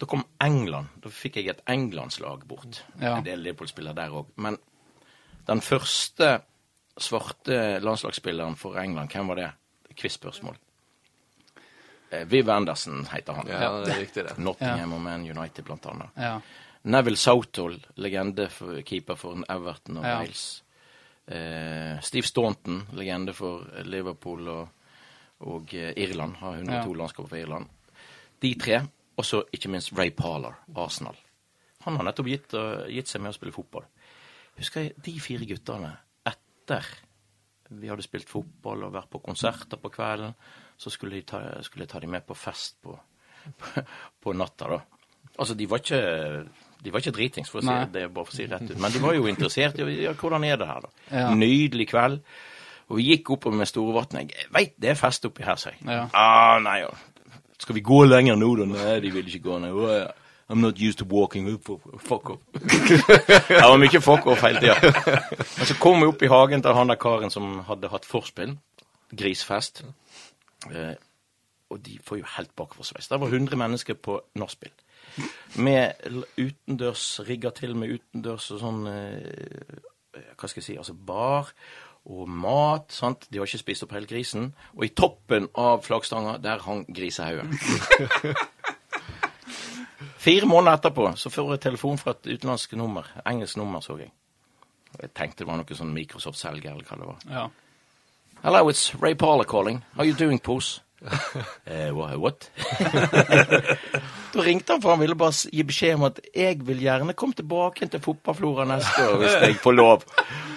da 0.00 0.06
kom 0.06 0.24
England. 0.40 0.88
Da 1.02 1.08
fikk 1.08 1.36
jeg 1.36 1.48
et 1.48 1.62
englandslag 1.66 2.44
bort. 2.48 2.82
Ja. 3.00 3.16
En 3.18 3.24
del 3.24 3.40
Liverpool-spillere 3.40 3.94
der 3.94 4.10
òg. 4.10 4.26
Men 4.36 4.58
den 5.46 5.60
første 5.60 6.40
svarte 6.98 7.78
landslagsspilleren 7.80 8.56
for 8.56 8.78
England, 8.80 9.10
hvem 9.12 9.28
var 9.28 9.34
det? 9.36 9.50
Quiz-spørsmål. 9.96 10.56
Eh, 12.10 12.24
Viv 12.28 12.48
Anderson 12.50 13.06
heter 13.12 13.32
han. 13.32 13.46
Ja, 13.48 13.70
det 13.84 13.92
er 13.94 14.00
riktig, 14.00 14.24
det. 14.28 14.38
Nottingham 14.38 14.92
og 14.92 15.00
Man 15.02 15.24
United, 15.30 15.64
blant 15.64 15.86
annet. 15.86 16.08
ja. 16.16 16.40
Neville 16.86 17.16
Southall, 17.18 17.80
legende 17.96 18.44
for 18.48 18.80
keeper 18.86 19.16
for 19.18 19.40
Everton 19.50 19.96
og 19.98 20.04
Ja. 20.04 20.18
Wales. 20.20 20.62
Eh, 21.26 21.98
Steve 22.00 22.22
Staunton, 22.22 22.86
legende 22.92 23.32
for 23.34 23.64
Liverpool 23.82 24.48
og, 24.48 24.68
og 25.40 25.74
eh, 25.74 25.92
Irland. 25.96 26.36
Har 26.36 26.52
102 26.54 26.92
Ja. 26.92 26.96
landskaper 27.00 27.28
for 27.28 27.36
Irland. 27.36 27.66
De 28.46 28.54
tre. 28.62 28.80
Og 29.16 29.24
så 29.26 29.42
ikke 29.54 29.70
minst 29.72 29.94
Ray 29.96 30.12
Parler, 30.14 30.56
Arsenal. 30.76 31.16
Han 31.86 31.96
har 31.98 32.08
nettopp 32.08 32.28
gitt, 32.30 32.54
eh, 32.54 32.86
gitt 32.96 33.10
seg 33.10 33.22
med 33.24 33.32
å 33.32 33.36
spille 33.36 33.54
fotball. 33.54 33.86
Husker 34.58 34.86
jeg 34.86 34.96
de 35.04 35.14
fire 35.20 35.46
guttene 35.48 35.92
etter 36.26 36.86
vi 37.70 37.90
hadde 37.90 38.04
spilt 38.04 38.28
fotball 38.30 38.84
og 38.86 38.94
vært 38.94 39.10
på 39.10 39.20
konserter 39.24 39.80
på 39.80 39.90
kvelden, 39.90 40.34
så 40.78 40.92
skulle, 40.92 41.18
jeg 41.18 41.26
ta, 41.30 41.40
skulle 41.66 41.86
jeg 41.86 41.92
ta 41.94 42.02
dem 42.02 42.12
med 42.14 42.26
på 42.26 42.36
fest 42.38 42.76
på, 42.84 42.94
på 44.22 44.34
natta, 44.36 44.68
da. 44.70 44.80
Altså, 45.36 45.56
de 45.58 45.66
var 45.68 45.82
ikke 45.82 46.00
de 46.86 46.92
var 46.92 47.02
ikke 47.02 47.16
dritings, 47.16 47.50
for 47.50 47.58
å 47.58 47.64
si 47.64 47.72
Nei. 47.72 47.88
det, 47.90 48.04
bare 48.14 48.28
for 48.28 48.36
å 48.36 48.38
si 48.38 48.46
rett 48.46 48.68
ut. 48.68 48.76
Men 48.78 48.92
de 48.94 49.00
var 49.02 49.16
jo 49.16 49.26
interessert 49.30 49.80
i 49.82 49.86
ja, 50.04 50.12
hvordan 50.14 50.44
er 50.46 50.60
det 50.60 50.68
her, 50.68 50.84
da. 50.84 50.92
Ja. 51.10 51.26
Nydelig 51.34 51.88
kveld. 51.90 52.20
Og 52.86 53.00
vi 53.00 53.08
gikk 53.08 53.32
oppover 53.34 53.58
med 53.58 53.66
Storevatnet. 53.66 54.30
Jeg 54.30 54.50
veit 54.54 54.76
det 54.78 54.92
er 54.92 54.98
fest 55.00 55.26
oppi 55.26 55.42
her, 55.42 55.58
sa 55.58 55.72
jeg. 55.72 55.80
Ja. 55.82 56.04
Ah, 56.14 56.60
nei, 56.62 56.76
ja. 56.84 56.92
Skal 57.58 57.78
vi 57.78 57.84
gå 57.84 58.04
lenger 58.04 58.36
nå, 58.36 58.52
da? 58.60 58.68
Nei, 58.74 58.94
de 59.04 59.10
vil 59.14 59.28
ikke 59.30 59.48
gå 59.48 59.58
ned. 59.62 59.74
Oh, 59.76 59.90
ja. 59.92 60.06
I'm 60.48 60.60
not 60.60 60.78
used 60.78 60.98
to 60.98 61.04
walking. 61.04 61.48
Fuck 61.98 62.30
off. 62.30 62.38
det 63.48 63.62
var 63.62 63.78
mye 63.82 64.00
fuck 64.00 64.26
off 64.30 64.44
hele 64.46 64.60
tida. 64.62 64.76
Men 65.56 65.66
så 65.66 65.74
kom 65.80 65.98
vi 66.00 66.06
opp 66.06 66.22
i 66.22 66.30
hagen 66.30 66.62
til 66.62 66.76
han 66.76 66.92
der 66.92 67.00
karen 67.02 67.34
som 67.34 67.64
hadde 67.66 67.90
hatt 67.90 68.06
forspill. 68.06 68.54
Grisfest. 69.10 69.82
Eh, 70.70 70.94
og 71.74 71.82
de 71.82 71.98
får 72.04 72.20
jo 72.20 72.28
helt 72.36 72.54
bakoversveis. 72.56 73.08
Det 73.10 73.20
var 73.20 73.34
100 73.34 73.58
mennesker 73.58 73.98
på 73.98 74.20
nachspiel. 74.38 74.70
Med 75.58 75.98
utendørs, 76.38 77.08
rigga 77.26 77.50
til 77.56 77.74
med 77.78 77.96
utendørs 77.96 78.50
og 78.54 78.60
sånn 78.60 78.82
eh, 78.90 79.78
Hva 80.36 80.48
skal 80.48 80.60
jeg 80.60 80.68
si, 80.68 80.78
altså 80.78 80.94
bar. 80.94 81.50
Og 82.06 82.28
mat. 82.30 82.92
sant? 82.92 83.26
De 83.30 83.38
har 83.38 83.48
ikke 83.48 83.64
spist 83.64 83.82
opp 83.86 83.94
hele 83.96 84.06
grisen. 84.06 84.52
Og 84.76 84.86
i 84.86 84.92
toppen 84.94 85.48
av 85.58 85.82
flaggstanga, 85.86 86.38
der 86.42 86.62
hang 86.66 86.86
grisehaugen. 86.86 87.52
Fire 90.26 90.46
måneder 90.46 90.78
etterpå 90.78 91.12
så 91.18 91.30
får 91.30 91.52
jeg 91.54 91.64
telefon 91.66 91.98
fra 91.98 92.14
et 92.14 92.32
utenlandsk 92.32 92.72
nummer. 92.78 93.10
Engelsk 93.26 93.58
nummer, 93.60 93.82
så 93.84 93.98
jeg. 94.00 94.10
Jeg 94.96 95.12
tenkte 95.14 95.44
det 95.44 95.50
var 95.50 95.60
noe 95.60 95.76
sånn 95.76 95.92
Microsoft-selger, 95.94 96.72
eller 96.72 96.88
hva 96.88 96.98
det 96.98 97.06
var. 97.10 97.18
Ja. 97.30 97.46
Hello, 98.42 98.66
it's 98.70 98.88
Ray 99.02 99.14
Parler 99.14 99.44
calling. 99.44 99.82
How 99.96 100.04
you 100.04 100.14
doing, 100.14 100.38
Pose? 100.38 100.80
eh, 101.64 101.90
what? 101.92 102.50
da 104.32 104.42
ringte 104.42 104.72
han, 104.72 104.82
for 104.82 104.90
han 104.94 105.00
ville 105.02 105.14
bare 105.18 105.52
gi 105.52 105.64
beskjed 105.68 105.98
om 105.98 106.06
at 106.08 106.20
jeg 106.34 106.62
vil 106.66 106.80
gjerne 106.82 107.14
komme 107.18 107.36
tilbake 107.36 107.88
til 107.92 108.02
fotballflora 108.02 108.66
neste 108.70 109.04
år, 109.10 109.18
hvis 109.20 109.36
jeg 109.42 109.58
får 109.62 109.76
lov. 109.76 110.06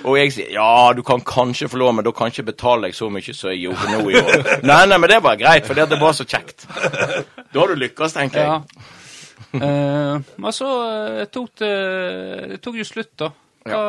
Og 0.07 0.15
jeg 0.19 0.31
sier 0.35 0.53
ja, 0.53 0.93
du 0.95 1.01
kan 1.05 1.23
kanskje 1.25 1.67
få 1.71 1.79
lov, 1.81 1.93
men 1.97 2.05
da 2.07 2.13
kan 2.15 2.31
ikke 2.31 2.47
betale 2.51 2.87
deg 2.87 2.95
så 2.95 3.09
mye 3.11 3.35
som 3.35 3.51
jeg 3.51 3.65
gjorde 3.65 3.91
nå 3.91 4.05
i 4.11 4.21
år. 4.21 4.45
nei, 4.69 4.83
nei, 4.87 4.97
men 4.97 5.11
det 5.11 5.19
var 5.25 5.39
greit, 5.39 5.67
for 5.67 5.75
det 5.75 5.99
var 5.99 6.15
så 6.15 6.27
kjekt. 6.27 6.67
Da 7.49 7.59
har 7.59 7.73
du 7.73 7.79
lykkes, 7.81 8.15
tenker 8.15 8.45
ja. 8.45 8.55
jeg. 8.61 8.87
Eh, 9.49 10.15
men 10.37 10.53
så 10.53 10.67
eh, 10.85 11.23
tok 11.33 11.55
det 11.57 11.69
Det 12.51 12.57
tok 12.61 12.75
jo 12.77 12.85
slutt, 12.85 13.15
da. 13.17 13.31
Hva 13.65 13.79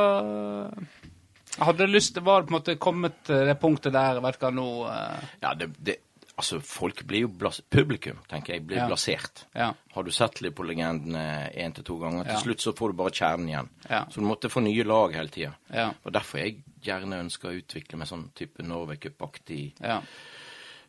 Hadde 1.61 1.85
du 1.85 1.93
lyst 1.93 2.15
til 2.17 2.25
Var 2.25 2.47
på 2.47 2.53
en 2.53 2.57
måte 2.57 2.77
kommet 2.81 3.19
til 3.27 3.43
det 3.45 3.59
punktet 3.61 3.93
der, 3.93 4.23
hva, 4.23 4.53
nå 4.55 4.69
eh, 4.89 5.27
Ja, 5.43 5.53
det, 5.59 5.69
det, 5.77 5.99
altså, 6.37 6.61
folk 6.63 7.03
blir 7.07 7.21
jo 7.27 7.29
blas 7.29 7.61
Publikum, 7.71 8.19
tenker 8.29 8.55
jeg, 8.55 8.67
blir 8.67 8.77
Ja. 8.79 8.87
blasert. 8.89 9.45
Ja. 9.55 9.73
Har 9.93 10.03
du 10.03 10.11
sett 10.11 10.41
Liverpool-legendene 10.41 11.53
én 11.55 11.75
til 11.75 11.85
to 11.85 11.99
ganger, 11.99 12.25
til 12.25 12.33
Ja. 12.33 12.39
slutt 12.41 12.61
så 12.61 12.73
får 12.77 12.89
du 12.91 12.97
bare 12.97 13.11
kjernen 13.11 13.49
igjen. 13.49 13.69
Så 14.11 14.15
du 14.21 14.27
måtte 14.27 14.49
få 14.51 14.63
nye 14.63 14.85
lag 14.85 15.13
hele 15.15 15.29
tida. 15.29 15.55
Ja. 15.73 15.93
Og 16.05 16.13
derfor 16.13 16.39
jeg 16.39 16.63
gjerne 16.83 17.21
ønsker 17.25 17.49
å 17.51 17.61
utvikle 17.63 17.99
meg 17.99 18.09
sånn 18.09 18.31
type 18.35 18.63
Norway 18.63 18.97
Cup-aktig 18.97 19.75
Ja. 19.81 20.01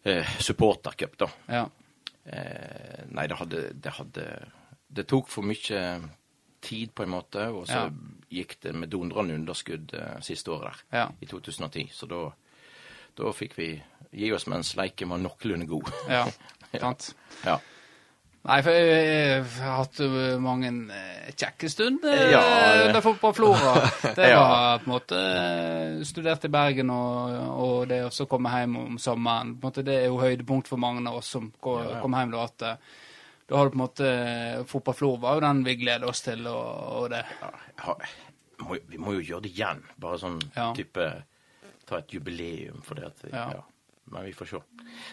eh, 0.06 0.24
supportercup, 0.40 1.18
da. 1.18 1.28
Ja. 1.50 1.70
Eh, 2.26 3.06
nei, 3.10 3.28
det 3.28 3.38
hadde, 3.38 3.74
det 3.82 3.92
hadde 3.94 4.52
Det 4.94 5.08
tok 5.08 5.28
for 5.30 5.42
mye 5.42 6.10
tid, 6.62 6.94
på 6.94 7.04
en 7.04 7.10
måte, 7.10 7.48
og 7.48 7.66
så 7.66 7.90
gikk 8.30 8.58
det 8.62 8.74
med 8.76 8.90
dundrende 8.90 9.34
underskudd 9.40 9.94
eh, 9.94 10.20
siste 10.22 10.52
året 10.52 10.74
der, 10.92 10.98
Ja. 10.98 11.08
i 11.22 11.26
2010. 11.26 11.90
Så 11.94 12.08
da, 12.10 12.32
da 13.16 13.32
fikk 13.32 13.54
vi 13.56 13.82
gi 14.12 14.32
oss 14.36 14.48
mens 14.52 14.74
leiken 14.76 15.10
var 15.10 15.18
noenlunde 15.24 15.68
god. 15.70 15.92
ja. 16.10 16.26
Sant. 16.80 17.14
ja. 17.46 17.58
Nei, 18.42 18.56
for 18.66 18.74
jeg, 18.74 19.02
jeg 19.06 19.42
har 19.62 19.76
hatt 19.84 20.00
jo 20.02 20.08
mange 20.42 20.70
eh, 20.96 21.28
kjekke 21.38 21.68
stunder 21.70 22.24
Ja, 22.32 22.40
eh, 22.42 22.86
under 22.88 23.04
fotballflora. 23.06 23.74
Det 24.18 24.30
Ja. 24.32 24.40
var 24.42 24.80
på 24.82 24.88
en 24.88 24.94
måte 24.96 25.20
eh, 25.20 26.00
studert 26.10 26.48
i 26.48 26.50
Bergen, 26.50 26.90
og, 26.90 27.36
og 27.62 27.76
det 27.92 28.00
å 28.10 28.26
komme 28.32 28.50
hjem 28.56 28.80
om 28.82 28.98
sommeren 28.98 29.52
på 29.60 29.68
en 29.68 29.70
måte, 29.70 29.84
Det 29.86 29.94
er 30.00 30.08
jo 30.10 30.18
høydepunkt 30.24 30.72
for 30.72 30.82
mange 30.82 31.04
av 31.06 31.20
oss 31.20 31.30
som 31.36 31.52
går, 31.62 31.84
Ja, 31.84 31.92
ja. 31.98 32.02
kommer 32.02 32.24
hjem. 32.26 32.34
Da, 32.34 32.48
at 32.50 32.66
eh, 32.72 32.98
da 33.52 33.60
har 33.60 33.70
du 33.70 33.76
på 33.76 33.78
en 33.78 33.84
måte 33.84 34.10
Fotballflora 34.74 35.22
var 35.28 35.38
jo 35.38 35.46
den 35.46 35.62
vi 35.68 35.76
gleder 35.84 36.10
oss 36.10 36.24
til, 36.26 36.48
og, 36.48 36.66
og 37.04 37.10
det. 37.14 37.22
ja, 37.44 37.96
må, 38.66 38.78
vi 38.90 38.98
må 39.06 39.14
jo 39.20 39.26
gjøre 39.28 39.46
det 39.46 39.54
igjen. 39.54 39.86
Bare 40.02 40.18
sånn 40.24 40.42
Ja. 40.58 40.72
type 40.74 41.12
Ta 41.86 41.98
et 42.02 42.14
jubileum 42.16 42.82
for 42.82 42.96
det. 42.98 43.12
At 43.12 43.30
Ja. 43.30 43.62
Men 44.12 44.26
vi 44.26 44.34
får 44.34 44.46
se. 44.46 44.58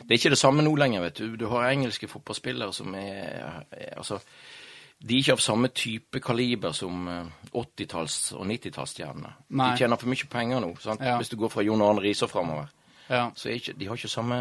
Det 0.03 0.11
er 0.14 0.18
ikke 0.18 0.31
det 0.35 0.38
samme 0.38 0.62
nå 0.64 0.72
lenger, 0.77 1.01
vet 1.05 1.18
du. 1.20 1.37
Du 1.37 1.46
har 1.53 1.68
engelske 1.70 2.09
fotballspillere 2.09 2.72
som 2.74 2.94
er, 2.94 3.61
er 3.70 3.92
Altså, 3.96 4.18
de 4.98 5.14
er 5.14 5.18
ikke 5.22 5.33
av 5.37 5.42
samme 5.44 5.68
type 5.68 6.20
kaliber 6.20 6.72
som 6.74 7.05
eh, 7.09 7.27
80-talls- 7.55 8.33
og 8.35 8.46
90-tallsstjernene. 8.48 9.31
Nei. 9.51 9.68
De 9.70 9.79
tjener 9.85 9.96
for 10.01 10.11
mye 10.11 10.27
penger 10.33 10.61
nå. 10.64 10.72
sant? 10.83 11.01
Ja. 11.05 11.16
Hvis 11.20 11.29
du 11.31 11.37
går 11.38 11.53
fra 11.53 11.62
Jon 11.62 11.83
Arne 11.87 12.03
Riise 12.03 12.24
og 12.27 12.31
framover. 12.33 12.66
Ja. 13.11 13.29
Så 13.37 13.48
er 13.53 13.61
ikke, 13.61 13.72
de 13.79 13.87
har 13.88 13.96
ikke 13.96 14.09
samme 14.12 14.40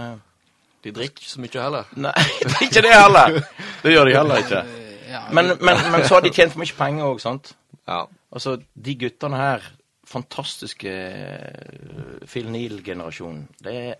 De 0.84 0.92
drikker 0.92 1.22
ikke 1.22 1.30
så 1.32 1.42
mye 1.42 1.62
heller. 1.62 1.94
Nei, 1.96 2.14
det 2.42 2.56
er 2.56 2.66
ikke 2.66 2.82
det 2.86 2.94
heller! 2.96 3.38
Det 3.84 3.94
gjør 3.94 4.06
de 4.10 4.18
heller 4.18 4.44
ikke. 4.44 4.64
Eh, 4.66 5.32
Men, 5.34 5.46
men, 5.62 5.78
men 5.92 6.04
så 6.08 6.18
har 6.18 6.22
de 6.26 6.30
tjent 6.36 6.52
for 6.54 6.60
mye 6.64 6.76
penger 6.78 7.06
òg, 7.08 7.22
sant? 7.24 7.54
Ja. 7.88 8.02
Altså, 8.32 8.58
de 8.76 8.96
guttene 9.00 9.38
her, 9.40 9.64
fantastiske 10.08 10.90
eh, 10.92 12.28
Phil 12.28 12.50
Neal-generasjonen, 12.52 13.48
det 13.64 13.76
er 13.92 13.96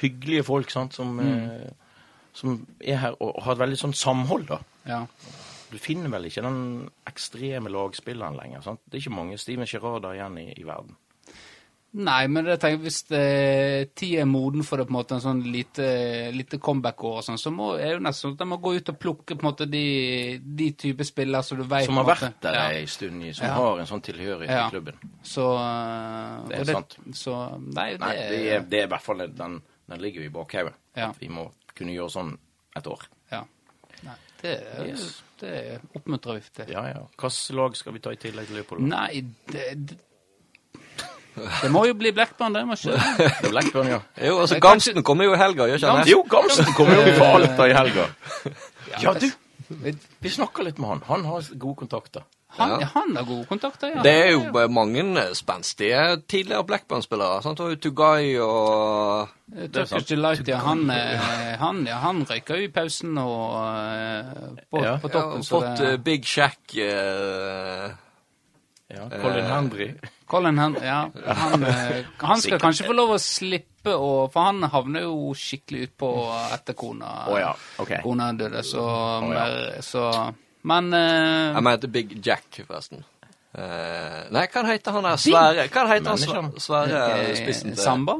hyggelige 0.00 0.44
folk, 0.46 0.70
sant, 0.70 0.94
som, 0.94 1.18
eh, 1.20 1.70
som 2.36 2.66
er 2.80 2.96
her 3.02 3.16
og, 3.20 3.42
har 3.44 3.56
et 3.56 3.64
veldig 3.64 3.78
sånn 3.86 3.96
samhold, 3.96 4.46
da. 4.52 4.60
ja. 4.86 5.02
Du 5.66 5.80
finner 5.82 6.06
vel 6.12 6.28
ikke 6.28 6.44
den 6.46 6.60
ekstreme 7.10 7.68
lagspilleren 7.74 8.36
lenger, 8.38 8.60
sant? 8.62 8.80
Det 8.86 9.00
er 9.00 9.02
ikke 9.02 9.16
mange 9.16 9.38
Steven 9.42 9.66
Gerrarder 9.66 10.14
igjen 10.14 10.36
i, 10.38 10.44
i 10.54 10.62
verden. 10.64 10.94
Nei, 11.96 12.26
men 12.28 12.44
jeg 12.50 12.60
tenker, 12.60 12.82
hvis 12.84 12.98
det, 13.08 13.20
tida 13.96 14.20
er 14.22 14.28
moden 14.28 14.62
for 14.66 14.76
det, 14.76 14.84
på 14.86 14.92
en 14.92 14.96
måte, 14.98 15.16
en 15.16 15.22
sånn 15.24 15.38
lite, 15.48 15.86
lite 16.34 16.58
comeback-år, 16.60 17.22
sånn, 17.24 17.38
så 17.40 17.50
må, 17.54 17.70
er 17.80 17.94
jo 17.94 18.02
nesten 18.04 18.26
sånn 18.28 18.34
at 18.36 18.42
de 18.42 18.48
må 18.50 18.58
gå 18.60 18.74
ut 18.76 18.90
og 18.92 18.98
plukke 19.00 19.32
på 19.34 19.40
en 19.42 19.48
måte 19.48 19.66
de, 19.70 19.82
de 20.60 20.66
type 20.76 21.06
spillere 21.08 21.40
som 21.46 21.58
du 21.58 21.64
vet 21.64 21.88
Som 21.88 21.98
har 22.02 22.04
en 22.04 22.10
vært 22.12 22.42
der 22.44 22.58
ja. 22.58 22.66
ei 22.76 22.82
stund, 22.90 23.24
som 23.38 23.46
Ja. 23.48 23.54
har 23.56 23.80
en 23.80 23.88
sånn 23.88 24.04
tilhørighet 24.04 24.52
Ja. 24.58 24.66
i 24.66 24.74
klubben. 24.74 25.00
Så 25.24 25.46
uh, 25.56 26.44
Det 26.50 26.58
er 26.60 26.66
og 26.66 26.72
sant. 26.74 26.98
Så, 27.16 27.38
nei, 27.64 27.88
det, 27.96 28.02
Nei, 28.04 28.12
det 28.20 28.42
er, 28.44 28.68
det 28.70 28.82
er 28.82 28.90
i 28.90 28.92
hvert 28.92 29.06
fall 29.08 29.24
den, 29.32 29.56
den 29.88 30.00
ligger 30.02 30.22
jo 30.22 30.26
i 30.30 30.32
bakhauget. 30.34 30.74
Ja. 30.96 31.10
At 31.10 31.20
vi 31.20 31.28
må 31.28 31.50
kunne 31.76 31.92
gjøre 31.94 32.10
sånn 32.10 32.34
et 32.76 32.86
år. 32.86 33.06
ja. 33.32 33.42
Nei, 34.04 34.14
det, 34.42 34.50
Yes. 34.86 35.22
det 35.40 35.80
oppmuntrer 35.96 36.34
vi 36.36 36.40
til. 36.52 36.72
Ja, 36.74 36.82
ja. 36.90 36.98
Hvilket 37.16 37.54
lag 37.56 37.76
skal 37.76 37.92
vi 37.94 37.98
ta 38.04 38.10
i 38.12 38.16
tillegg 38.20 38.46
til 38.46 38.56
Liverpool? 38.58 38.82
Nei, 38.84 39.22
det, 39.48 39.62
det 39.88 39.96
Det 41.62 41.70
må 41.72 41.82
jo 41.88 41.94
bli 41.96 42.12
Blackburn, 42.16 42.52
det. 42.56 42.62
må 42.68 42.76
ikke 42.76 42.92
det? 43.18 43.30
Er 43.44 43.50
Blackburn, 43.52 43.88
ja. 43.88 43.98
Jo, 44.24 44.38
altså 44.44 44.58
Gamsten 44.60 45.02
kommer 45.04 45.24
jo 45.28 45.34
i 45.34 45.40
helga, 45.40 45.66
gjør 45.68 45.80
ikke 45.80 45.90
han 45.92 46.04
det? 46.04 46.12
Jo, 46.12 46.22
Gamsten 46.32 46.70
kommer 46.76 46.96
jo 47.00 47.16
fra 47.18 47.26
Alta 47.38 47.66
i 47.68 47.74
helga. 47.76 48.06
Ja, 49.02 49.12
du, 49.20 49.26
Vi- 50.22 50.30
snakker 50.32 50.64
litt 50.64 50.78
med 50.78 50.88
han. 50.88 51.02
Han 51.08 51.24
har 51.28 51.48
gode 51.58 51.76
kontakter. 51.84 52.24
Han, 52.58 52.70
Ja. 52.70 52.78
ja. 52.80 52.86
han 52.94 53.16
har 53.16 53.24
gode 53.28 53.44
kontakter, 53.46 53.90
ja. 53.94 54.02
Det 54.02 54.12
er 54.12 54.30
jo 54.32 54.40
ja, 54.54 54.66
mange 54.68 55.24
spenstige 55.34 56.16
tidligere 56.28 56.64
Blackburn-spillere. 56.64 57.42
sant? 57.42 57.60
Og 57.60 57.80
Tugai 57.80 58.38
og 58.40 59.28
Eh. 59.56 59.68
Turkish 59.70 60.08
Delight, 60.08 60.48
ja. 60.48 60.56
Han, 60.58 60.90
eh, 60.90 61.56
han, 61.60 61.84
ja, 61.86 61.96
han 62.02 62.24
røyka 62.26 62.56
jo 62.58 62.64
i 62.64 62.68
pausen 62.74 63.16
og 63.18 63.60
eh, 63.62 64.24
på, 64.72 64.82
Ja. 64.82 64.96
på 64.98 65.08
ja, 65.08 65.20
toppen. 65.20 65.38
og 65.38 65.44
fått 65.46 65.78
det- 65.78 65.92
eh, 65.92 65.96
Big 65.98 66.24
Shack 66.26 66.74
eh, 66.76 67.90
Ja, 68.88 69.08
Colin 69.22 69.44
Hendry. 69.44 69.86
Henry. 69.86 69.94
Colin 70.26 70.58
Henry, 70.58 70.84
ja, 70.86 71.08
han, 71.26 71.62
eh, 71.64 72.04
han 72.18 72.40
skal 72.40 72.58
kanskje 72.62 72.86
få 72.86 72.92
lov 72.94 73.10
å 73.16 73.18
slippe 73.18 73.94
å 73.94 74.28
For 74.32 74.42
han 74.48 74.62
havner 74.72 75.02
jo 75.06 75.32
skikkelig 75.34 75.88
utpå 75.90 76.08
etter 76.54 76.74
kona, 76.74 77.26
Å 77.30 77.38
ja, 77.38 77.52
ok. 77.78 77.92
kona 78.02 78.32
døde, 78.32 78.62
så, 78.66 78.82
ja. 79.32 79.46
så 79.82 80.34
Men 80.66 80.88
uh, 80.94 81.54
Jeg 81.54 81.62
mente 81.66 81.88
Big 81.94 82.16
Jack, 82.26 82.46
forresten. 82.66 83.04
Uh, 83.56 84.26
nei, 84.34 84.42
hva 84.52 84.62
heter 84.68 84.92
han 84.92 85.06
der 85.06 85.20
svære 85.22 85.62
Hva 85.72 85.84
heter 85.88 86.10
han 86.10 86.18
svære, 86.20 86.60
svære 86.60 87.36
spissen 87.38 87.72
til 87.72 87.80
Samba? 87.80 88.18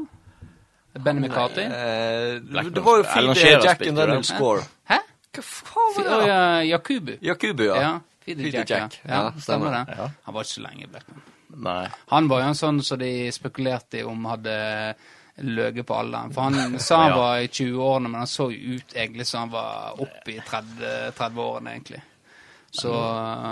Benny 0.97 1.21
McCarthy? 1.27 1.65
Uh, 1.69 2.63
det 2.73 2.81
var 2.85 3.01
jo 3.03 3.03
fint 3.11 3.43
Jack 3.65 3.83
and 3.85 3.97
den. 3.99 4.23
score. 4.25 4.63
Hæ? 4.89 4.97
Hva 5.35 5.43
faen 5.45 5.97
var 5.97 6.21
det? 6.23 6.27
ja, 6.31 6.39
Jakubu. 6.71 7.11
Jakubu, 7.21 7.63
ja. 7.67 7.81
Ja. 7.81 7.91
Feeder 8.25 8.49
Jack, 8.55 8.69
Jack. 8.69 8.97
ja. 9.05 9.13
ja. 9.27 9.31
Stemmer 9.39 9.71
det. 9.75 9.83
Ja. 9.97 10.07
Han 10.25 10.33
var 10.33 10.41
ikke 10.47 10.53
så 10.55 10.63
lenge 10.65 10.83
i 10.83 10.89
Blackman. 10.91 11.21
Nei. 11.67 11.85
Han 12.11 12.27
var 12.31 12.41
jo 12.41 12.47
en 12.49 12.57
sånn 12.59 12.81
som 12.83 12.99
de 12.99 13.11
spekulerte 13.31 14.01
i 14.01 14.03
om 14.07 14.25
hadde 14.27 14.57
løyet 15.45 15.85
på 15.87 15.95
alderen. 15.95 16.33
For 16.33 16.47
han 16.49 16.79
sa 16.87 16.97
han 17.03 17.13
Ja. 17.13 17.17
var 17.21 17.37
i 17.45 17.47
20-årene, 17.47 18.09
men 18.09 18.23
han 18.23 18.27
så 18.33 18.49
jo 18.51 18.75
ut 18.79 18.95
egentlig 18.97 19.27
som 19.29 19.45
han 19.45 19.53
var 19.53 20.01
oppe 20.01 20.33
i 20.33 20.39
30 20.41 21.13
30-årene, 21.19 21.75
egentlig. 21.77 22.01
Så 22.77 22.93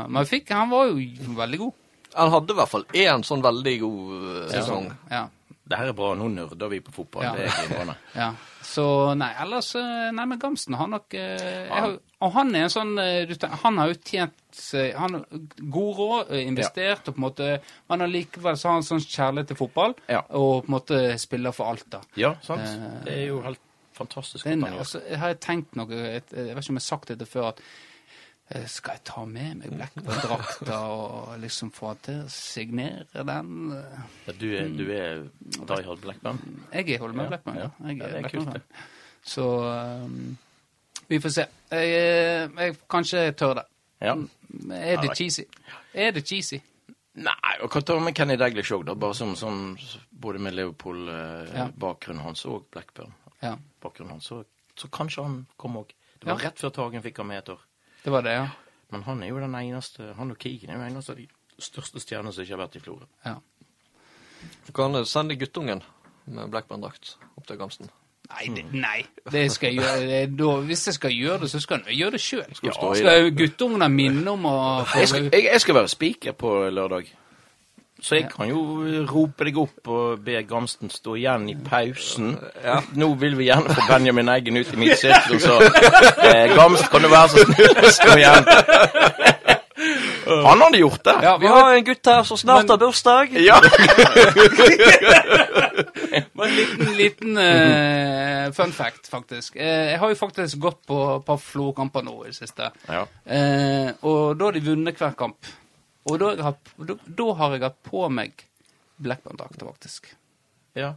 Men 0.09 0.27
fikk, 0.29 0.51
han 0.53 0.69
var 0.73 0.91
jo 0.91 0.99
veldig 1.39 1.61
god. 1.63 1.81
Han 2.15 2.31
hadde 2.31 2.53
i 2.53 2.59
hvert 2.61 2.71
fall 2.71 2.85
én 2.95 3.23
sånn 3.27 3.41
veldig 3.43 3.79
god 3.81 4.11
eh, 4.15 4.43
sesong. 4.53 4.91
Ja. 5.11 5.25
Det 5.65 5.77
her 5.79 5.89
er 5.89 5.95
bra. 5.97 6.11
Nå 6.13 6.27
nerder 6.29 6.69
vi 6.69 6.77
på 6.85 6.93
fotball. 6.93 7.23
Ja. 7.25 7.31
Det 7.35 7.47
er 7.47 7.55
glimrende. 7.65 7.95
ja. 8.21 8.27
Så 8.65 8.83
nei, 9.17 9.31
ellers 9.41 9.71
eh, 9.79 10.11
Nei, 10.13 10.25
men 10.29 10.39
Gamsten 10.41 10.75
har 10.77 10.87
nok 10.89 11.13
eh, 11.17 11.41
jeg 11.41 11.69
har, 11.73 11.95
Og 12.25 12.31
han 12.33 12.49
er 12.57 12.65
en 12.65 12.73
sånn 12.73 12.93
eh, 13.01 13.29
Han 13.61 13.77
har 13.77 13.91
jo 13.91 13.97
tjent 14.01 14.33
seg 14.57 14.95
Han 14.97 15.17
har 15.19 15.43
god 15.75 15.91
råd, 15.99 16.31
investert, 16.33 16.47
investert, 16.49 17.07
og 17.11 17.13
på 17.13 17.21
en 17.21 17.25
måte 17.27 17.49
Men 17.91 18.05
allikevel 18.07 18.57
så 18.57 18.71
har 18.71 18.79
han 18.79 18.87
sånn 18.87 19.03
kjærlighet 19.05 19.51
til 19.53 19.59
fotball, 19.61 19.93
Ja. 20.11 20.23
og 20.33 20.65
på 20.65 20.69
en 20.71 20.75
måte 20.75 21.01
spiller 21.21 21.53
for 21.55 21.69
Alta. 21.71 22.01
Ja, 22.19 22.33
sant? 22.45 22.65
Eh, 22.65 22.99
Det 23.05 23.17
er 23.19 23.25
jo 23.29 23.41
helt 23.45 23.61
fantastisk 23.95 24.49
Den, 24.49 24.65
altså, 24.69 25.01
jeg 25.07 25.21
har 25.21 25.37
tenkt 25.45 25.77
noe 25.77 25.89
Jeg 25.93 26.25
vet 26.25 26.33
ikke 26.33 26.73
om 26.73 26.81
jeg 26.81 26.81
har 26.81 26.89
sagt 26.89 27.13
dette 27.13 27.29
før, 27.29 27.53
at 27.53 27.61
eh, 27.61 27.73
skal 28.69 28.93
jeg 28.99 29.03
ta 29.09 29.23
med 29.25 29.55
meg 29.57 29.71
Blackburn-drakta 29.73 30.75
og 30.93 31.39
liksom 31.41 31.71
få 31.73 31.95
til 32.05 32.19
å 32.23 32.29
signere 32.29 33.23
den? 33.25 33.71
Ja, 34.27 34.33
Du 34.37 34.45
er, 34.53 34.67
du 34.69 34.83
er 34.93 35.23
Die 35.41 35.85
Hard 35.87 36.01
Blackburn? 36.03 36.37
Jeg 36.73 36.99
er 36.99 37.07
med 37.07 37.23
Ja, 37.25 37.29
Blackburn. 37.31 37.57
ja. 37.57 37.69
Ja. 37.79 37.95
Ja, 37.95 38.11
det 38.11 38.19
er 38.25 38.29
kult, 38.29 38.53
det. 38.53 38.61
Så 39.25 39.47
um, 40.05 40.37
vi 41.09 41.17
får 41.19 41.29
se. 41.39 41.47
Jeg, 41.71 41.89
eh, 41.97 42.49
jeg 42.61 42.77
kanskje 42.89 43.23
jeg 43.25 43.35
tør 43.41 43.53
det. 43.61 43.65
Ja. 44.05 44.13
Er 44.77 45.01
det 45.01 45.15
cheesy? 45.17 45.43
Er 45.93 46.11
det 46.11 46.25
cheesy? 46.29 46.59
Nei, 47.15 47.55
og 47.63 47.71
hva 47.71 47.81
tar 47.81 47.99
med 48.03 48.13
Kenny 48.13 48.35
Daglish 48.37 48.73
òg, 48.75 48.85
da. 48.85 48.93
Bare 48.99 49.15
som, 49.15 49.33
som 49.39 49.77
både 50.11 50.39
med 50.43 50.53
Liverpool-bakgrunnen 50.57 52.21
hans 52.25 52.45
og 52.45 52.65
Blackburn-bakgrunnen 52.75 54.11
hans, 54.17 54.25
så, 54.29 54.43
så 54.77 54.89
kanskje 54.93 55.23
han 55.23 55.37
kom 55.57 55.77
òg. 55.81 55.93
Det 56.19 56.27
var 56.29 56.37
Ja. 56.37 56.49
rett 56.49 56.59
før 56.61 56.73
Tagen 56.75 57.01
fikk 57.05 57.17
ham 57.23 57.27
med 57.31 57.37
et 57.41 57.49
år. 57.55 57.61
Det 58.05 58.13
var 58.13 58.21
det, 58.25 58.35
ja. 58.37 58.47
Men 58.93 59.03
han 59.03 59.23
er 59.23 59.31
jo 59.33 59.39
den 59.41 59.55
eneste 59.57 60.11
Han 60.17 60.31
og 60.31 60.37
Keegan 60.39 60.69
er 60.69 60.77
jo 60.77 60.83
den 60.83 60.91
eneste 60.93 61.11
av 61.15 61.17
de 61.17 61.27
største 61.59 61.99
stjernene 62.03 62.31
som 62.35 62.43
ikke 62.45 62.53
har 62.55 62.61
vært 62.67 62.75
i 62.77 62.83
Florø. 62.85 63.05
ja. 63.25 63.35
Du 64.67 64.71
kan 64.77 64.93
eh, 64.95 65.03
sende 65.09 65.35
guttungen 65.41 65.81
med 66.29 66.49
Blackburn-drakt 66.53 67.15
opp 67.37 67.47
til 67.47 67.57
Gamsten. 67.57 67.89
Nei, 68.29 68.45
det, 68.55 68.63
nei. 68.73 68.99
Det 69.31 69.43
skal 69.53 69.73
jeg 69.73 69.79
gjøre. 69.79 70.05
det- 70.09 70.37
Da, 70.37 70.51
hvis 70.65 70.85
jeg 70.87 70.93
skal 70.93 71.11
gjøre 71.13 71.39
det, 71.41 71.49
så 71.51 71.59
skal 71.61 71.83
jeg 71.87 71.97
gjøre 71.97 72.11
det 72.11 72.21
sjøl. 72.21 72.55
Skal, 72.55 72.71
ja, 72.73 72.93
Skal 72.95 73.31
guttungene 73.37 73.89
minne 73.89 74.31
om 74.31 74.45
å 74.49 74.55
få 74.85 74.99
Jeg 74.99 75.07
skal, 75.07 75.29
jeg, 75.31 75.43
jeg 75.43 75.61
skal 75.61 75.75
være 75.75 75.87
spiker 75.93 76.31
på 76.33 76.53
lørdag. 76.69 77.11
Så 78.01 78.15
jeg 78.19 78.27
kan 78.29 78.49
jo 78.49 78.59
rope 79.07 79.45
deg 79.47 79.57
opp 79.57 79.87
og 79.87 80.19
be 80.25 80.41
Gamsten 80.47 80.91
stå 80.91 81.15
igjen 81.15 81.47
i 81.49 81.55
pausen. 81.55 82.35
Nå 82.99 83.07
vil 83.21 83.37
vi 83.39 83.47
gjerne 83.47 83.71
få 83.71 83.87
Benjamin 83.87 84.29
Eggen 84.33 84.59
ut 84.59 84.73
i 84.73 84.81
midtsirkelen, 84.81 85.39
så 85.39 85.55
eh, 85.63 86.51
Gamst, 86.55 86.89
kan 86.91 87.01
du 87.05 87.09
være 87.09 87.29
så 87.31 87.45
snill 87.47 87.79
å 87.79 87.93
stå 87.95 88.17
igjen? 88.19 88.43
Han 90.25 90.61
hadde 90.61 90.77
gjort 90.81 91.03
det. 91.05 91.15
Ja, 91.23 91.37
Vi 91.37 91.47
har 91.47 91.73
en 91.73 91.85
gutt 91.85 92.09
her 92.09 92.23
som 92.27 92.37
snart 92.37 92.69
har 92.69 92.77
bursdag. 92.81 93.35
Ja. 93.39 93.59
Bare 96.35 96.47
en 96.49 96.55
liten, 96.55 96.93
liten 96.97 97.37
uh, 97.37 98.53
fun 98.53 98.71
fact, 98.73 99.07
faktisk. 99.11 99.55
Uh, 99.55 99.61
jeg 99.91 99.99
har 99.99 100.09
jo 100.09 100.15
faktisk 100.19 100.59
gått 100.59 100.81
på 100.87 101.01
et 101.17 101.27
par 101.27 101.37
Florø-kamper 101.41 102.05
nå 102.05 102.23
i 102.23 102.31
det 102.31 102.37
siste. 102.37 102.71
Ja. 102.87 103.05
Uh, 103.05 103.91
og 104.07 104.39
da 104.39 104.49
har 104.49 104.57
de 104.57 104.65
vunnet 104.65 104.99
hver 104.99 105.15
kamp. 105.19 105.53
Og 106.05 106.19
da, 106.21 106.33
har, 106.45 106.55
da, 106.77 106.93
da 107.17 107.27
har 107.39 107.55
jeg 107.57 107.63
hatt 107.65 107.79
på 107.89 108.07
meg 108.13 108.45
Blackburn-drakter, 109.01 109.65
faktisk. 109.73 110.11
ja. 110.77 110.93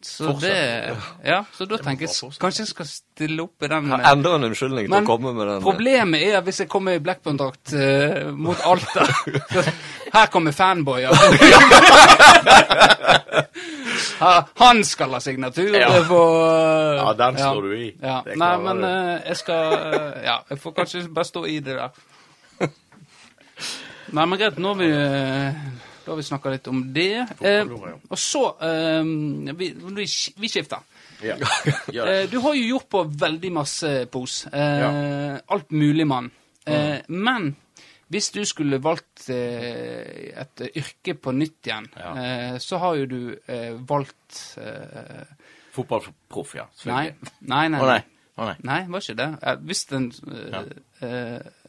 Så 0.00 0.28
Fortsatt. 0.28 0.42
det 0.46 1.26
Ja, 1.26 1.40
så 1.52 1.64
da 1.66 1.74
tenker 1.82 2.06
jeg 2.06 2.30
kanskje 2.38 2.60
jeg 2.62 2.68
skal 2.70 2.86
stille 2.86 3.42
opp 3.42 3.64
i 3.66 3.70
den 3.72 3.88
ja, 3.90 3.96
Enda 4.12 4.36
en 4.36 4.44
unnskyldning 4.46 4.86
til 4.86 4.94
å 4.94 5.00
komme 5.08 5.32
med 5.34 5.48
den. 5.50 5.58
Problemet 5.64 6.22
er 6.22 6.36
at 6.38 6.44
hvis 6.46 6.60
jeg 6.62 6.68
kommer 6.70 6.94
i 6.94 7.00
Blackburn-drakt 7.02 7.72
uh, 7.74 8.28
mot 8.30 8.62
Alta 8.62 9.08
så 9.56 9.64
Her 10.14 10.30
kommer 10.30 10.54
fanboyer. 10.54 11.10
Ha- 14.18 14.44
Han 14.54 14.84
skal 14.84 15.12
ha 15.14 15.20
signatur 15.20 15.74
Ja. 15.74 15.88
på 16.08 16.20
Ja, 16.98 17.12
den 17.18 17.36
står 17.38 17.62
du 17.62 17.74
i. 17.76 17.88
Ja. 18.02 18.22
Det 18.24 18.36
Nei, 18.38 18.52
men 18.58 18.80
du. 18.82 18.86
eh, 18.86 19.20
jeg 19.28 19.36
skal 19.42 19.72
eh, 19.74 20.24
Ja, 20.24 20.38
jeg 20.50 20.58
får 20.62 20.72
kanskje 20.78 21.02
bare 21.14 21.24
stå 21.28 21.44
i 21.46 21.58
det 21.60 21.74
der. 21.78 21.90
Nei, 24.12 24.24
men 24.26 24.38
greit, 24.40 24.56
nå 24.58 24.72
har 24.72 24.78
vi 24.80 24.88
eh, 24.90 25.58
da 26.04 26.12
har 26.14 26.16
vi 26.16 26.24
snakka 26.24 26.50
litt 26.54 26.68
om 26.70 26.78
det. 26.94 27.26
Eh, 27.44 27.68
og 28.08 28.16
så 28.18 28.44
eh, 28.64 29.02
vi, 29.58 29.70
vi, 29.76 30.06
vi 30.44 30.48
skifter. 30.52 30.80
Ja. 31.22 31.36
Ja. 31.92 32.04
Eh, 32.06 32.26
du 32.30 32.38
har 32.44 32.54
jo 32.54 32.64
gjort 32.76 32.88
på 32.92 33.02
veldig 33.20 33.50
masse 33.52 33.90
pos. 34.12 34.44
Eh, 34.52 35.38
Alt 35.50 35.70
mulig 35.74 36.06
mann. 36.08 36.30
Eh, 36.64 37.00
Men 37.08 37.50
hvis 38.08 38.30
du 38.32 38.40
skulle 38.48 38.78
valgt 38.80 39.26
et 39.28 40.62
yrke 40.72 41.14
på 41.20 41.32
nytt 41.36 41.66
igjen, 41.68 41.88
Ja. 41.98 42.12
eh, 42.16 42.58
så 42.62 42.78
har 42.80 42.96
jo 43.02 43.06
du 43.10 43.20
valgt 43.88 44.38
Fotballproff, 45.76 46.54
ja. 46.56 46.64
Nei. 46.88 47.10
Nei, 47.40 47.66
nei. 47.68 47.80
Å 47.82 47.86
nei. 47.90 48.00
Å 48.38 48.46
nei. 48.48 48.54
Nei, 48.66 48.78
var 48.88 49.02
ikke 49.04 49.18
det. 49.18 49.28
Hvis 49.68 49.84
den 49.90 50.08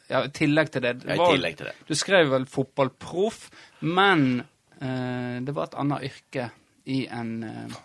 Ja, 0.09 0.23
i 0.25 0.31
tillegg 0.33 0.71
til 0.73 0.81
det. 0.81 0.93
det 1.03 1.15
Ja, 1.15 1.27
i 1.27 1.35
tillegg 1.35 1.57
til 1.59 1.67
det. 1.69 1.75
Du 1.87 1.93
skrev 1.95 2.31
vel 2.31 2.45
fotballproff, 2.49 3.49
men 3.81 4.41
eh, 4.81 5.39
det 5.45 5.53
var 5.55 5.69
et 5.69 5.75
annet 5.77 6.07
yrke 6.09 6.49
i 6.89 7.03
en 7.13 7.43
eh, 7.43 7.77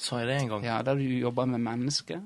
Sa 0.00 0.18
jeg 0.22 0.30
det 0.30 0.36
en 0.40 0.48
gang? 0.48 0.62
Ja, 0.64 0.78
der 0.82 0.96
du 0.96 1.02
jobba 1.04 1.44
med 1.46 1.60
mennesker. 1.60 2.22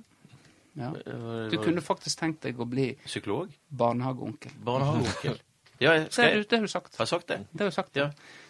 Ja. 0.79 0.93
Eh, 0.95 1.51
Du 1.51 1.57
kunne 1.63 1.83
faktisk 1.83 2.19
tenkt 2.21 2.41
deg 2.47 2.59
å 2.59 2.67
bli 2.71 2.93
Psykolog? 3.05 3.51
barnehageonkel. 3.71 4.53
Barnehageonkel? 4.65 5.41
Ja, 5.83 5.91
Det 5.99 6.15
har 6.17 6.31
du, 6.31 6.37
jeg 6.39 6.49
det 6.49 6.57
har 6.61 6.63
du 6.63 6.71
sagt. 6.71 6.95
Har 6.97 7.03
jeg 7.03 7.09
sagt 7.11 7.27
det? 7.29 7.37
Det 7.51 7.61
har 7.65 7.71
du 7.71 7.75
sagt. 7.75 7.97
Ja. 7.99 8.05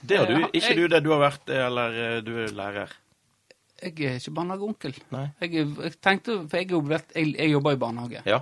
Det 0.07 0.18
har 0.18 0.26
du. 0.28 0.34
Eh, 0.42 0.50
Ikke 0.52 0.68
jeg- 0.68 0.76
du 0.76 0.88
det. 0.92 0.98
Du 1.02 1.09
har 1.11 1.22
vært 1.22 1.48
eller 1.48 1.96
eh, 2.02 2.20
du 2.20 2.34
er 2.44 2.52
lærer. 2.52 2.92
Jeg 3.82 3.94
er 4.05 4.18
ikke 4.20 4.34
barnehageonkel. 4.36 4.94
Jeg, 5.40 5.50
jeg 5.55 5.94
tenkte, 6.05 6.36
for 6.48 6.57
jeg, 6.61 6.68
jeg, 7.16 7.32
jeg 7.38 7.50
jobber 7.50 7.72
i 7.72 7.80
barnehage. 7.80 8.20
Ja. 8.28 8.38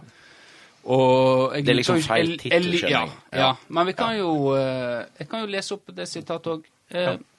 Jeg, 0.84 1.64
Det 1.64 1.70
er 1.72 1.76
liksom 1.78 2.00
feil 2.02 2.30
jeg- 2.30 2.38
tittel, 2.40 2.64
skjønner 2.72 2.90
jeg. 2.90 3.10
ja. 3.32 3.38
Ja. 3.38 3.50
Men 3.68 3.86
vi 3.86 3.92
kan 3.92 4.16
jo 4.18 4.54
eh, 4.56 5.04
Jeg 5.18 5.28
kan 5.28 5.40
jo 5.40 5.46
lese 5.46 5.72
opp 5.74 5.86
det 5.94 6.08
sitatet 6.08 6.46
òg. 6.46 6.64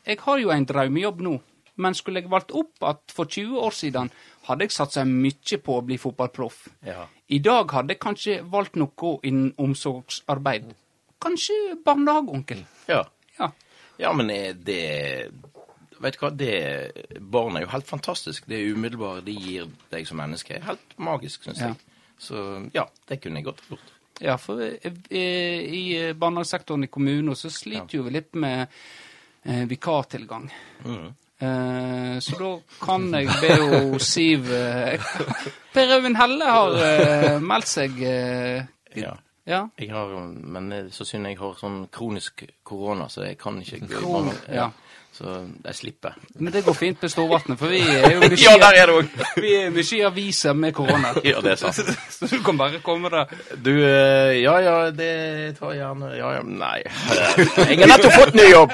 Jeg 0.06 0.20
har 0.20 0.38
jo 0.40 0.50
en 0.50 0.66
drømmejobb 0.66 1.22
nå, 1.22 1.40
men 1.78 1.94
skulle 1.94 2.22
jeg 2.22 2.30
valgt 2.30 2.52
opp 2.52 2.84
at 2.84 3.02
for 3.14 3.26
20 3.26 3.58
år 3.60 3.72
siden 3.72 4.10
hadde 4.48 4.62
jeg 4.66 4.72
satsa 4.72 5.04
mye 5.06 5.58
på 5.64 5.78
å 5.80 5.84
bli 5.86 5.98
fotballproff. 5.98 6.68
Ja. 6.86 7.06
I 7.30 7.40
dag 7.40 7.72
hadde 7.72 7.90
jeg 7.94 8.00
kanskje 8.00 8.42
valgt 8.50 8.76
noe 8.76 9.20
innen 9.24 9.54
omsorgsarbeid. 9.58 10.74
Kanskje 11.22 11.78
barnehageonkel. 11.86 12.66
Ja. 12.88 13.04
Ja. 13.40 13.52
ja, 14.00 14.12
men 14.14 14.30
eh, 14.30 14.54
det 14.54 15.32
Vet 16.04 16.18
du 16.18 16.26
hva, 16.26 16.30
det 16.36 17.22
Barn 17.22 17.56
er 17.56 17.62
jo 17.64 17.70
helt 17.72 17.88
fantastisk. 17.88 18.44
Det 18.48 18.60
umiddelbare 18.74 19.22
de 19.24 19.32
gir 19.40 19.70
deg 19.94 20.06
som 20.10 20.18
menneske, 20.20 20.58
er 20.58 20.66
helt 20.68 20.98
magisk, 21.00 21.46
syns 21.48 21.62
Ja. 21.62 21.74
Så 22.24 22.44
ja, 22.76 22.86
det 23.10 23.20
kunne 23.24 23.42
jeg 23.42 23.50
godt 23.52 23.62
gjort. 23.70 23.90
Ja, 24.24 24.36
for 24.40 24.62
eh, 24.64 24.92
eh, 25.10 25.64
i 25.74 25.84
barnehagesektoren 26.14 26.86
i 26.86 26.92
kommunen 26.94 27.36
så 27.36 27.50
sliter 27.52 27.98
jo 27.98 28.04
vi 28.08 28.14
litt 28.16 28.36
med 28.40 28.68
eh, 29.44 29.64
vikartilgang. 29.68 30.46
Eh, 31.44 32.20
så 32.24 32.38
da 32.40 32.52
kan 32.86 33.10
jeg 33.18 33.28
be 33.42 33.50
jo 33.58 34.00
Siv 34.00 34.48
eh, 34.54 35.02
Per 35.74 35.96
Øyvind 35.98 36.16
Helle 36.16 36.46
har 36.48 36.78
eh, 36.86 37.40
meldt 37.44 37.68
seg 37.74 38.00
eh, 38.08 38.64
Ja. 38.96 39.16
Ja. 39.44 39.66
Jeg 39.76 39.90
har, 39.92 40.14
men 40.56 40.70
eh, 40.72 40.86
så 40.96 41.04
synd 41.04 41.28
jeg 41.28 41.36
har 41.42 41.58
sånn 41.60 41.82
kronisk 41.92 42.46
korona, 42.64 43.10
så 43.12 43.26
jeg 43.28 43.36
kan 43.42 43.58
ikke 43.60 43.82
Kron- 43.92 44.30
ja. 44.48 44.70
Så 45.14 45.30
jeg 45.62 45.76
slipper. 45.78 46.16
Men 46.42 46.54
det 46.56 46.64
går 46.66 46.74
fint 46.74 47.02
med 47.04 47.12
Storvatnet, 47.14 47.60
for 47.60 47.70
vi 47.70 47.82
er 47.86 48.16
jo 48.16 48.22
mye, 48.24 48.38
Ja, 48.42 48.54
der 48.58 48.78
er 48.82 48.90
det 48.90 48.96
også. 48.98 49.28
vi 49.46 49.52
er 49.60 49.70
mye 49.76 50.08
aviser 50.10 50.56
med 50.58 50.74
korona. 50.74 51.12
Ja, 51.34 51.42
det 51.46 51.52
er 51.54 51.60
sant. 51.62 51.92
Så 52.10 52.30
du 52.32 52.40
kan 52.44 52.58
bare 52.58 52.80
komme 52.84 53.12
deg 53.14 53.36
Du, 53.64 53.72
eh, 53.78 54.40
ja 54.42 54.56
ja, 54.64 54.74
det 54.94 55.12
tar 55.60 55.76
jeg 55.76 55.84
gjerne 55.84 56.10
Ja 56.18 56.32
ja, 56.38 56.42
nei. 56.48 56.80
Jeg 56.82 57.78
har 57.84 57.92
nettopp 57.94 58.18
fått 58.18 58.40
ny 58.40 58.48
jobb! 58.50 58.74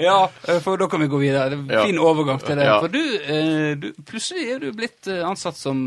Ja, 0.00 0.20
eh, 0.46 0.62
for 0.62 0.80
da 0.80 0.86
kan 0.90 1.02
vi 1.02 1.10
gå 1.10 1.18
videre. 1.20 1.58
Det 1.58 1.74
er 1.76 1.90
fin 1.90 1.98
overgang 2.00 2.40
til 2.44 2.56
det. 2.60 2.70
For 2.70 2.94
du, 2.94 3.02
eh, 3.18 3.74
du, 3.82 3.90
plutselig 4.06 4.46
er 4.54 4.62
du 4.62 4.70
blitt 4.76 5.10
ansatt 5.10 5.58
som 5.58 5.82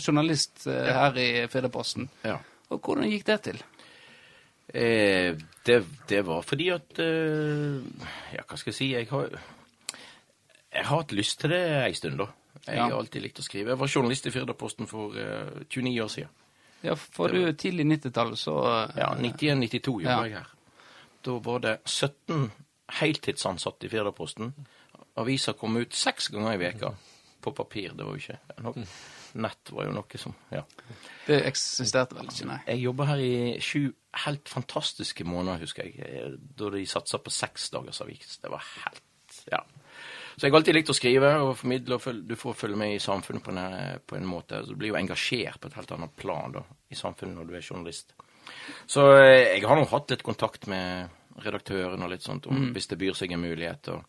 journalist 0.00 0.66
her 0.66 1.20
i 1.20 1.30
Federposten 1.52 2.08
Ja. 2.24 2.40
Og 2.72 2.80
hvordan 2.80 3.10
gikk 3.12 3.28
det 3.28 3.40
til? 3.44 3.60
Eh, 4.74 5.36
det, 5.66 5.76
det 6.10 6.22
var 6.26 6.42
fordi 6.42 6.68
at 6.74 6.98
eh, 6.98 7.78
Ja, 8.34 8.42
hva 8.48 8.56
skal 8.58 8.72
jeg 8.72 8.78
si? 8.78 8.88
Jeg 8.92 9.06
har, 9.12 9.28
jeg 10.74 10.84
har 10.88 10.96
hatt 10.98 11.12
lyst 11.14 11.38
til 11.40 11.50
det 11.54 11.60
ei 11.84 11.92
stund, 11.94 12.18
da. 12.18 12.26
Jeg 12.66 12.76
Ja. 12.76 12.88
har 12.88 12.96
alltid 12.98 13.22
likt 13.22 13.38
å 13.38 13.44
skrive. 13.44 13.70
Jeg 13.74 13.78
var 13.78 13.88
journalist 13.92 14.26
i 14.26 14.32
Firdaposten 14.34 14.88
for 14.90 15.14
eh, 15.14 15.62
29 15.70 16.00
år 16.02 16.08
siden. 16.08 16.28
Ja, 16.84 16.94
for 16.98 17.28
du 17.32 17.52
tidlig 17.56 17.86
90-tallet 17.86 18.38
så 18.40 18.56
eh, 18.66 18.98
Ja, 18.98 19.12
91-92 19.16 20.00
jobba 20.02 20.10
Ja. 20.10 20.22
jeg 20.24 20.32
her. 20.40 20.50
Da 21.24 21.38
var 21.40 21.58
det 21.64 21.78
17 21.88 22.50
heltidsansatte 23.00 23.86
i 23.86 23.88
Firdaposten. 23.92 24.52
Avisa 25.16 25.52
kom 25.56 25.76
ut 25.78 25.94
seks 25.94 26.28
ganger 26.34 26.56
i 26.56 26.58
veka 26.66 26.90
På 27.40 27.52
papir, 27.54 27.92
det 27.94 28.04
var 28.04 28.16
jo 28.16 28.20
ikke 28.20 28.62
noe. 28.64 28.84
Nett 29.34 29.70
var 29.74 29.86
jo 29.88 29.92
noe 29.96 30.18
som 30.20 30.34
Ja. 30.52 30.62
Det 31.26 31.40
eksisterte 31.48 32.14
vel 32.14 32.26
ikke, 32.30 32.46
nei. 32.46 32.58
Jeg 32.68 32.82
jobba 32.84 33.04
her 33.08 33.18
i 33.24 33.58
sju 33.60 33.92
helt 34.24 34.48
fantastiske 34.48 35.24
måneder, 35.26 35.58
husker 35.64 35.84
jeg. 35.88 36.38
Da 36.56 36.70
de 36.70 36.84
satsa 36.86 37.18
på 37.18 37.30
seks 37.34 37.70
dagers 37.74 38.00
avis. 38.04 38.38
Det 38.42 38.50
var 38.50 38.62
helt 38.84 39.02
Ja. 39.50 39.64
Så 40.36 40.46
jeg 40.46 40.52
har 40.52 40.58
alltid 40.58 40.74
likt 40.74 40.90
å 40.90 40.94
skrive 40.94 41.28
og 41.42 41.56
formidle. 41.56 41.94
og 41.94 42.26
Du 42.26 42.34
får 42.36 42.54
følge 42.54 42.76
med 42.76 42.94
i 42.94 42.98
samfunnet 42.98 43.42
på 43.42 43.50
en, 43.54 44.00
på 44.06 44.16
en 44.16 44.26
måte. 44.26 44.62
Så 44.64 44.68
du 44.70 44.76
blir 44.76 44.88
jo 44.90 44.96
engasjert 44.98 45.60
på 45.60 45.66
et 45.68 45.74
helt 45.74 45.90
annet 45.92 46.14
plan 46.16 46.52
da, 46.52 46.62
i 46.90 46.94
samfunnet 46.94 47.34
når 47.36 47.46
du 47.46 47.54
er 47.54 47.60
journalist. 47.62 48.14
Så 48.86 49.04
eh, 49.16 49.54
jeg 49.58 49.62
har 49.66 49.76
nå 49.76 49.84
hatt 49.90 50.10
litt 50.10 50.22
kontakt 50.26 50.66
med 50.66 51.08
redaktøren 51.44 52.02
og 52.02 52.10
litt 52.10 52.22
sånt, 52.22 52.46
om, 52.46 52.72
hvis 52.74 52.86
det 52.90 52.98
byr 52.98 53.14
seg 53.14 53.32
en 53.32 53.40
mulighet. 53.42 53.88
og 53.88 54.04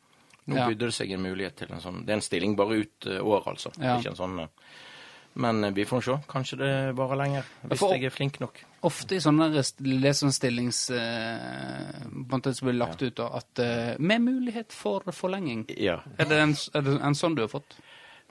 Nå 0.48 0.58
Ja. 0.58 0.68
bydde 0.70 0.86
det 0.86 0.94
seg 0.94 1.12
en 1.12 1.24
mulighet 1.24 1.56
til 1.58 1.72
en 1.74 1.82
sånn 1.82 2.04
Det 2.06 2.12
er 2.14 2.18
en 2.20 2.22
stilling 2.22 2.56
bare 2.56 2.76
ut 2.78 3.06
eh, 3.08 3.22
året, 3.22 3.48
altså. 3.48 3.72
Ja. 3.82 3.98
Ikke 3.98 4.10
en 4.12 4.16
sånn 4.20 4.40
eh, 4.40 4.48
Men 5.38 5.64
eh, 5.64 5.72
vi 5.76 5.84
får 5.86 6.02
se. 6.06 6.18
Kanskje 6.32 6.58
det 6.62 6.72
varer 6.96 7.18
lenger. 7.20 7.44
Hvis 7.68 7.80
for- 7.80 7.94
jeg 7.96 8.06
er 8.06 8.14
flink 8.16 8.40
nok. 8.40 8.62
Ofte 8.88 9.16
i 9.18 9.20
sånne 9.20 9.50
rest- 9.56 9.82
Eh, 10.90 12.06
på 12.12 12.36
en 12.36 12.42
måte 12.42 12.54
som 12.56 12.68
blir 12.70 12.78
lagt 12.80 13.02
ut, 13.02 13.16
da, 13.18 13.28
at 13.42 13.60
eh, 13.60 13.96
med 14.00 14.22
mulighet 14.22 14.72
for 14.72 15.02
forlenging. 15.12 15.66
Ja. 15.78 16.00
Er 16.18 16.26
det, 16.26 16.40
en, 16.40 16.56
er 16.76 16.82
det 16.82 17.02
en 17.02 17.16
sånn 17.18 17.36
du 17.36 17.42
har 17.44 17.50
fått? 17.52 17.76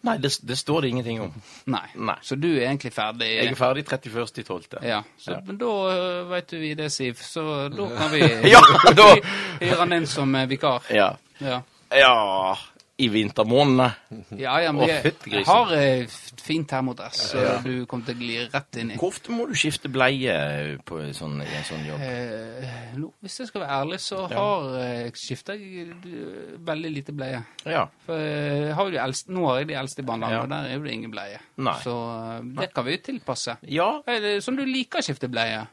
Nei, 0.04 0.18
det, 0.20 0.30
det 0.44 0.56
står 0.60 0.82
det 0.82 0.88
ingenting 0.92 1.20
om. 1.24 1.30
Nei. 1.72 1.86
Nei. 1.96 2.16
Så 2.22 2.36
du 2.36 2.50
er 2.58 2.66
egentlig 2.68 2.92
ferdig? 2.92 3.28
Jeg 3.38 3.52
er 3.52 3.56
ferdig 3.56 3.84
31.12. 3.88 4.82
Ja, 4.84 5.02
så 5.18 5.32
Ja. 5.32 5.40
men 5.46 5.56
da 5.56 6.24
veit 6.28 6.48
du 6.52 6.58
vi 6.60 6.74
det, 6.74 6.90
Siv. 6.92 7.16
Så 7.24 7.68
da 7.72 7.86
kan 7.96 8.10
vi 8.12 8.20
Ja, 8.52 8.60
da- 8.98 9.14
hyre 9.60 9.78
han 9.80 9.92
inn 9.96 10.06
som 10.06 10.32
vikar. 10.48 10.82
Ja. 10.92 11.14
Ja. 11.40 11.62
Ja 11.90 12.56
i 12.96 13.08
vintermånedene. 13.10 13.88
Ja, 14.38 14.52
ja, 14.62 14.70
men 14.72 14.86
jeg, 14.86 15.10
jeg 15.26 15.42
har 15.48 15.70
eh, 15.74 16.04
fint 16.38 16.68
termodress, 16.70 17.24
så 17.32 17.40
du 17.64 17.86
kommer 17.90 18.06
til 18.06 18.14
å 18.14 18.20
gli 18.20 18.36
rett 18.52 18.78
inn 18.78 18.92
i. 18.94 18.98
Hvor 19.00 19.10
ofte 19.10 19.34
må 19.34 19.48
du 19.50 19.54
skifte 19.58 19.90
bleie 19.90 20.36
på 20.86 21.00
sånn, 21.16 21.40
i 21.42 21.48
en 21.58 21.66
sånn 21.66 21.82
jobb? 21.88 22.04
Eh, 22.06 22.92
no, 23.00 23.10
hvis 23.24 23.40
jeg 23.42 23.50
skal 23.50 23.64
være 23.64 23.80
ærlig, 23.80 23.98
så 24.04 24.20
har 24.30 24.68
jeg 24.78 25.16
skifta 25.18 25.56
veldig 26.70 26.92
lite 26.94 27.16
bleie. 27.18 27.42
Ja. 27.66 27.82
For 28.06 28.22
jeg 28.22 28.76
har 28.78 28.86
jo 28.86 28.94
eldste, 29.08 29.34
nå 29.34 29.48
har 29.50 29.58
jeg 29.64 29.70
de 29.72 29.78
eldste 29.82 30.04
i 30.04 30.06
Ja. 30.36 30.44
og 30.44 30.54
der 30.54 30.70
er 30.70 30.78
jo 30.78 30.86
det 30.86 30.94
ingen 30.94 31.10
bleie. 31.16 31.42
Nei. 31.66 31.76
Så 31.82 31.96
eh, 31.98 32.38
det 32.62 32.70
kan 32.78 32.86
vi 32.86 32.94
jo 32.94 33.02
tilpasse. 33.10 33.58
ja, 33.74 33.90
Er 34.06 34.20
det 34.22 34.36
sånn 34.46 34.60
du 34.60 34.64
liker 34.70 35.02
å 35.02 35.08
skifte 35.08 35.28
bleie? 35.32 35.66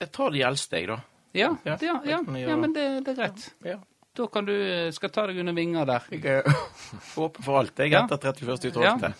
jeg 0.00 0.08
tar 0.16 0.30
de 0.32 0.40
eldste, 0.48 0.78
jeg, 0.80 0.88
da. 0.88 0.96
Ja, 1.36 1.50
Ja, 1.68 1.76
ja, 1.84 2.00
ja, 2.08 2.18
ja 2.40 2.56
men 2.56 2.72
det, 2.72 3.04
det 3.04 3.12
er 3.12 3.18
greit. 3.18 3.50
Ja. 3.68 3.76
Da 4.16 4.26
kan 4.26 4.44
du 4.48 4.52
eh, 4.56 4.90
skal 4.92 5.10
ta 5.14 5.26
deg 5.30 5.38
under 5.38 5.54
vinger 5.54 5.86
der. 5.86 6.06
Jeg 6.10 6.24
er 6.26 6.48
åpen 7.24 7.44
for 7.46 7.60
alt, 7.60 7.78
jeg, 7.78 7.92
Ja. 7.94 8.02
etter 8.10 8.32
31. 8.32 8.82
Ja. 8.82 8.96
12. 8.98 9.14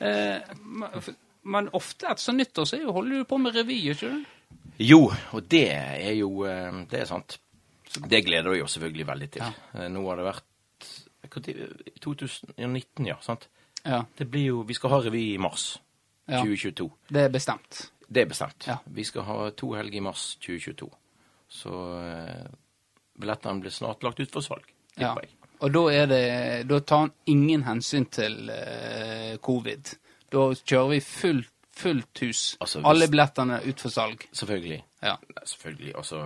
Eh, 0.00 1.10
men 1.44 1.68
ofte 1.76 2.08
etter 2.08 2.24
sånn 2.24 2.38
nyttår 2.40 2.64
så 2.70 2.78
er 2.80 2.88
holder 2.92 3.20
du 3.20 3.28
på 3.28 3.38
med 3.38 3.54
revy, 3.54 3.76
ikke 3.92 4.08
du? 4.14 4.24
Jo, 4.80 5.02
og 5.36 5.44
det 5.52 5.66
er 5.76 6.14
jo 6.16 6.30
eh, 6.48 6.80
Det 6.90 7.02
er 7.02 7.06
sant. 7.10 7.36
Det 7.94 8.24
gleder 8.26 8.50
vi 8.50 8.62
oss 8.64 8.74
selvfølgelig 8.78 9.06
veldig 9.06 9.28
til. 9.36 9.44
Ja. 9.44 9.82
Eh, 9.84 9.88
Nå 9.92 10.02
har 10.08 10.18
det 10.18 10.24
vært 10.30 10.50
i 11.52 11.98
2019, 12.00 13.06
ja. 13.06 13.16
sant? 13.22 13.48
Ja, 13.84 14.04
Det 14.16 14.26
blir 14.30 14.44
jo, 14.48 14.62
Vi 14.64 14.74
skal 14.74 14.90
ha 14.90 14.98
revy 15.04 15.34
i 15.34 15.38
mars 15.38 15.78
Ja. 16.28 16.40
2022. 16.40 16.88
det 17.12 17.20
er 17.26 17.28
bestemt. 17.28 17.90
Det 18.08 18.22
er 18.22 18.26
bestemt. 18.30 18.66
Ja. 18.66 18.78
Vi 18.86 19.04
skal 19.04 19.22
ha 19.28 19.50
to 19.50 19.74
helger 19.76 19.98
i 19.98 20.00
mars 20.04 20.36
2022. 20.40 20.88
Så 21.48 21.70
billettene 23.20 23.60
blir 23.64 23.70
snart 23.74 24.02
lagt 24.02 24.20
ut 24.20 24.30
for 24.32 24.40
salg. 24.44 24.66
Ja. 25.00 25.14
Og 25.64 25.72
da 25.74 25.82
er 25.90 26.06
det 26.06 26.22
Da 26.68 26.78
tar 26.80 26.98
han 27.04 27.12
ingen 27.26 27.62
hensyn 27.66 28.06
til 28.12 28.50
uh, 28.50 29.36
covid. 29.42 29.94
Da 30.30 30.48
kjører 30.54 30.88
vi 30.94 31.00
fullt, 31.00 31.50
fullt 31.74 32.20
hus. 32.26 32.56
Altså, 32.60 32.78
hvis- 32.80 32.88
Alle 32.90 33.08
billettene 33.10 33.60
ut 33.66 33.80
for 33.80 33.90
salg. 33.90 34.26
Selvfølgelig. 34.32 34.80
Ja. 35.02 35.16
Nei, 35.34 35.44
selvfølgelig. 35.46 35.94
Altså, 35.96 36.22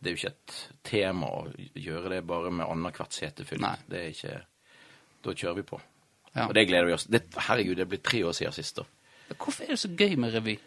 det 0.00 0.06
er 0.10 0.14
jo 0.14 0.20
ikke 0.20 0.34
et 0.34 0.56
tema 0.84 1.26
å 1.26 1.42
gjøre 1.74 2.10
det 2.14 2.26
bare 2.26 2.50
med 2.50 2.66
annethvert 2.66 3.12
sete 3.14 3.44
fullt. 3.44 3.84
Det 3.90 4.00
er 4.00 4.08
ikke 4.14 4.40
Da 5.24 5.32
kjører 5.34 5.54
vi 5.56 5.62
på. 5.62 5.80
Ja. 6.36 6.46
Og 6.48 6.54
det 6.54 6.66
gleder 6.68 6.84
vi 6.86 6.92
oss 6.92 7.06
det, 7.10 7.22
Herregud, 7.48 7.76
det 7.76 7.88
blir 7.88 7.98
tre 8.04 8.20
år 8.28 8.32
siden 8.36 8.52
sist, 8.52 8.76
da. 8.76 8.84
Hvorfor 9.34 9.64
er 9.64 9.72
det 9.74 9.78
så 9.80 9.88
gøy 9.96 10.16
med 10.20 10.34
revy? 10.34 10.58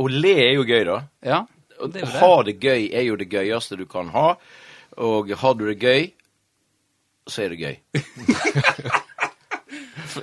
Å 0.00 0.06
le 0.08 0.30
er 0.46 0.52
jo 0.54 0.64
gøy, 0.64 0.84
da. 0.88 0.98
Ja, 1.26 1.40
det 1.88 2.02
er 2.02 2.08
å 2.08 2.10
det. 2.10 2.20
ha 2.20 2.42
det 2.46 2.56
gøy 2.60 2.88
er 2.92 3.06
jo 3.06 3.18
det 3.20 3.28
gøyeste 3.32 3.78
du 3.80 3.86
kan 3.90 4.10
ha. 4.14 4.34
Og 5.00 5.30
har 5.42 5.54
du 5.56 5.66
det 5.68 5.78
gøy, 5.80 6.10
så 7.30 7.44
er 7.44 7.54
det 7.54 7.60
gøy. 7.60 7.76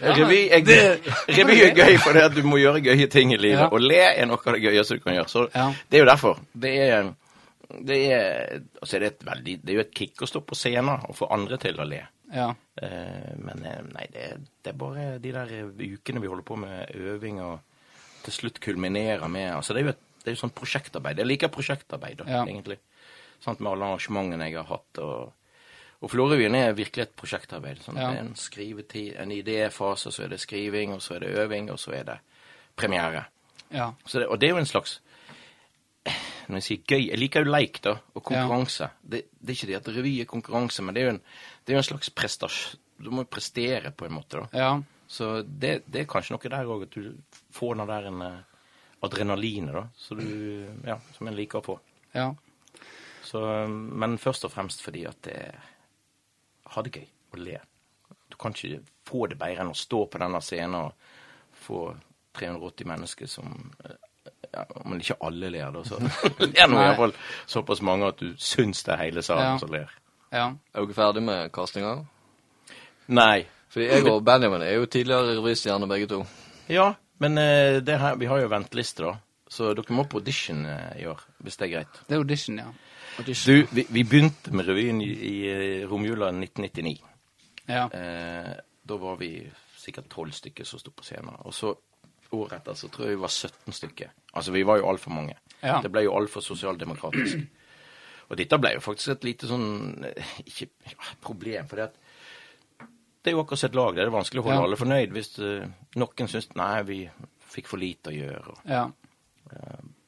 Revy 0.01 0.41
er, 0.51 0.63
gøy. 0.65 1.13
Revy 1.37 1.55
er 1.63 1.71
gøy 1.77 1.95
fordi 2.03 2.23
at 2.25 2.35
du 2.35 2.43
må 2.47 2.59
gjøre 2.59 2.83
gøye 2.83 3.07
ting 3.11 3.31
i 3.33 3.39
livet. 3.39 3.71
Og 3.71 3.81
le 3.83 4.01
er 4.09 4.27
noe 4.27 4.41
av 4.41 4.57
det 4.57 4.65
gøyeste 4.65 4.97
du 4.97 5.03
kan 5.05 5.15
gjøre. 5.15 5.31
Så 5.31 5.47
det 5.47 5.99
er 5.99 6.03
jo 6.03 6.09
derfor. 6.09 6.41
Det 6.51 6.73
er, 6.83 7.09
det 7.87 7.99
er, 8.11 8.59
altså 8.81 8.97
er 8.97 9.05
det, 9.05 9.13
et 9.13 9.27
veldig, 9.31 9.57
det 9.63 9.73
er 9.73 9.79
jo 9.79 9.85
et 9.85 9.95
kick 10.01 10.23
å 10.23 10.29
stå 10.29 10.43
på 10.47 10.57
scenen 10.59 11.07
og 11.07 11.15
få 11.17 11.31
andre 11.33 11.59
til 11.61 11.79
å 11.79 11.87
le. 11.87 12.03
Ja. 12.33 12.49
Eh, 12.81 13.31
men 13.39 13.63
eh, 13.63 13.79
nei, 13.93 14.09
det, 14.11 14.27
det 14.63 14.73
er 14.73 14.79
bare 14.79 15.07
de 15.23 15.31
der 15.31 15.53
ukene 15.79 16.19
vi 16.19 16.27
holder 16.27 16.47
på 16.47 16.59
med 16.59 16.91
øving 16.99 17.39
og 17.39 17.61
til 18.25 18.35
slutt 18.35 18.59
kulminerer 18.59 19.29
med 19.31 19.53
altså 19.55 19.73
Det 19.73 19.79
er 19.79 19.85
jo 19.85 19.93
et 19.93 20.06
det 20.27 20.33
er 20.33 20.35
jo 20.35 20.41
sånn 20.43 20.51
prosjektarbeid. 20.59 21.21
Jeg 21.23 21.29
liker 21.31 21.51
prosjektarbeid, 21.55 22.17
da, 22.19 22.25
Ja. 22.27 22.43
egentlig. 22.43 22.77
Sant, 23.39 23.59
med 23.63 23.71
alle 23.71 23.85
arrangementene 23.87 24.49
jeg 24.49 24.57
har 24.59 24.67
hatt. 24.67 24.99
Og, 24.99 25.33
og 26.01 26.11
Florøvien 26.11 26.55
er 26.57 26.73
virkelig 26.75 27.05
et 27.07 27.15
prosjektarbeid. 27.15 27.79
Sånn, 27.85 27.95
Ja. 28.01 28.11
Det 28.11 28.17
er 28.19 28.25
en 28.25 28.35
skrivetid, 28.35 29.15
en 29.21 29.31
idéfase, 29.31 30.11
så 30.11 30.23
er 30.25 30.33
det 30.35 30.39
skriving, 30.43 30.91
og 30.93 30.99
så 31.01 31.15
er 31.15 31.19
det 31.23 31.35
øving, 31.37 31.71
og 31.71 31.79
så 31.79 31.93
er 31.95 32.03
det 32.03 32.17
premiere. 32.75 33.25
Ja. 33.71 33.93
Så 34.05 34.19
det, 34.19 34.27
og 34.27 34.39
det 34.39 34.49
er 34.49 34.53
jo 34.57 34.63
en 34.63 34.65
slags 34.69 34.99
Når 36.47 36.55
jeg 36.61 36.63
sier 36.63 36.83
gøy 36.87 37.07
Jeg 37.09 37.19
liker 37.19 37.43
jo 37.43 37.51
leik, 37.51 37.81
da, 37.83 37.97
og 38.15 38.23
konkurranse. 38.23 38.87
Det, 39.03 39.25
det 39.41 39.49
er 39.51 39.57
ikke 39.57 39.67
det 39.67 39.75
at 39.81 39.89
revy 39.97 40.13
er 40.21 40.25
konkurranse, 40.29 40.81
men 40.85 40.95
det 40.95 41.01
er 41.01 41.07
jo 41.09 41.13
en, 41.17 41.21
det 41.65 41.73
er 41.73 41.75
jo 41.75 41.81
en 41.83 41.89
slags 41.89 42.09
prestasjon. 42.15 42.79
Du 43.03 43.09
må 43.11 43.25
jo 43.25 43.29
prestere, 43.29 43.91
på 43.91 44.05
en 44.07 44.15
måte. 44.15 44.39
da. 44.39 44.47
Ja. 44.57 44.69
Så 45.07 45.41
det, 45.43 45.83
det 45.91 46.01
er 46.01 46.07
kanskje 46.09 46.33
noe 46.37 46.49
der 46.49 46.71
òg, 46.71 46.87
at 46.87 46.95
du 46.95 47.11
får 47.51 47.75
den 47.77 47.87
der 47.91 48.07
en, 48.07 48.21
eh, 48.25 48.46
adrenalinet, 49.05 49.73
da, 49.75 49.83
så 49.95 50.15
du, 50.17 50.25
ja, 50.87 50.97
som 51.17 51.27
en 51.29 51.35
liker 51.37 51.59
å 51.61 51.65
få. 51.65 51.75
Ja. 52.17 52.31
Så, 53.27 53.41
eh, 53.51 53.67
men 53.69 54.17
først 54.17 54.45
og 54.47 54.51
fremst 54.53 54.81
fordi 54.85 55.05
at 55.09 55.19
det 55.27 55.39
ha 56.73 56.81
det 56.83 56.95
gøy 56.97 57.05
og 57.33 57.39
le. 57.43 57.59
Du 58.27 58.35
kan 58.39 58.51
ikke 58.55 58.81
få 59.07 59.27
det 59.31 59.37
bedre 59.39 59.63
enn 59.63 59.71
å 59.71 59.77
stå 59.77 60.01
på 60.11 60.19
denne 60.19 60.41
scenen 60.43 60.75
og 60.81 61.13
få 61.67 61.85
380 62.37 62.89
mennesker 62.89 63.29
som 63.31 63.53
eh, 63.85 63.95
ja, 64.51 64.63
Men 64.85 64.99
ikke 65.01 65.17
alle 65.27 65.49
ler, 65.51 65.71
da. 65.71 65.83
Så 65.87 65.99
ler 66.55 66.67
nå 66.71 66.81
iallfall 66.81 67.13
såpass 67.49 67.81
mange 67.85 68.09
at 68.11 68.19
du 68.19 68.33
syns 68.41 68.83
det 68.87 68.93
er 68.95 69.03
hele 69.05 69.23
salen 69.23 69.53
Ja. 69.53 69.57
som 69.61 69.71
ler. 69.71 69.91
Ja. 70.31 70.49
Er 70.73 70.83
dere 70.87 70.97
ferdig 70.97 71.23
med 71.23 71.51
castinga? 71.55 71.93
Nei. 73.07 73.45
Fordi 73.71 73.85
jeg 73.87 74.07
og 74.11 74.23
Benjamin 74.27 74.63
er 74.63 74.77
jo 74.79 74.85
tidligere 74.91 75.35
revystjerner 75.37 75.87
begge 75.91 76.07
to. 76.11 76.21
Ja, 76.71 76.93
men 77.23 77.37
eh, 77.41 77.79
det 77.83 77.97
her, 78.01 78.17
vi 78.19 78.29
har 78.29 78.41
jo 78.43 78.51
ventelister, 78.51 79.09
da. 79.09 79.15
Så 79.47 79.71
dere 79.77 79.95
må 79.95 80.03
på 80.09 80.19
audition 80.19 80.65
eh, 80.67 81.01
i 81.01 81.07
år, 81.07 81.21
hvis 81.43 81.57
det 81.57 81.67
er 81.67 81.73
greit. 81.77 81.99
Det 82.07 82.17
er 82.17 82.23
audition, 82.23 82.59
ja. 82.59 82.71
Du, 83.17 83.53
vi, 83.71 83.85
vi 83.89 84.03
begynte 84.03 84.53
med 84.53 84.67
revyen 84.67 84.99
i, 85.01 85.09
i 85.09 85.35
eh, 85.49 85.87
romjula 85.89 86.29
1999. 86.35 86.99
Ja. 87.67 87.87
Eh, 87.89 88.51
da 88.87 88.97
var 89.01 89.17
vi 89.17 89.31
sikkert 89.77 90.09
tolv 90.11 90.35
stykker 90.35 90.67
som 90.67 90.81
sto 90.81 90.93
på 90.93 91.05
scenen. 91.07 91.33
Og 91.47 91.55
så 91.55 91.73
året 92.35 92.59
etter 92.59 92.75
så 92.77 92.89
tror 92.91 93.07
jeg 93.07 93.15
vi 93.15 93.23
var 93.23 93.33
17 93.33 93.77
stykker. 93.79 94.11
Altså 94.33 94.53
vi 94.53 94.65
var 94.67 94.81
jo 94.81 94.89
altfor 94.91 95.15
mange. 95.15 95.37
Ja. 95.61 95.79
Det 95.83 95.91
ble 95.91 96.05
jo 96.05 96.15
altfor 96.17 96.43
sosialdemokratisk. 96.45 97.39
Og 98.27 98.37
dette 98.37 98.59
ble 98.59 98.73
jo 98.75 98.83
faktisk 98.83 99.13
et 99.13 99.23
lite 99.23 99.47
sånn 99.47 100.03
Ikke 100.43 100.65
ja, 100.83 100.97
problem, 101.23 101.69
for 101.69 101.79
det 101.79 101.85
at 101.87 102.06
det 103.27 103.33
er 103.33 103.35
jo 103.35 103.41
akkurat 103.43 103.59
sitt 103.59 103.75
lag. 103.75 103.95
Det 103.97 104.05
er 104.05 104.13
vanskelig 104.13 104.39
å 104.39 104.45
holde 104.47 104.55
Ja. 104.61 104.63
alle 104.69 104.79
fornøyd 104.79 105.11
hvis 105.11 105.33
eh, 105.43 105.67
noen 105.99 106.29
syns 106.31 106.47
nei, 106.55 106.81
vi 106.87 107.01
fikk 107.51 107.67
for 107.67 107.77
lite 107.81 108.13
å 108.13 108.15
gjøre. 108.15 108.53
og 108.55 108.71
Ja. 108.71 108.85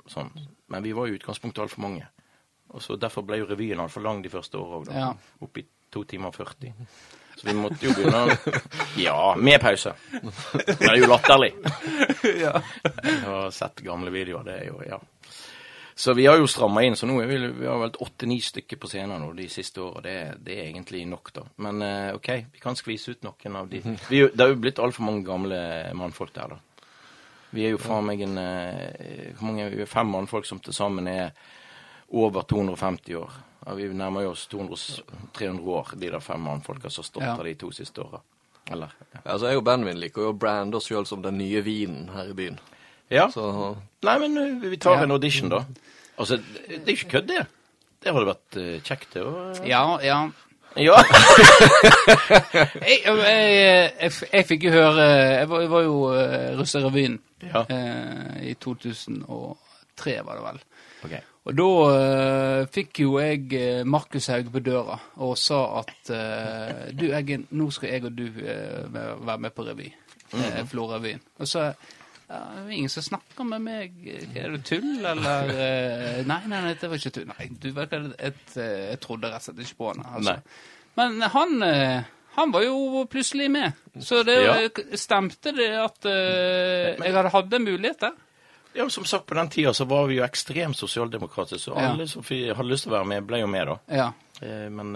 sånn. 0.08 0.32
Men 0.70 0.84
vi 0.84 0.92
var 0.96 1.08
i 1.10 1.18
utgangspunktet 1.18 1.62
altfor 1.64 1.82
mange. 1.84 2.08
Og 2.70 2.82
så 2.86 2.96
Derfor 3.00 3.26
ble 3.26 3.40
jo 3.42 3.46
revyen 3.50 3.80
altfor 3.82 4.04
lang 4.06 4.22
de 4.24 4.30
første 4.30 4.56
åra 4.60 4.80
òg, 4.82 4.92
Ja. 4.94 5.14
Opp 5.42 5.58
i 5.58 5.66
to 5.92 6.04
timer 6.04 6.32
40. 6.32 6.74
Så 7.40 7.46
vi 7.48 7.54
måtte 7.54 7.82
jo 7.82 7.94
begynne 7.94 8.38
Ja, 8.98 9.36
med 9.36 9.62
pause. 9.62 9.94
Det 10.12 10.90
er 10.90 10.98
jo 11.00 11.08
latterlig. 11.08 11.54
ja. 12.44 12.62
Har 13.26 13.50
sett 13.52 13.82
gamle 13.86 14.12
videoer. 14.12 14.44
Det 14.44 14.58
er 14.62 14.66
jo 14.68 14.82
Ja. 14.88 15.00
Så 16.00 16.14
vi 16.16 16.26
har 16.30 16.38
jo 16.40 16.46
stramma 16.48 16.80
inn, 16.88 16.96
så 16.96 17.04
nå 17.10 17.18
er 17.20 17.28
vi, 17.28 17.38
vi 17.60 17.66
har 17.68 17.76
vel 17.82 17.98
åtte-ni 18.00 18.38
stykker 18.40 18.80
på 18.80 18.88
scenen 18.88 19.20
nå 19.20 19.34
de 19.36 19.50
siste 19.52 19.82
åra. 19.84 20.00
Det, 20.06 20.14
det 20.48 20.54
er 20.56 20.70
egentlig 20.70 21.02
nok, 21.12 21.32
da. 21.36 21.44
Men 21.60 21.82
eh, 21.84 22.14
OK, 22.16 22.30
vi 22.54 22.62
kan 22.64 22.78
skvise 22.80 23.12
ut 23.18 23.28
noen 23.28 23.58
av 23.60 23.68
de. 23.68 23.82
Vi, 24.14 24.22
det 24.32 24.46
er 24.46 24.54
jo 24.54 24.62
blitt 24.64 24.80
altfor 24.80 25.04
mange 25.10 25.26
gamle 25.28 25.60
mannfolk 26.00 26.32
der, 26.38 26.56
da. 26.56 26.88
Vi 27.52 27.66
er 27.68 27.74
jo 27.74 27.82
faen 27.84 28.08
meg 28.08 28.24
en 28.24 28.38
eh, 28.40 29.34
Hvor 29.36 29.50
mange 29.50 29.68
vi 29.74 29.84
er 29.84 29.92
fem 29.92 30.08
mannfolk 30.14 30.48
som 30.48 30.64
til 30.64 30.78
sammen 30.78 31.12
er 31.12 31.34
over 32.16 32.48
250 32.48 33.20
år. 33.20 33.36
Ja, 33.66 33.76
vi 33.76 33.92
nærmer 33.92 34.32
oss 34.32 34.48
200, 34.48 35.04
300 35.36 35.68
år, 35.82 35.94
de 36.00 36.16
der 36.16 36.24
fem 36.24 36.48
mannfolka 36.48 36.88
som 36.90 37.04
har 37.04 37.10
stått 37.12 37.28
Ja. 37.28 37.36
de 37.44 37.58
to 37.60 37.74
siste 37.76 38.02
åra. 38.08 38.24
Eller 38.72 38.96
ja. 39.12 39.20
Altså, 39.26 39.52
Jeg 39.52 39.60
og 39.60 39.68
Benjamin 39.68 40.00
liker 40.00 40.30
jo 40.30 40.32
å 40.32 40.40
brande 40.48 40.80
oss 40.80 40.88
sjøl 40.88 41.06
som 41.10 41.22
den 41.28 41.42
nye 41.44 41.60
vinen 41.66 42.08
her 42.16 42.32
i 42.32 42.38
byen. 42.40 42.60
Ja. 43.12 43.30
Så 43.34 43.76
Nei, 44.04 44.18
men 44.20 44.38
uh, 44.38 44.70
vi 44.72 44.78
tar 44.78 44.98
Ja. 45.00 45.04
en 45.04 45.12
audition, 45.12 45.50
da. 45.50 45.64
Altså, 46.20 46.38
det 46.38 46.68
det 46.86 46.88
er 46.88 46.96
ikke 46.98 47.10
kødd, 47.18 47.28
det. 47.28 47.46
Det 48.04 48.14
hadde 48.14 48.28
vært 48.30 48.58
uh, 48.60 48.76
kjekt, 48.84 49.10
det. 49.14 49.24
Og, 49.24 49.60
Ja, 49.68 49.82
ja. 50.04 50.20
ja. 50.78 51.00
Jeg, 52.90 53.00
jeg, 53.06 53.92
jeg, 54.02 54.12
jeg 54.34 54.46
fikk 54.46 54.64
jo 54.68 54.72
høre 54.72 55.06
Jeg 55.06 55.50
var, 55.50 55.62
jeg 55.64 55.72
var 55.72 55.82
jo 55.86 55.96
uh, 56.12 56.60
russerevyen 56.60 57.20
Ja. 57.42 57.62
eh, 57.72 58.50
i 58.52 58.54
2003, 58.60 60.16
var 60.28 60.36
det 60.36 60.44
vel. 60.44 60.58
Ok. 61.08 61.14
Og 61.48 61.54
da 61.56 61.68
eh, 61.96 62.66
fikk 62.76 63.00
jo 63.00 63.14
jeg 63.24 63.46
eh, 63.56 63.86
Markus 63.88 64.28
Haug 64.28 64.50
på 64.52 64.60
døra 64.60 64.98
og 65.24 65.38
sa 65.40 65.62
at 65.80 66.12
eh, 66.12 66.90
Du, 67.00 67.06
Eggen, 67.16 67.46
nå 67.56 67.70
skal 67.72 67.94
jeg 67.94 68.04
og 68.10 68.18
du 68.18 68.26
eh, 68.44 68.84
være 68.92 69.38
med 69.40 69.56
på 69.56 69.64
revy. 69.70 69.88
Mm 70.36 70.68
Florevyen. 70.70 71.22
Og 71.40 71.48
så 71.48 71.72
ja, 72.30 72.40
ingen 72.70 72.90
som 72.94 73.04
snakker 73.04 73.44
med 73.50 73.62
meg. 73.66 73.96
Er 74.38 74.52
det 74.54 74.62
tull, 74.70 75.00
eller 75.06 75.50
eh, 75.50 76.20
Nei, 76.30 76.40
nei, 76.48 76.62
nei, 76.68 76.74
det 76.78 76.90
var 76.92 77.00
ikke 77.02 77.12
tull. 77.16 77.26
Nei, 77.32 77.48
du 77.60 77.72
vet 77.74 77.90
hva, 77.96 78.14
eh, 78.22 78.86
jeg 78.92 79.00
trodde 79.02 79.32
rett 79.32 79.42
og 79.42 79.48
slett 79.50 79.64
ikke 79.66 79.80
på 79.82 79.88
han. 79.94 80.06
Altså. 80.14 80.36
Men 81.00 81.22
han, 81.34 81.56
eh, 81.66 82.04
han 82.36 82.52
var 82.54 82.64
jo 82.68 83.06
plutselig 83.10 83.50
med. 83.52 83.74
Så 84.00 84.22
det 84.28 84.38
Ja. 84.46 84.56
stemte 84.96 85.52
det 85.58 85.72
at 85.82 86.06
eh, 86.06 86.96
jeg 87.02 87.14
hadde 87.18 87.30
hatt 87.34 87.54
en 87.54 87.66
mulighet 87.66 88.00
der. 88.00 88.14
Ja, 88.78 88.86
som 88.94 89.04
sagt, 89.10 89.26
på 89.26 89.34
den 89.36 89.50
tida 89.50 89.74
så 89.74 89.86
var 89.90 90.06
vi 90.08 90.20
jo 90.20 90.24
ekstremt 90.24 90.78
sosialdemokratiske, 90.78 91.72
så 91.72 91.74
Ja. 91.76 91.90
alle 91.92 92.08
som 92.08 92.22
hadde 92.24 92.70
lyst 92.70 92.84
til 92.86 92.94
å 92.94 93.00
være 93.00 93.08
med, 93.10 93.26
ble 93.28 93.40
jo 93.42 93.48
med, 93.48 93.68
da. 93.68 93.78
Ja. 93.90 94.12
Men 94.70 94.94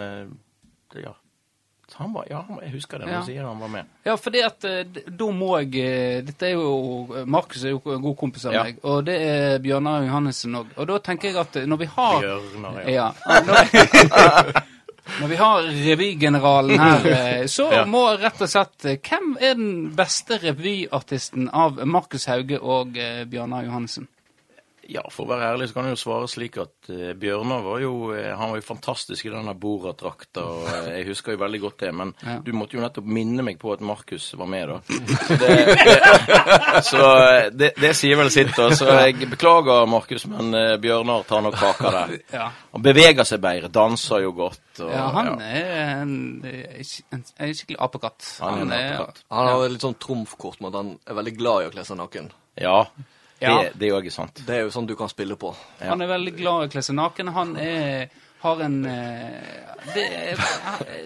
ja. 0.94 1.14
Han 2.00 2.14
var, 2.14 2.26
ja, 2.30 2.40
jeg 2.64 2.72
husker 2.74 2.98
det 3.00 3.08
når 3.08 3.14
Ja. 3.14 3.20
du 3.20 3.26
sier 3.32 3.44
han 3.46 3.60
var 3.62 3.68
med. 3.70 3.86
Ja, 4.06 4.16
fordi 4.18 4.42
at 4.46 4.66
eh, 4.66 4.84
da 5.08 5.28
må 5.32 5.50
jeg 5.62 5.76
eh, 5.84 6.22
Dette 6.26 6.48
er 6.48 6.54
jo 6.58 7.24
Markus 7.26 7.64
er 7.64 7.76
jo 7.76 7.82
en 7.94 8.02
god 8.02 8.16
kompis 8.18 8.46
av 8.50 8.54
Ja. 8.54 8.64
meg, 8.64 8.80
og 8.84 9.06
det 9.06 9.18
er 9.22 9.60
Bjørnar 9.64 10.06
Johannessen 10.08 10.56
òg. 10.58 10.72
Og 10.78 10.88
da 10.90 10.98
tenker 11.06 11.30
jeg 11.30 11.38
at 11.44 11.56
eh, 11.62 11.66
når 11.70 11.78
vi 11.84 11.90
har 11.96 12.20
Bjørnar, 12.22 12.80
ja. 12.90 12.90
Ja. 12.90 13.42
Når, 13.46 14.62
når 15.22 15.28
vi 15.28 15.36
har 15.36 15.68
revygeneralen 15.90 16.80
her, 16.80 17.48
så 17.52 17.70
må 17.86 18.06
rett 18.22 18.42
og 18.42 18.50
slett 18.50 18.88
Hvem 19.04 19.34
er 19.42 19.54
den 19.60 19.74
beste 19.96 20.38
revyartisten 20.44 21.50
av 21.54 21.82
Markus 21.86 22.26
Hauge 22.32 22.60
og 22.62 22.96
Bjørnar 23.30 23.66
Johannessen? 23.68 24.08
Ja, 24.92 25.02
for 25.14 25.24
å 25.24 25.30
være 25.32 25.48
ærlig 25.54 25.70
så 25.70 25.78
kan 25.78 25.86
jeg 25.88 25.94
jo 25.96 26.00
svare 26.02 26.28
slik 26.28 26.58
at 26.60 26.90
uh, 26.92 27.14
Bjørnar 27.16 27.62
var 27.64 27.80
jo 27.80 27.92
eh, 28.12 28.34
han 28.36 28.50
var 28.52 28.58
jo 28.60 28.66
fantastisk 28.68 29.30
i 29.30 29.32
denne 29.32 29.54
Borat-drakta, 29.56 30.42
og 30.44 30.66
uh, 30.68 30.90
jeg 30.92 31.06
husker 31.08 31.38
jo 31.38 31.40
veldig 31.44 31.62
godt 31.64 31.78
det. 31.86 31.92
Men 31.96 32.12
Ja. 32.24 32.34
du 32.44 32.52
måtte 32.58 32.76
jo 32.76 32.82
nettopp 32.84 33.08
minne 33.08 33.46
meg 33.48 33.60
på 33.62 33.72
at 33.72 33.80
Markus 33.86 34.26
var 34.36 34.50
med, 34.52 34.74
da. 34.74 34.80
Så 35.24 35.38
det, 35.40 35.54
det, 35.80 36.84
så 36.90 37.06
det, 37.62 37.70
det 37.80 37.94
sier 37.96 38.20
vel 38.20 38.32
sitt, 38.34 38.52
da. 38.58 38.68
Så 38.76 38.90
jeg 38.92 39.30
beklager, 39.32 39.86
Markus, 39.88 40.28
men 40.28 40.52
uh, 40.58 40.76
Bjørnar 40.84 41.24
tar 41.32 41.46
nok 41.48 41.56
kaka 41.62 41.94
der. 41.98 42.14
Ja. 42.36 42.50
Han 42.76 42.84
beveger 42.86 43.24
seg 43.30 43.40
bedre, 43.44 43.72
danser 43.74 44.26
jo 44.26 44.36
godt. 44.44 44.60
Og, 44.84 44.92
Ja, 44.92 45.08
han 45.16 45.32
ja. 45.32 45.38
er 45.48 45.96
en, 46.02 46.14
en, 46.44 47.24
en 47.40 47.56
skikkelig 47.56 47.80
apekatt. 47.88 48.28
Han 48.44 48.60
er 48.60 48.68
en 48.68 48.76
apekatt. 49.00 49.24
Han 49.32 49.52
har 49.54 49.66
litt 49.72 49.86
sånn 49.88 49.96
trumfkort 50.02 50.60
med 50.60 50.74
at 50.74 50.80
han 50.82 50.94
er 51.08 51.20
veldig 51.24 51.38
glad 51.40 51.64
i 51.64 51.72
å 51.72 51.74
kle 51.78 51.88
seg 51.88 52.00
naken. 52.04 52.32
Ja, 52.60 52.80
Ja. 53.44 53.56
det, 53.64 53.72
det 53.80 53.88
er 53.88 53.92
jo 53.94 54.02
ikke 54.04 54.16
sant. 54.16 54.44
Det 54.48 54.56
er 54.58 54.62
jo 54.66 54.74
sånn 54.74 54.88
du 54.90 54.96
kan 55.00 55.12
spille 55.12 55.36
på. 55.40 55.54
Han 55.84 56.02
er 56.02 56.08
veldig 56.14 56.36
glad 56.38 56.64
i 56.66 56.70
å 56.70 56.72
kle 56.74 56.84
seg 56.86 56.96
naken. 57.00 57.32
Han 57.36 57.56
er, 57.60 58.14
har 58.44 58.62
en 58.66 58.78
eh, 58.86 59.52
det, 59.96 60.06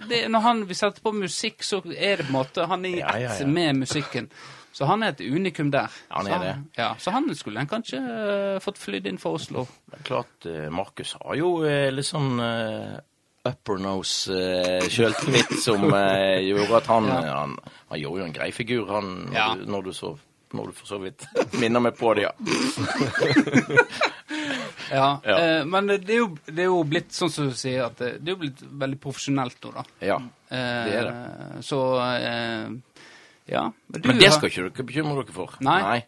det, 0.09 0.21
Når 0.33 0.45
han 0.45 0.61
vil 0.69 0.77
sette 0.77 1.01
på 1.01 1.13
musikk, 1.17 1.63
så 1.65 1.81
er 1.95 2.21
det 2.21 2.27
på 2.27 2.31
en 2.31 2.37
måte 2.37 2.65
Han 2.69 2.85
er 2.85 2.89
i 2.95 2.99
Ja, 3.01 3.15
ja, 3.17 3.33
ett 3.33 3.41
ja. 3.41 3.49
med 3.49 3.81
musikken. 3.83 4.29
Så 4.77 4.85
han 4.85 5.01
er 5.01 5.15
et 5.15 5.21
unikum 5.25 5.71
der. 5.73 5.89
Han 6.13 6.27
så 6.27 6.35
er 6.35 6.43
det. 6.43 6.55
Ja, 6.77 6.91
så 7.01 7.09
han 7.15 7.31
skulle 7.35 7.57
han 7.63 7.69
kanskje 7.71 7.97
uh, 7.97 8.59
fått 8.61 8.77
flydd 8.77 9.07
inn 9.09 9.17
for 9.17 9.39
Oslo. 9.39 9.63
Det 9.89 9.97
er 9.97 10.03
klart, 10.05 10.45
eh, 10.45 10.67
Markus 10.69 11.15
har 11.17 11.33
jo 11.39 11.47
litt 11.65 12.05
sånn 12.05 12.37
uh, 12.37 12.99
upper 13.47 13.81
nose 13.81 14.29
uh, 14.37 14.85
sjøltillit 14.85 15.55
som 15.63 15.87
gjorde 15.87 16.77
at 16.77 16.91
han, 16.93 17.09
Ja. 17.09 17.39
han 17.39 17.57
Han 17.89 17.99
gjorde 18.03 18.21
jo 18.21 18.27
en 18.27 18.35
grei 18.37 18.51
figur, 18.53 18.85
han, 18.91 19.09
når, 19.31 19.33
Ja. 19.39 19.47
du, 19.57 19.65
når 19.71 19.81
du 19.89 19.93
så 19.97 20.13
når 20.55 20.69
du 20.71 20.75
for 20.77 20.87
så 20.87 20.97
vidt 21.01 21.25
minner 21.59 21.81
meg 21.83 21.97
på 21.99 22.13
det, 22.17 22.27
ja. 22.27 22.33
Ja, 24.91 25.19
Ja. 25.23 25.37
Eh, 25.59 25.65
men 25.67 25.87
det 25.87 26.09
er, 26.13 26.21
jo, 26.21 26.27
det 26.45 26.63
er 26.63 26.69
jo 26.69 26.83
blitt 26.87 27.11
sånn 27.15 27.31
som 27.31 27.49
du 27.49 27.55
sier, 27.57 27.81
at 27.89 27.97
det, 27.99 28.11
det 28.23 28.31
er 28.31 28.35
jo 28.37 28.41
blitt 28.45 28.61
veldig 28.83 28.99
profesjonelt 29.03 29.57
nå, 29.65 29.71
da. 29.75 29.83
ja. 30.07 30.17
Eh, 30.47 30.83
Det 30.87 30.93
er 31.01 31.09
Så 31.65 31.79
eh, 31.99 32.69
ja. 33.51 33.65
du 33.87 34.07
Men 34.07 34.21
det 34.21 34.31
skal 34.35 34.51
ikke 34.51 34.67
dere 34.69 34.87
bekymre 34.87 35.23
dere 35.25 35.35
for. 35.35 35.57
Nei. 35.67 35.99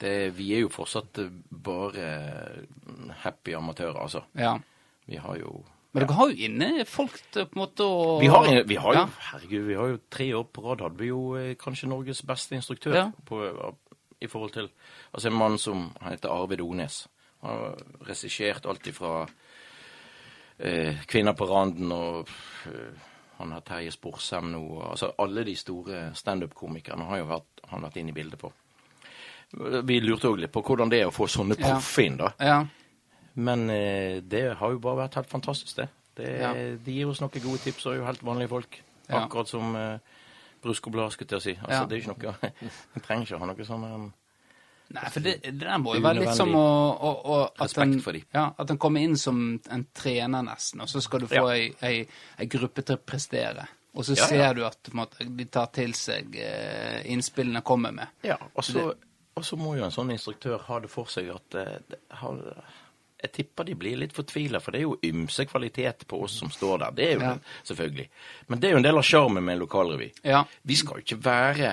Det, 0.00 0.14
vi 0.36 0.48
er 0.56 0.64
jo 0.64 0.72
fortsatt 0.72 1.20
eh, 1.22 1.28
bare 1.68 2.08
eh, 2.08 3.12
happy 3.26 3.54
amatører, 3.58 4.00
altså. 4.06 4.24
Ja. 4.40 4.56
Vi 5.04 5.20
har 5.20 5.36
jo 5.36 5.58
Men 5.94 6.02
dere 6.08 6.16
har 6.18 6.30
jo 6.32 6.44
inne 6.48 6.84
folk 6.90 7.14
til 7.32 7.46
på 7.46 7.54
en 7.54 7.60
måte 7.62 7.84
å 7.86 8.18
vi 8.20 8.26
har, 8.26 8.48
vi 8.66 8.74
har 8.82 8.94
jo, 8.96 9.00
Ja. 9.00 9.06
herregud, 9.30 9.66
vi 9.68 9.74
har 9.78 9.88
jo 9.92 9.98
tre 10.10 10.26
år 10.34 10.44
på 10.52 10.64
rad 10.64 10.80
hadde 10.82 10.98
vi 10.98 11.06
jo 11.12 11.20
eh, 11.38 11.54
kanskje 11.54 11.88
Norges 11.88 12.22
beste 12.26 12.56
instruktør 12.58 12.94
Ja. 12.98 13.04
på, 13.24 13.40
i 14.20 14.26
forhold 14.26 14.52
til 14.52 14.68
Altså 15.14 15.28
en 15.30 15.38
mann 15.38 15.58
som 15.58 15.92
han 16.00 16.12
heter 16.16 16.28
Arvid 16.34 16.60
Ones. 16.60 17.06
Han 17.42 17.50
har 17.50 17.76
regissert 18.08 18.66
alt 18.66 18.86
ifra 18.86 19.28
eh, 20.58 20.96
'Kvinner 21.06 21.32
på 21.34 21.46
randen' 21.46 21.92
og 21.92 22.28
eh, 22.66 22.98
han 23.38 23.52
har 23.52 23.60
Terje 23.60 23.90
Sporsem 23.92 24.50
nå. 24.52 24.90
Altså 24.90 25.12
alle 25.18 25.44
de 25.44 25.54
store 25.56 26.10
standup-komikerne 26.14 27.04
har 27.08 27.18
jo 27.18 27.24
vært, 27.24 27.64
han 27.70 27.82
vært 27.82 27.96
inne 27.96 28.08
i 28.10 28.12
bildet 28.12 28.38
på. 28.40 28.52
Vi 29.84 30.00
lurte 30.00 30.28
òg 30.30 30.38
litt 30.40 30.52
på 30.52 30.62
hvordan 30.62 30.90
det 30.90 31.00
er 31.02 31.06
å 31.10 31.14
få 31.14 31.26
sånne 31.30 31.56
Ja. 31.58 31.74
proffe 31.74 32.02
inn, 32.04 32.16
da. 32.16 32.32
Ja. 32.40 32.64
Men 33.34 33.68
eh, 33.70 34.20
det 34.22 34.44
har 34.60 34.74
jo 34.74 34.82
bare 34.82 35.04
vært 35.04 35.18
helt 35.18 35.30
fantastisk, 35.30 35.76
det. 35.76 35.88
det 36.20 36.32
Ja. 36.40 36.52
De 36.54 36.92
gir 36.98 37.10
oss 37.10 37.22
noen 37.22 37.42
gode 37.42 37.62
tips, 37.64 37.86
og 37.86 37.94
er 37.94 38.02
jo 38.02 38.08
helt 38.08 38.22
vanlige 38.26 38.52
folk. 38.52 38.82
Akkurat 39.08 39.50
som 39.50 39.74
eh, 39.76 39.98
Brusk 40.64 40.86
og 40.86 40.92
Blad, 40.94 41.12
skulle 41.12 41.26
jeg 41.26 41.32
til 41.34 41.40
å 41.40 41.44
si. 41.44 41.56
Altså, 41.60 41.80
Ja. 41.80 41.86
Det 41.86 41.96
er 41.96 42.02
ikke 42.02 42.14
noe 42.14 42.52
En 42.96 43.04
trenger 43.04 43.26
ikke 43.26 43.36
å 43.36 43.42
ha 43.42 43.48
noe 43.50 43.66
sånn 43.68 43.84
um, 43.84 44.12
Nei, 44.94 45.08
for 45.10 45.24
det, 45.24 45.38
det 45.42 45.54
der 45.64 45.78
må 45.80 45.94
jo 45.96 46.02
være 46.04 46.20
litt 46.20 46.36
som 46.36 46.50
å, 46.54 46.66
å, 46.92 47.10
å 47.32 47.36
at, 47.64 47.72
en, 47.80 47.94
ja, 48.34 48.44
at 48.60 48.70
en 48.70 48.78
kommer 48.78 49.02
inn 49.02 49.16
som 49.18 49.38
en 49.72 49.84
trener, 49.96 50.44
nesten, 50.44 50.82
og 50.84 50.90
så 50.92 51.00
skal 51.02 51.24
du 51.24 51.26
få 51.30 51.40
Ja. 51.40 51.54
ei, 51.54 51.70
ei, 51.80 52.04
ei 52.38 52.46
gruppe 52.52 52.84
til 52.84 52.98
å 52.98 53.00
prestere. 53.00 53.64
Og 53.94 54.04
så 54.04 54.14
Ja, 54.18 54.26
ser 54.28 54.54
du 54.58 54.60
at 54.66 54.90
måte, 54.92 55.24
de 55.24 55.46
tar 55.48 55.72
til 55.74 55.94
seg 55.96 56.36
eh, 56.36 57.00
innspillene 57.10 57.62
kommer 57.66 57.94
med. 57.96 58.12
Ja, 58.26 58.36
og 58.54 58.66
så 59.42 59.58
må 59.58 59.72
jo 59.78 59.86
en 59.86 59.94
sånn 59.94 60.12
instruktør 60.14 60.60
ha 60.68 60.78
det 60.84 60.90
for 60.92 61.10
seg 61.10 61.32
at 61.32 61.56
eh, 61.58 61.78
det, 61.90 61.98
har, 62.20 62.42
Jeg 63.24 63.32
tipper 63.32 63.64
de 63.64 63.74
blir 63.80 63.96
litt 63.96 64.12
fortvila, 64.12 64.60
for 64.60 64.74
det 64.74 64.82
er 64.82 64.86
jo 64.86 64.98
ymse 65.08 65.46
kvalitet 65.48 66.04
på 66.10 66.18
oss 66.26 66.36
som 66.42 66.50
står 66.52 66.78
der. 66.84 66.90
Det 66.98 67.06
er 67.08 67.14
jo 67.14 67.20
Ja. 67.24 67.34
selvfølgelig. 67.64 68.08
Men 68.48 68.60
det 68.60 68.68
er 68.68 68.72
jo 68.76 68.76
en 68.82 68.86
del 68.90 68.98
av 69.00 69.02
sjarmen 69.08 69.44
med 69.44 69.54
en 69.56 69.62
lokalrevy. 69.64 70.10
Ja. 70.24 70.44
Vi 70.64 70.76
skal 70.76 71.00
jo 71.00 71.04
ikke 71.06 71.24
være 71.24 71.72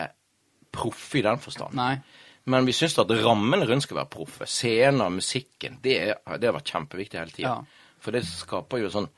proffe 0.72 1.20
i 1.20 1.22
den 1.26 1.38
forstand. 1.44 1.74
Nei. 1.76 1.98
Men 2.46 2.66
vi 2.66 2.72
syns 2.74 2.96
at 2.98 3.12
rammene 3.12 3.68
rundt 3.70 3.84
skal 3.84 3.98
være 4.00 4.10
proffe. 4.10 4.48
Scener, 4.50 5.10
musikken. 5.14 5.78
Det, 5.84 5.98
er, 6.10 6.38
det 6.38 6.48
har 6.50 6.56
vært 6.56 6.72
kjempeviktig 6.72 7.20
hele 7.20 7.32
tida. 7.36 7.50
Ja. 7.50 7.90
For 8.02 8.12
det 8.16 8.24
skaper 8.26 8.80
jo 8.82 8.90
sånn 8.90 9.10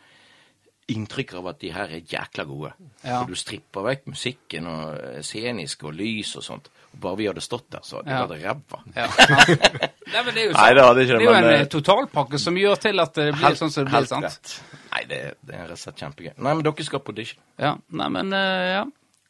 inntrykk 0.91 1.33
av 1.39 1.47
at 1.53 1.59
de 1.61 1.69
her 1.71 1.93
er 1.95 2.01
jækla 2.11 2.43
gode. 2.49 2.73
Ja. 3.05 3.21
For 3.21 3.29
du 3.31 3.35
stripper 3.39 3.85
vekk 3.87 4.09
musikken 4.11 4.67
og 4.67 4.97
eh, 4.99 5.21
scenisk 5.23 5.85
og 5.87 5.93
lys 5.95 6.33
og 6.35 6.43
sånt. 6.43 6.67
Bare 7.01 7.17
vi 7.17 7.25
hadde 7.27 7.41
stått 7.41 7.65
der, 7.73 7.81
så 7.83 7.99
hadde 7.99 8.11
Ja. 8.13 8.25
det 8.29 8.39
ræva. 8.43 8.79
Ja. 8.95 9.07
ja. 9.07 9.37
Nei, 10.13 10.23
men 10.23 10.33
det 10.35 10.41
er 10.41 10.45
jo 10.45 10.53
Nei, 10.53 10.73
det 10.77 10.83
hadde 10.85 11.05
ikke 11.05 11.13
det 11.13 11.19
det, 11.19 11.25
er 11.25 11.29
jo 11.29 11.33
en 11.33 11.45
men, 11.45 11.53
eh, 11.53 11.61
eh, 11.61 11.69
totalpakke 11.73 12.39
som 12.39 12.57
gjør 12.59 12.81
til 12.83 13.03
at 13.03 13.13
det 13.17 13.29
blir 13.37 13.55
sånn 13.59 13.71
som 13.73 13.85
det 13.87 13.91
blir, 13.93 14.09
sant? 14.09 14.27
rett. 14.27 14.81
Nei, 14.91 15.03
det, 15.09 15.21
det 15.41 15.55
er 15.57 15.63
rett 15.71 15.77
og 15.77 15.81
slett 15.81 16.03
kjempegøy. 16.03 16.33
Nei, 16.37 16.53
men 16.53 16.65
dere 16.67 16.85
skal 16.85 17.01
på 17.03 17.15
audition. 17.15 17.39
Ja. 17.59 17.73
Nei, 17.89 18.09
men 18.13 18.35
uh, 18.35 18.65
ja. 18.69 18.83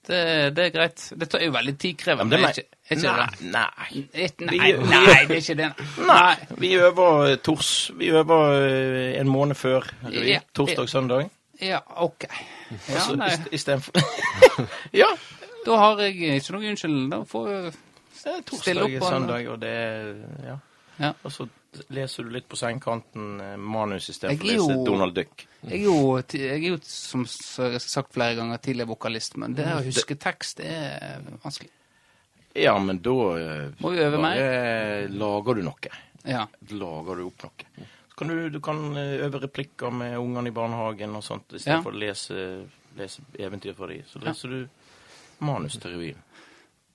Det, 0.03 0.20
det 0.51 0.66
er 0.66 0.72
greit. 0.76 1.05
Det 1.16 1.30
tar 1.32 1.45
jo 1.45 1.53
veldig 1.55 1.74
tidkrevende. 1.80 2.28
Men 2.28 2.41
det 2.43 2.49
er 2.49 2.57
ikke, 2.57 2.80
er 2.84 2.97
ikke 2.97 3.14
det? 3.14 3.51
nei, 3.53 4.01
nei. 4.11 4.32
Nei, 4.49 4.72
nei, 4.91 5.22
det 5.30 5.38
er 5.38 5.39
ikke 5.39 5.55
det. 5.61 5.70
Nei, 6.09 6.34
vi 6.59 6.74
øver 6.76 7.38
tors. 7.39 7.70
Vi 7.95 8.09
øver 8.11 8.57
en 9.22 9.32
måned 9.32 9.55
før. 9.55 9.88
Ja. 10.11 10.41
Torsdag, 10.51 10.91
søndag. 10.91 11.30
Ja, 11.64 11.80
OK. 12.03 12.28
Ja, 12.89 13.05
nei. 13.16 13.32
Istedenfor 13.55 13.95
Ja. 15.03 15.07
Da 15.66 15.78
har 15.80 16.01
jeg 16.03 16.18
ikke 16.41 16.53
noe 16.57 16.70
unnskyldning. 16.74 17.09
Da 17.14 17.22
får 17.30 17.49
jeg 17.51 17.66
er 17.68 17.82
Stille 18.14 18.38
opp 18.39 18.45
Torsdag 18.49 18.93
er 18.93 19.07
søndag, 19.09 19.47
og 19.51 19.59
det 19.64 19.74
Ja. 20.47 20.57
Ja. 21.01 21.09
Og 21.26 21.32
så 21.34 21.47
leser 21.89 22.24
du 22.24 22.30
litt 22.30 22.45
på 22.47 22.55
sengekanten 22.59 23.39
eh, 23.41 23.55
manus 23.57 24.05
istedenfor 24.11 24.45
å 24.45 24.51
lese 24.51 24.76
Donald 24.86 25.16
Duck. 25.18 25.45
Jeg 25.64 25.80
er 25.80 25.86
jo, 25.88 25.95
jeg 26.22 26.51
er 26.59 26.68
jo 26.68 26.78
som 26.86 27.24
jeg 27.26 27.72
har 27.74 27.80
sagt 27.82 28.14
flere 28.14 28.36
ganger, 28.38 28.61
tidligere 28.61 28.91
vokalist, 28.91 29.36
men 29.41 29.55
det 29.57 29.66
å 29.74 29.80
huske 29.82 30.16
tekst, 30.22 30.61
det 30.61 30.70
er 30.70 31.26
vanskelig. 31.41 31.72
Ja, 32.53 32.76
men 32.78 32.99
da 33.01 33.16
eh, 33.41 33.72
Må 33.82 33.89
vi 33.95 34.03
øve 34.05 34.22
mer? 34.22 35.09
lager 35.09 35.57
du 35.57 35.64
noe. 35.66 35.91
Ja. 36.30 36.45
Lager 36.70 37.18
du 37.20 37.26
opp 37.32 37.47
noe. 37.47 37.89
Så 38.14 38.20
kan 38.22 38.30
du, 38.30 38.38
du 38.53 38.59
kan 38.61 38.84
eh, 38.95 39.16
øve 39.26 39.41
replikker 39.47 39.89
med 39.91 40.20
ungene 40.22 40.53
i 40.53 40.55
barnehagen 40.55 41.18
og 41.18 41.26
sånt, 41.26 41.49
Ja. 41.49 41.57
istedenfor 41.57 41.97
å 41.97 42.01
lese, 42.05 42.45
lese 43.01 43.26
eventyr 43.41 43.74
for 43.74 43.89
dem. 43.89 44.05
Så 44.05 44.22
leser 44.22 44.53
du 44.53 44.59
manus 45.44 45.78
til 45.78 45.91
revyen. 45.96 46.22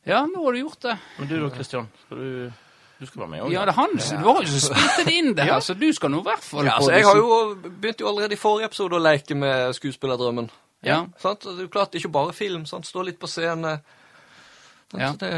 ja, 0.09 0.23
nå 0.27 0.45
har 0.45 0.53
du 0.57 0.59
gjort 0.63 0.81
det. 0.83 0.97
Men 1.19 1.29
du 1.29 1.37
da, 1.43 1.51
Kristian, 1.57 1.89
skal 2.07 2.17
du 2.25 2.53
Du 2.99 3.07
skal 3.07 3.21
være 3.21 3.31
med 3.31 3.43
òg? 3.47 3.53
Ja, 3.55 3.61
det 3.69 3.71
er 3.75 3.77
han 3.79 3.93
som 4.03 4.23
Du 4.23 4.25
har 4.33 4.41
jo 4.43 4.59
spilt 4.61 4.97
det 5.07 5.13
inn, 5.15 5.29
det 5.39 5.45
her, 5.47 5.61
så 5.63 5.75
du 5.79 5.85
skal 5.95 6.11
nå 6.11 6.19
i 6.25 6.27
hvert 6.27 6.43
fall 6.43 6.65
Ja, 6.67 6.73
altså, 6.81 6.91
jeg 6.97 7.05
har 7.07 7.17
jo 7.21 7.37
begynt 7.69 8.01
jo 8.03 8.09
allerede 8.11 8.35
i 8.35 8.41
forrige 8.41 8.67
episode 8.73 8.97
å 8.99 9.03
leke 9.05 9.37
med 9.39 9.75
skuespillerdrømmen. 9.79 10.49
Ja. 10.83 10.97
ja. 11.23 11.35
Det 11.45 11.53
er 11.53 11.63
jo 11.63 11.69
klart, 11.71 11.95
ikke 11.95 12.11
bare 12.11 12.33
film. 12.35 12.65
Sant? 12.67 12.87
Stå 12.91 13.03
litt 13.07 13.19
på 13.23 13.27
scenen. 13.31 13.79
Sant? 14.91 15.01
Ja. 15.01 15.13
Så 15.13 15.19
Det, 15.21 15.31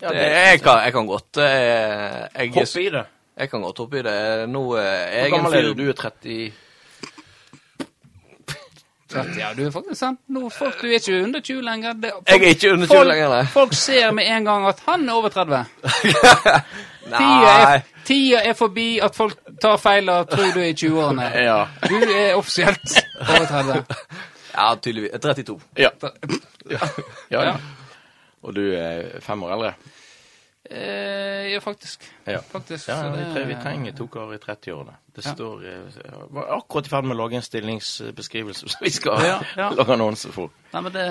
det, 0.00 0.10
det- 0.12 0.32
jeg, 0.32 0.60
kan, 0.64 0.78
jeg 0.84 0.92
kan 0.92 1.06
godt 1.08 1.36
jeg, 1.40 2.28
jeg, 2.36 2.50
Hoppe 2.52 2.80
i 2.82 2.88
det. 2.92 3.04
jeg 3.36 3.50
kan 3.50 3.62
godt 3.64 3.78
hoppe 3.78 3.98
i 3.98 4.02
det. 4.04 4.16
Nå 4.48 4.62
eh, 4.76 4.82
er 4.84 5.22
jeg 5.22 5.30
Hvor 5.30 5.38
en 5.38 5.44
gammel 5.44 5.52
er 5.52 5.62
fyr 5.62 5.68
du? 5.74 5.82
Du 5.84 5.88
er 5.88 6.00
30 6.00 6.52
30, 9.12 9.38
Ja, 9.38 9.52
du 9.54 9.62
er 9.66 9.70
faktisk 9.70 10.00
sant. 10.00 10.20
Nå, 10.28 10.48
folk, 10.50 10.80
du 10.82 10.86
er 10.88 10.98
ikke 10.98 11.22
under 11.22 11.40
20 11.40 11.62
lenger. 11.62 11.92
Det, 12.02 12.10
folk, 12.14 12.28
Jeg 12.28 12.42
er 12.42 12.54
ikke 12.56 12.72
under 12.72 12.86
20 12.86 12.96
folk, 12.96 13.08
lenger, 13.08 13.28
nei. 13.34 13.46
Folk 13.54 13.74
ser 13.78 14.10
med 14.16 14.30
en 14.36 14.48
gang 14.48 14.66
at 14.68 14.82
han 14.86 15.08
er 15.08 15.12
over 15.14 15.28
30. 15.28 15.64
Tida 17.06 17.50
er, 17.70 17.82
tida 18.04 18.40
er 18.42 18.56
forbi 18.58 18.86
at 18.98 19.14
folk 19.14 19.38
tar 19.62 19.76
feil 19.78 20.08
og 20.10 20.26
tror 20.30 20.48
du 20.54 20.58
er 20.58 20.72
i 20.72 20.74
20-årene. 20.74 21.28
Ja. 21.38 21.60
Du 21.86 21.94
er 22.02 22.34
offisielt 22.34 22.96
over 23.20 23.46
30. 23.46 23.84
Ja, 24.56 24.74
tydeligvis. 24.82 25.12
Er 25.14 25.18
32. 25.18 25.60
Ja. 25.78 25.90
ja. 26.70 26.88
ja. 27.30 27.44
Ja. 27.44 27.54
Og 28.42 28.56
du 28.56 28.64
er 28.74 29.20
fem 29.22 29.42
år 29.42 29.54
eldre? 29.54 29.72
Eh, 30.70 31.46
ja, 31.52 31.60
faktisk. 31.60 32.02
Ja. 32.24 32.40
faktisk 32.42 32.88
Ja, 32.88 33.08
vi, 33.10 33.18
det- 33.18 33.32
tre, 33.34 33.44
vi 33.44 33.54
trenger 33.62 33.92
to 33.96 34.06
karer 34.08 34.34
i 34.34 34.38
30-årene. 34.38 34.94
Det 35.16 35.24
Ja. 35.24 35.32
står 35.34 35.64
eh, 35.64 35.70
Jeg 36.04 36.12
var 36.30 36.50
akkurat 36.58 36.86
i 36.86 36.88
ferd 36.90 37.04
med 37.04 37.16
å 37.16 37.20
lage 37.22 37.36
en 37.36 37.42
stillingsbeskrivelse 37.42 38.68
som 38.72 38.80
vi 38.82 38.90
skal 38.90 39.18
lage 39.56 39.92
annonse 39.92 40.32
for. 40.32 40.50
Nei, 40.72 40.82
men 40.82 40.92
det, 40.92 41.06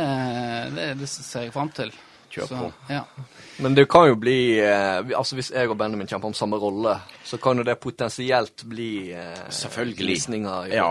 det, 0.76 0.90
det 1.00 1.10
ser 1.10 1.42
jeg 1.48 1.54
fram 1.54 1.70
til. 1.70 1.92
Kjør 2.36 2.48
på. 2.52 2.72
Ja. 2.90 3.02
Men 3.64 3.76
det 3.76 3.86
kan 3.90 4.08
jo 4.10 4.16
bli 4.20 4.60
eh, 4.60 4.98
Altså 5.16 5.36
Hvis 5.38 5.52
jeg 5.56 5.70
og 5.72 5.78
Benjamin 5.80 6.08
kjemper 6.08 6.28
om 6.28 6.34
samme 6.36 6.58
rolle, 6.60 6.98
så 7.24 7.38
kan 7.42 7.58
jo 7.58 7.64
det 7.64 7.78
potensielt 7.80 8.64
bli 8.68 9.12
eh, 9.16 9.46
Selvfølgelig. 9.50 10.08
visninger 10.08 10.66
i 10.68 10.76
Ja. 10.76 10.90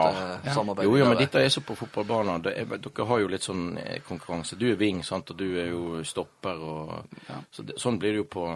samarbeid. 0.55 0.87
Jo, 0.89 0.97
jo, 0.97 1.05
men 1.11 1.19
dette 1.19 1.43
er 1.45 1.49
så 1.53 1.61
på 1.61 1.77
fotballbanen. 1.77 2.47
Er, 2.47 2.65
dere 2.79 3.07
har 3.07 3.19
jo 3.21 3.29
litt 3.29 3.43
sånn 3.45 3.77
eh, 3.79 4.01
konkurranse. 4.09 4.57
Du 4.57 4.65
er 4.71 4.77
wing, 4.81 5.03
sant, 5.05 5.31
og 5.31 5.37
du 5.37 5.47
er 5.61 5.69
jo 5.75 6.03
stopper, 6.05 6.57
og 6.57 7.05
Ja. 7.29 7.43
så 7.53 7.63
det, 7.67 7.77
Sånn 7.79 7.99
blir 7.99 8.13
det 8.13 8.17
jo 8.25 8.25
på, 8.25 8.49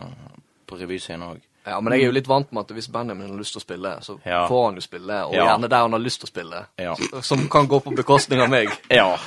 på 0.66 0.76
revyscenen 0.80 1.28
òg. 1.34 1.40
Ja, 1.68 1.80
men 1.80 1.92
jeg 1.92 2.00
er 2.02 2.06
jo 2.06 2.12
litt 2.16 2.26
vant 2.30 2.50
med 2.52 2.62
at 2.64 2.70
hvis 2.72 2.86
Benjamin 2.88 3.28
har 3.28 3.36
lyst 3.36 3.52
til 3.52 3.60
å 3.60 3.66
spille, 3.66 3.90
så 4.00 4.18
Ja. 4.24 4.46
får 4.48 4.64
han 4.66 4.74
jo 4.76 4.80
spille, 4.80 5.18
og 5.26 5.34
Ja. 5.34 5.44
gjerne 5.50 5.68
der 5.68 5.76
han 5.84 5.92
har 5.92 6.00
lyst 6.00 6.20
til 6.20 6.26
å 6.26 6.32
spille. 6.32 6.66
Ja. 6.78 6.94
Som 7.20 7.46
kan 7.48 7.68
gå 7.68 7.80
på 7.84 7.94
bekostning 7.94 8.40
av 8.40 8.48
meg. 8.48 8.68
Ja. 8.90 9.18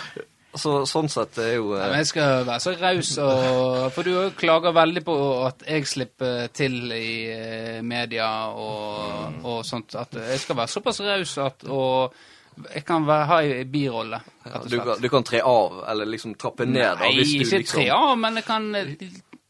Så 0.54 0.82
sånn 0.89 1.08
sett 1.08 1.38
er 1.39 1.54
jo 1.56 1.70
Nei, 1.78 1.86
men 1.86 1.93
eh, 1.95 2.02
jeg 2.02 2.08
skal 2.10 2.41
være 2.43 2.60
så 2.60 2.74
raus, 2.82 3.12
og- 3.24 3.86
for 3.95 4.04
du 4.04 4.32
klager 4.36 4.74
veldig 4.76 5.04
på 5.08 5.16
at 5.47 5.64
jeg 5.68 5.88
slipper 5.88 6.49
til 6.54 6.91
i 6.91 7.14
eh, 7.32 7.80
media 7.82 8.28
og, 8.52 9.39
og 9.47 9.64
sånt. 9.66 9.95
At 9.95 10.12
jeg 10.20 10.39
skal 10.43 10.60
være 10.60 10.74
såpass 10.74 10.99
raus 11.08 11.38
at 11.38 11.64
og 11.72 12.14
jeg 12.76 12.84
kan 12.86 13.06
være, 13.08 13.26
ha 13.30 13.41
en 13.47 13.72
birolle, 13.72 14.20
ja, 14.45 14.60
du, 14.68 14.76
du 15.02 15.08
kan 15.10 15.24
tre 15.24 15.39
av, 15.39 15.84
eller 15.88 16.06
liksom 16.06 16.36
trappe 16.36 16.66
ned. 16.68 16.97
da, 16.99 17.08
hvis 17.16 17.32
du 17.32 17.45
ikke 17.45 17.62
liksom... 17.64 17.80
tre 17.80 17.89
av, 17.95 18.18
men 18.20 18.36
jeg 18.41 18.45
kan 18.45 18.68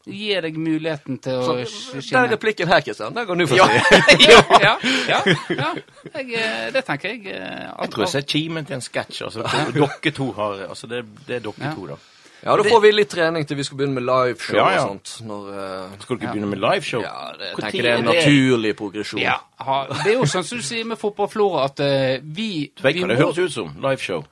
gi 0.06 0.40
deg 0.42 0.56
muligheten 0.58 1.18
til 1.22 1.32
å 1.38 1.64
Så, 1.66 2.00
den 2.10 2.30
replikken 2.32 2.68
her, 2.68 2.80
Kristian, 2.82 3.14
den 3.14 3.26
kan 3.26 3.38
du 3.38 3.46
få 3.46 3.56
Ja. 3.56 3.66
si. 3.68 4.16
ja, 4.30 4.40
ja, 4.60 4.72
ja, 5.08 5.20
ja. 5.54 5.74
Jeg, 6.14 6.32
eh, 6.34 6.70
det 6.74 6.84
tenker 6.88 7.08
jeg. 7.12 7.26
eh, 7.26 7.68
Jeg 7.82 7.90
tror 7.92 8.02
jeg 8.04 8.08
ser 8.16 8.26
kimen 8.26 8.64
til 8.66 8.74
en 8.80 8.82
sketsj. 8.82 9.22
Altså, 9.28 9.44
dere 9.72 10.12
to 10.16 10.32
har 10.32 10.66
Altså, 10.68 10.86
det, 10.90 11.04
det 11.28 11.36
er 11.36 11.40
dere 11.46 11.54
Ja. 11.68 11.74
to, 11.74 11.86
da. 11.86 12.00
Ja, 12.42 12.56
da 12.58 12.62
får 12.66 12.80
vi 12.82 12.90
litt 12.90 13.08
trening 13.14 13.44
til 13.46 13.54
vi 13.56 13.62
skal 13.62 13.78
begynne 13.78 13.94
med 13.94 14.02
liveshow 14.02 14.56
Ja, 14.58 14.70
ja. 14.74 14.80
og 14.82 14.88
sånt. 14.96 15.12
Når, 15.28 15.42
uh, 15.54 15.92
Skal 16.02 16.16
dere 16.18 16.26
Ja. 16.26 16.32
begynne 16.32 16.48
med 16.50 16.58
liveshow? 16.58 17.00
ja, 17.04 17.32
det, 17.38 17.52
jeg 17.52 17.56
tenker 17.62 17.82
det 17.82 17.90
er 17.92 17.98
en 18.00 18.04
naturlig 18.10 18.72
progresjon. 18.76 19.20
Ja, 19.22 19.36
ha, 19.62 19.86
det 20.02 20.10
er 20.10 20.16
jo 20.18 20.26
sånn 20.26 20.42
som 20.42 20.58
du 20.58 20.64
sier 20.66 20.84
med 20.84 20.98
fotballflora, 20.98 21.64
at 21.70 21.78
uh, 21.78 22.18
vi, 22.34 22.72
Du 22.74 22.82
vet 22.82 22.96
hva 22.98 23.06
det 23.12 23.18
høres 23.22 23.38
ut 23.38 23.52
som? 23.54 23.70
Liveshow. 23.78 24.24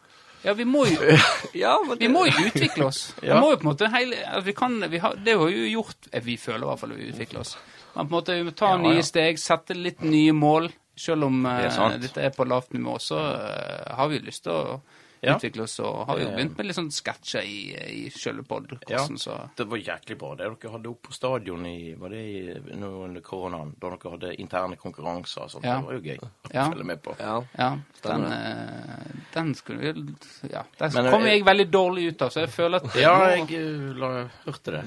Ja, 0.43 0.55
vi 0.57 0.65
må 0.65 0.87
jo 0.89 1.17
Ja, 1.65 1.75
men 1.87 1.99
Vi 2.01 2.09
må 2.09 2.25
jo 2.29 2.47
utvikle 2.49 2.87
oss. 2.89 3.03
Vi 3.23 3.33
må 3.35 3.53
jo 3.53 3.59
på 3.61 3.67
en 3.67 3.71
måte 3.73 3.91
hele, 3.93 4.21
vi 4.45 4.55
kan, 4.57 4.79
vi 4.91 5.01
har, 5.03 5.19
Det 5.21 5.37
har 5.37 5.53
jo 5.53 5.67
gjort 5.69 6.09
eh, 6.13 6.23
Vi 6.25 6.37
føler 6.41 6.65
i 6.65 6.71
hvert 6.71 6.81
fall 6.81 6.95
at 6.95 7.01
vi 7.01 7.09
utvikler 7.13 7.43
oss. 7.43 7.57
Men 7.95 8.07
på 8.07 8.09
en 8.09 8.17
måte 8.17 8.39
vi 8.39 8.47
må 8.47 8.55
ta 8.57 8.75
Ja, 8.75 8.79
nye 8.81 9.01
ja. 9.03 9.07
steg, 9.07 9.41
sette 9.43 9.77
litt 9.77 10.05
nye 10.07 10.33
mål. 10.37 10.71
Selv 11.01 11.29
om 11.29 11.43
Det 11.45 11.69
er 11.69 11.85
eh, 11.87 11.99
dette 12.03 12.25
er 12.29 12.33
på 12.37 12.45
lavt 12.49 12.75
nivå, 12.77 12.99
så 13.01 13.21
uh, 13.21 13.95
har 13.97 14.11
vi 14.13 14.21
lyst 14.25 14.45
til 14.45 14.53
å 14.53 14.81
Ja. 15.23 15.35
utvikle 15.37 15.63
oss. 15.67 15.75
Og 15.85 16.07
har 16.09 16.19
jo 16.19 16.31
begynt 16.33 16.57
med 16.57 16.67
litt 16.67 16.77
sånn 16.79 16.91
sketsjer 16.91 17.43
i, 17.45 17.59
i 18.07 18.11
selve 18.11 18.43
podkasten, 18.49 19.19
Ja, 19.27 19.49
Det 19.57 19.67
var 19.69 19.77
jæklig 19.79 20.17
bra 20.19 20.31
det 20.35 20.47
dere 20.49 20.71
hadde 20.73 20.89
opp 20.89 21.03
på 21.03 21.13
stadion 21.13 21.67
i 21.67 21.95
Var 22.01 22.09
det 22.09 22.21
i, 22.25 22.55
under 22.73 23.21
koronaen? 23.21 23.75
Da 23.79 23.91
dere 23.91 24.11
hadde 24.15 24.31
interne 24.41 24.77
konkurranser 24.81 25.43
og 25.45 25.51
sånt. 25.51 25.65
Ja. 25.69 25.77
Det 25.81 25.87
var 25.87 25.93
jo 25.93 26.01
gøy 26.01 26.19
å 26.19 26.31
Ja. 26.55 26.65
følge 26.71 26.85
med 26.85 27.03
på. 27.03 27.17
Ja. 27.21 27.35
ja. 27.59 27.71
Den, 28.03 28.25
eh, 28.33 29.13
den 29.35 29.55
skulle 29.55 29.79
vi 29.93 30.15
Ja. 30.51 30.63
Den 30.79 30.93
Men, 30.95 31.11
kom 31.13 31.23
eh, 31.27 31.35
jeg 31.37 31.45
veldig 31.45 31.71
dårlig 31.71 32.07
ut 32.15 32.23
av, 32.23 32.31
så 32.31 32.41
jeg 32.47 32.51
føler 32.51 32.77
at 32.81 32.97
Ja, 32.97 33.19
nå- 33.19 33.31
jeg 33.37 33.53
eh, 33.61 33.95
la, 34.01 34.29
hørte 34.47 34.71
det. 34.73 34.85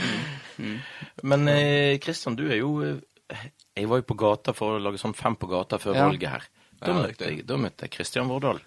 Men 1.22 1.48
eh, 1.48 1.98
Kristian, 1.98 2.36
du 2.36 2.46
er 2.50 2.56
jo 2.60 2.70
eh, 2.84 2.96
Jeg 3.76 3.88
var 3.88 4.00
jo 4.00 4.06
på 4.08 4.16
gata 4.18 4.52
for 4.56 4.76
å 4.76 4.82
lage 4.82 4.98
sånn 5.00 5.14
Fem 5.16 5.36
på 5.36 5.46
gata 5.50 5.78
før 5.78 5.94
Ja. 5.96 6.06
valget 6.08 6.30
her. 6.30 6.48
Da 6.80 6.92
Ja, 6.94 7.02
møtte 7.02 7.26
jeg, 7.28 7.46
da 7.46 7.56
møtte 7.60 7.84
jeg 7.86 7.90
Kristian 7.98 8.28
Vårdal. 8.28 8.60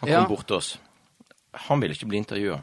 Han 0.00 0.08
kom 0.08 0.10
Ja. 0.10 0.24
bort 0.26 0.46
til 0.46 0.56
oss. 0.56 0.78
Han 1.68 1.80
ville 1.80 1.94
ikke 1.94 2.08
bli 2.08 2.18
intervjua. 2.18 2.62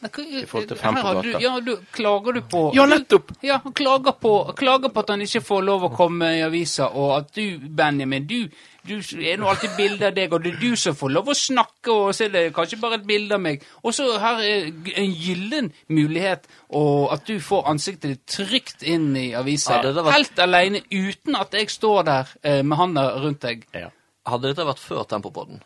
I 0.00 0.44
forhold 0.46 0.68
til 0.68 0.76
fem 0.78 0.94
på 0.94 1.02
gata. 1.02 1.22
du- 1.22 1.38
Ja, 1.42 1.58
du, 1.60 1.76
klager 1.92 2.32
du 2.32 2.40
på 2.42 2.72
Ja, 2.74 2.86
nettopp! 2.86 3.32
Ja, 3.42 3.58
han 3.64 3.72
klager 3.72 4.12
på, 4.12 4.54
klager 4.54 4.88
på 4.94 5.00
at 5.00 5.08
han 5.10 5.20
ikke 5.20 5.40
får 5.42 5.64
lov 5.64 5.82
å 5.82 5.96
komme 5.96 6.38
i 6.38 6.40
avisa, 6.42 6.86
og 6.94 7.16
at 7.18 7.32
du, 7.34 7.58
Benjamin, 7.58 8.24
du, 8.24 8.48
du 8.86 8.94
er 9.18 9.36
nå 9.36 9.48
alltid 9.50 9.70
bilde 9.76 10.06
av 10.06 10.14
deg, 10.14 10.32
og 10.32 10.44
det 10.44 10.54
er 10.54 10.60
du 10.60 10.76
som 10.76 10.94
får 10.94 11.10
lov 11.10 11.26
å 11.26 11.34
snakke, 11.34 11.90
og 11.90 12.14
så 12.14 12.26
er 12.26 12.28
det 12.28 12.54
kanskje 12.54 12.78
bare 12.80 12.94
et 12.94 13.06
bilde 13.08 13.34
av 13.34 13.40
meg. 13.40 13.60
Og 13.82 13.92
så 13.92 14.06
her 14.20 14.38
er 14.38 14.70
en 15.02 15.12
gyllen 15.18 15.72
mulighet, 15.88 16.46
og 16.70 17.12
at 17.12 17.26
du 17.26 17.40
får 17.40 17.66
ansiktet 17.66 18.02
ditt 18.14 18.26
trygt 18.26 18.82
inn 18.86 19.16
i 19.16 19.32
avisa. 19.34 19.82
Ja, 19.82 19.92
var... 20.00 20.12
Helt 20.12 20.38
alene, 20.38 20.80
uten 20.92 21.34
at 21.34 21.50
jeg 21.58 21.68
står 21.70 22.04
der 22.04 22.26
eh, 22.44 22.62
med 22.62 22.78
handa 22.78 23.18
rundt 23.18 23.40
deg. 23.40 23.66
Ja. 23.74 23.90
Hadde 24.28 24.50
dette 24.50 24.64
vært 24.68 24.82
før 24.82 25.04
Tempopodden, 25.08 25.62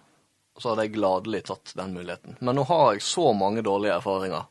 så 0.60 0.70
hadde 0.72 0.84
jeg 0.86 0.94
gladelig 0.94 1.40
tatt 1.48 1.72
den 1.78 1.94
muligheten. 1.96 2.36
Men 2.40 2.54
nå 2.58 2.64
har 2.68 2.92
jeg 2.94 3.02
så 3.02 3.32
mange 3.34 3.62
dårlige 3.66 3.96
erfaringer. 3.98 4.44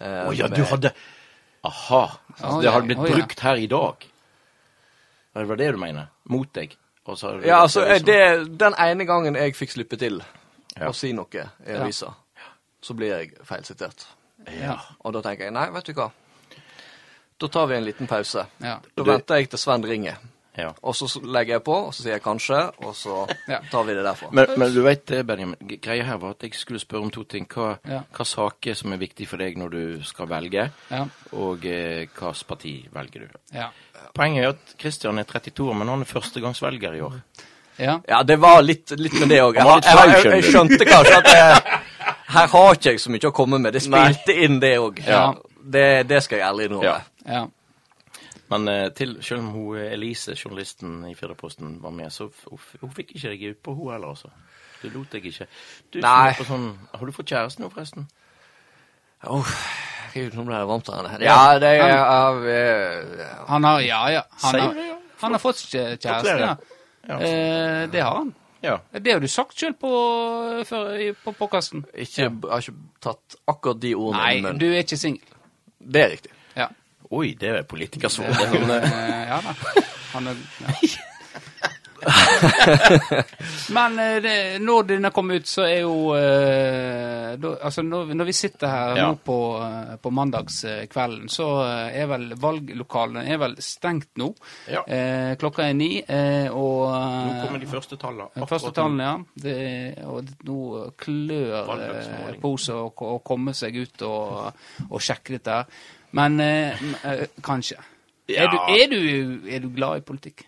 eh, 0.00 0.26
Å 0.28 0.32
ja, 0.36 0.48
med- 0.48 0.56
du 0.58 0.64
hadde 0.64 0.92
Aha. 1.64 2.02
Altså, 2.40 2.60
det 2.62 2.72
hadde 2.72 2.86
blitt 2.88 2.98
ja. 3.08 3.14
brukt 3.16 3.40
her 3.40 3.56
i 3.56 3.66
dag. 3.66 4.06
Det 5.34 5.44
var 5.48 5.56
det 5.56 5.72
du 5.72 5.78
mener? 5.78 6.06
Mot 6.28 6.52
deg? 6.56 6.76
Og 7.06 7.18
så 7.18 7.28
hadde 7.34 7.46
Ja, 7.46 7.60
altså, 7.62 7.82
eh, 7.86 7.98
det, 7.98 8.58
den 8.58 8.74
ene 8.78 9.04
gangen 9.04 9.34
jeg 9.34 9.54
fikk 9.54 9.70
slippe 9.74 9.98
til 9.98 10.22
Ja. 10.76 10.88
å 10.88 10.94
si 10.94 11.12
noe 11.12 11.26
i 11.32 11.38
Ja. 11.66 11.90
så 12.82 12.94
blir 12.96 13.08
jeg 13.18 13.34
feilsitert. 13.44 14.06
Ja. 14.58 14.78
Og 15.04 15.12
da 15.12 15.20
tenker 15.20 15.44
jeg 15.44 15.52
nei, 15.52 15.68
vet 15.70 15.84
du 15.84 15.92
hva. 15.92 16.10
Da 17.38 17.46
tar 17.48 17.66
vi 17.66 17.74
en 17.76 17.84
liten 17.84 18.06
pause. 18.06 18.46
Ja. 18.60 18.78
Da 18.96 19.02
venter 19.02 19.36
jeg 19.36 19.50
til 19.50 19.58
Sven 19.58 19.82
ringer. 19.82 20.16
Ja. 20.60 20.70
Og 20.82 20.94
så 20.96 21.08
legger 21.24 21.56
jeg 21.58 21.62
på, 21.66 21.74
og 21.88 21.94
så 21.94 22.02
sier 22.04 22.12
jeg 22.18 22.22
kanskje, 22.24 22.60
og 22.84 22.94
så 22.96 23.22
tar 23.70 23.84
vi 23.88 23.94
det 23.96 24.04
derfra. 24.06 24.28
Men, 24.36 24.46
men 24.60 24.72
du 24.74 24.80
vet 24.84 25.04
det, 25.10 25.22
Benjamin. 25.26 25.56
Greia 25.82 26.04
her 26.04 26.18
var 26.22 26.34
at 26.36 26.42
jeg 26.46 26.54
skulle 26.58 26.80
spørre 26.82 27.02
om 27.08 27.10
to 27.14 27.24
ting. 27.24 27.46
Hva, 27.50 27.76
Ja. 27.88 28.00
hva 28.16 28.24
saker 28.26 28.74
som 28.78 28.92
er 28.92 29.00
viktig 29.02 29.28
for 29.30 29.40
deg 29.42 29.56
når 29.58 29.70
du 29.74 30.02
skal 30.04 30.28
velge, 30.30 30.70
Ja. 30.90 31.04
og 31.32 31.64
eh, 31.66 32.06
hvilket 32.06 32.46
parti 32.48 32.74
velger 32.92 33.26
du? 33.26 33.38
Ja. 33.54 33.68
Poenget 34.14 34.44
er 34.44 34.48
at 34.54 34.74
Kristian 34.78 35.18
er 35.18 35.24
32 35.28 35.68
år, 35.70 35.74
men 35.80 35.88
han 35.88 36.00
er 36.02 36.10
førstegangsvelger 36.10 36.94
i 36.96 37.00
år. 37.00 37.20
ja. 37.78 37.98
Ja, 38.08 38.22
det 38.22 38.36
var 38.40 38.60
litt, 38.62 38.90
litt 38.98 39.14
med 39.20 39.28
det 39.30 39.38
òg. 39.40 39.54
Jeg, 39.54 39.66
jeg, 39.84 40.24
jeg, 40.24 40.32
jeg 40.34 40.44
skjønte 40.52 40.84
kanskje 40.84 41.16
at 41.16 41.30
jeg, 41.32 41.78
her 42.36 42.46
har 42.52 42.74
ikke 42.74 42.90
jeg 42.92 43.00
så 43.00 43.10
mye 43.14 43.28
å 43.30 43.32
komme 43.34 43.58
med. 43.58 43.72
Det 43.72 43.82
spilte 43.82 44.34
inn, 44.44 44.58
det 44.60 44.74
òg. 44.78 45.00
Ja. 45.06 45.32
Det, 45.62 45.86
det 46.08 46.22
skal 46.24 46.38
jeg 46.40 46.46
ærlig 46.48 46.68
innrømme. 46.70 47.00
Ja. 47.26 47.46
Men 48.50 48.68
eh, 48.68 48.88
til, 48.96 49.16
selv 49.22 49.44
om 49.44 49.50
hun 49.54 49.76
eh, 49.78 49.92
Elise, 49.94 50.34
journalisten 50.38 51.04
i 51.10 51.14
Firdaposten, 51.14 51.76
var 51.82 51.92
med, 51.94 52.10
så 52.12 52.28
hun, 52.48 52.58
hun 52.80 52.94
fikk 52.96 53.14
ikke 53.16 53.28
deg 53.34 53.44
ut 53.54 53.60
på 53.62 53.74
hun 53.78 53.92
heller, 53.94 54.14
altså. 54.16 54.32
Du 54.82 54.88
lot 54.94 55.12
deg 55.12 55.26
ikke. 55.30 55.46
Du, 55.92 56.00
Nei. 56.02 56.32
på 56.38 56.46
Sånn, 56.48 56.70
har 56.94 57.06
du 57.06 57.12
fått 57.14 57.30
kjæreste 57.30 57.62
nå, 57.62 57.68
forresten? 57.70 58.08
Oh, 59.28 59.46
Gud, 60.14 60.32
nå 60.34 60.46
ble 60.48 60.56
det 60.56 60.68
varmt 60.70 60.88
her. 60.88 61.22
Ja, 61.22 61.38
det 61.60 61.74
er 61.76 61.98
av 62.00 62.38
Han 63.50 63.66
har 63.68 63.80
Ja, 63.84 64.00
ja. 64.14 64.22
Han 64.42 64.60
har, 64.60 64.74
det, 64.74 64.86
ja? 64.88 64.96
han 65.20 65.36
har 65.36 65.42
fått 65.42 65.60
kjæ- 65.68 65.96
kjæreste, 66.00 66.36
ja. 66.40 66.54
Ja. 67.08 67.18
Eh, 67.20 67.86
det 67.92 68.00
har 68.02 68.16
han. 68.16 68.32
Ja. 68.64 68.78
Det 68.92 69.12
har 69.12 69.20
du 69.20 69.28
sagt 69.28 69.56
sjøl 69.56 69.72
på, 69.80 69.90
på 71.24 71.32
podkasten. 71.38 71.84
ikke, 71.94 72.26
Jeg 72.26 72.32
har 72.50 72.64
ikke 72.64 72.74
tatt 73.00 73.36
akkurat 73.48 73.80
de 73.80 73.94
ordene 73.96 74.26
i 74.34 74.40
Nei, 74.44 74.52
du 74.60 74.66
er 74.72 74.82
ikke 74.82 74.98
singel. 75.00 75.38
Det 75.80 76.02
er 76.02 76.10
riktig. 76.16 76.32
Oi, 77.10 77.34
det 77.34 77.48
er 77.50 77.62
er 77.64 78.12
sånn, 78.14 78.70
eh, 78.70 79.22
ja 79.32 79.40
da. 79.42 79.54
Han 80.12 80.30
er 80.30 80.36
ja. 80.86 81.06
Men 83.70 83.98
eh, 83.98 84.18
det, 84.22 84.34
når 84.64 84.86
denne 84.88 85.10
kom 85.14 85.30
ut, 85.34 85.48
så 85.48 85.64
er 85.66 85.82
jo 85.82 86.14
eh, 86.16 87.34
da, 87.40 87.52
Altså, 87.66 87.84
når, 87.86 88.14
når 88.16 88.28
vi 88.30 88.34
sitter 88.36 88.72
her 88.72 88.96
Ja. 89.00 89.08
nå 89.10 89.18
på, 89.24 89.36
eh, 89.64 89.92
på 90.02 90.12
mandagskvelden, 90.16 91.28
så 91.32 91.48
er 91.90 92.08
vel 92.10 92.30
valglokalene 92.40 93.26
er 93.30 93.40
vel 93.42 93.56
stengt 93.64 94.10
nå. 94.20 94.30
Ja. 94.70 94.82
Eh, 94.86 95.34
klokka 95.40 95.68
er 95.68 95.76
ni, 95.76 95.92
eh, 96.00 96.48
og 96.50 96.88
Nå 96.90 97.44
kommer 97.44 97.62
de 97.62 97.70
første 97.70 98.00
tallene. 98.00 98.30
De 98.34 98.48
første 98.50 98.72
tallene, 98.76 99.10
ja. 99.10 99.16
Det, 99.44 99.56
og 100.08 100.34
nå 100.48 100.58
klør 101.00 101.72
seg 102.60 102.76
å, 102.80 102.90
å 102.90 103.16
komme 103.24 103.54
seg 103.56 103.76
ut 103.82 104.06
og, 104.08 104.60
og 104.88 105.00
sjekke 105.04 105.36
dette. 105.38 105.64
Men 106.16 106.40
eh, 106.40 106.80
eh, 107.06 107.26
kanskje. 107.46 107.78
Ja. 108.30 108.44
Er, 108.44 108.48
du, 108.52 108.58
er, 108.76 108.86
du, 108.90 109.48
er 109.50 109.60
du 109.64 109.68
glad 109.74 110.00
i 110.00 110.06
politikk? 110.06 110.44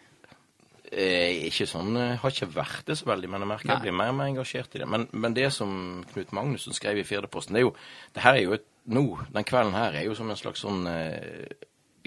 Eh, 0.93 1.47
ikke 1.49 1.65
sånn, 1.71 1.95
jeg 1.97 2.19
har 2.21 2.35
ikke 2.35 2.51
vært 2.53 2.85
det 2.91 2.99
så 3.01 3.07
veldig, 3.09 3.31
men 3.33 3.41
jeg 3.45 3.49
merker 3.49 3.71
jeg 3.73 3.85
blir 3.87 3.95
mer 3.97 4.11
og 4.13 4.19
mer 4.19 4.29
engasjert 4.29 4.75
i 4.77 4.83
det. 4.83 4.89
Men, 4.93 5.07
men 5.17 5.35
det 5.39 5.47
som 5.55 5.71
Knut 6.13 6.35
Magnussen 6.37 6.77
skrev 6.77 7.01
i 7.01 7.07
Firdeposten, 7.09 7.57
det 7.57 7.63
er 7.63 7.67
jo 7.69 7.75
Det 8.13 8.25
her 8.27 8.37
er 8.39 8.45
jo 8.45 8.57
et 8.59 8.67
Nå, 8.93 9.05
den 9.31 9.45
kvelden 9.47 9.77
her 9.79 9.95
er 9.95 10.09
jo 10.09 10.15
som 10.19 10.29
en 10.31 10.37
slags 10.37 10.65
sånn 10.65 10.81
eh, 10.91 11.53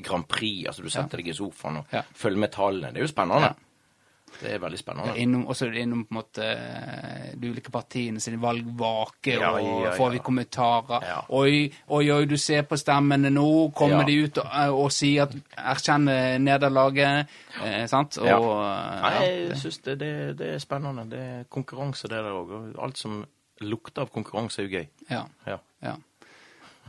Grand 0.04 0.26
Prix. 0.28 0.66
Altså 0.68 0.84
du 0.84 0.90
setter 0.92 1.22
deg 1.22 1.30
i 1.32 1.36
sofaen 1.38 1.78
og 1.80 1.94
Ja. 1.96 2.02
følger 2.14 2.42
med 2.44 2.52
tallene. 2.52 2.92
Det 2.92 3.00
er 3.00 3.06
jo 3.08 3.12
spennende. 3.14 3.54
Det 4.42 4.52
er 4.54 4.60
veldig 4.60 4.78
spennende. 4.80 5.14
Innom, 5.18 5.46
og 5.48 5.56
så 5.56 5.66
er 5.66 5.72
det 5.72 5.82
innom 5.86 6.02
på 6.06 6.14
en 6.14 6.18
måte 6.20 6.44
eh, 6.46 7.36
de 7.40 7.50
ulike 7.54 7.72
partiene 7.72 8.20
sine 8.20 8.38
valgvake, 8.42 9.36
Ja, 9.40 9.52
og 9.56 9.62
ja, 9.64 9.84
ja. 9.86 9.92
får 9.98 10.12
vi 10.12 10.20
kommentarer. 10.20 11.06
Ja. 11.08 11.22
Oi, 11.30 11.72
oi, 11.90 12.10
oi, 12.12 12.26
du 12.26 12.36
ser 12.38 12.64
på 12.64 12.78
stemmene 12.78 13.30
nå, 13.32 13.72
kommer 13.76 14.04
Ja. 14.04 14.06
de 14.06 14.18
ut 14.26 14.38
og, 14.38 14.46
eh, 14.52 14.74
og 14.74 14.92
sier 14.92 15.24
at 15.24 15.36
erkjenner 15.58 16.38
nederlaget, 16.40 17.28
eh, 17.64 17.86
sant? 17.88 18.18
Og, 18.18 18.26
Ja. 18.28 18.40
Nei, 18.40 19.14
jeg 19.26 19.50
det- 19.50 19.58
syns 19.58 19.82
det, 19.84 19.98
det, 20.00 20.38
det 20.38 20.54
er 20.56 20.60
spennende. 20.60 21.10
Det 21.10 21.20
er 21.20 21.44
konkurranse, 21.50 22.04
det 22.08 22.18
der 22.24 22.32
òg. 22.32 22.52
Og 22.76 22.84
alt 22.84 22.98
som 22.98 23.26
lukter 23.62 24.02
av 24.02 24.10
konkurranse, 24.12 24.60
er 24.60 24.68
jo 24.68 24.78
gøy. 24.80 24.88
ja, 25.10 25.24
Ja. 25.48 25.58
ja. 25.82 25.96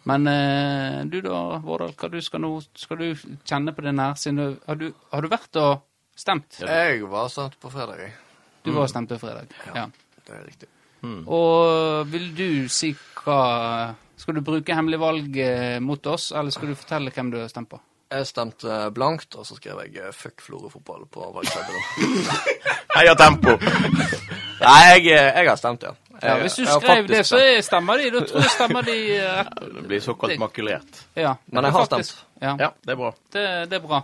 Men 0.04 0.26
eh, 0.28 1.04
du 1.10 1.20
da, 1.20 1.58
Vårdal, 1.58 1.92
hva 1.98 2.08
du 2.10 2.20
skal 2.20 2.40
nå? 2.40 2.60
Skal 2.78 2.96
du 2.98 3.14
kjenne 3.44 3.72
på 3.74 3.82
det 3.82 3.92
nærsynet? 3.94 4.60
Har 4.66 4.76
har 5.12 5.20
du 5.22 5.28
vært 5.28 5.56
og 5.56 5.80
stemt? 6.16 6.58
Jeg 6.60 7.02
var 7.10 7.28
stemt 7.32 7.58
på 7.60 7.70
fredag, 7.72 8.00
jeg. 8.00 8.12
Du 8.66 8.72
var 8.74 8.88
stemt 8.90 9.08
på 9.12 9.18
fredag. 9.20 9.52
Ja. 9.74 9.86
Det 10.26 10.34
er 10.34 10.46
riktig. 10.46 10.68
Og 11.30 12.06
vil 12.10 12.30
du 12.34 12.68
si 12.72 12.88
hva 13.22 13.94
Skal 14.18 14.34
du 14.34 14.40
bruke 14.40 14.74
hemmelig 14.74 14.98
valg 14.98 15.36
eh, 15.38 15.76
mot 15.84 16.06
oss, 16.08 16.30
eller 16.32 16.50
skal 16.50 16.70
du 16.72 16.74
fortelle 16.74 17.10
hvem 17.12 17.28
du 17.30 17.36
har 17.38 17.50
stemt 17.52 17.68
på? 17.68 17.78
Jeg 18.10 18.26
stemte 18.30 18.76
blankt, 18.94 19.34
og 19.36 19.44
så 19.46 19.56
skrev 19.58 19.80
jeg 19.84 19.96
eh, 20.00 20.12
'fuck 20.14 20.40
Florø-fotball' 20.40 21.04
på 21.12 21.26
valgseddelen. 21.34 21.82
Heia 22.96 23.14
Tempo! 23.18 23.58
Nei, 24.60 24.78
jeg, 24.88 25.06
eh, 25.12 25.30
jeg 25.42 25.48
har 25.50 25.56
stemt, 25.60 25.82
ja. 25.82 25.92
Jeg, 26.16 26.22
Ja, 26.22 26.38
hvis 26.40 26.54
du 26.56 26.64
skrev 26.64 27.06
det, 27.10 27.26
så 27.28 27.36
er- 27.36 27.60
stemmer 27.60 28.00
de. 28.00 28.10
Da 28.14 28.20
tror 28.24 28.40
jeg 28.40 28.50
stemmer 28.50 28.82
de 28.88 28.96
uh. 29.20 29.50
Det 29.74 29.84
blir 29.90 30.00
såkalt 30.00 30.38
makulert. 30.40 31.02
Ja. 31.14 31.34
Men 31.52 31.64
jeg 31.64 31.72
har 31.72 31.84
Faktisk. 31.86 32.10
stemt. 32.16 32.42
Ja, 32.42 32.56
Ja, 32.64 32.70
det 32.86 32.92
er 32.92 32.96
bra. 32.96 33.10
det, 33.32 33.70
det 33.70 33.76
er 33.82 33.86
bra. 33.86 34.00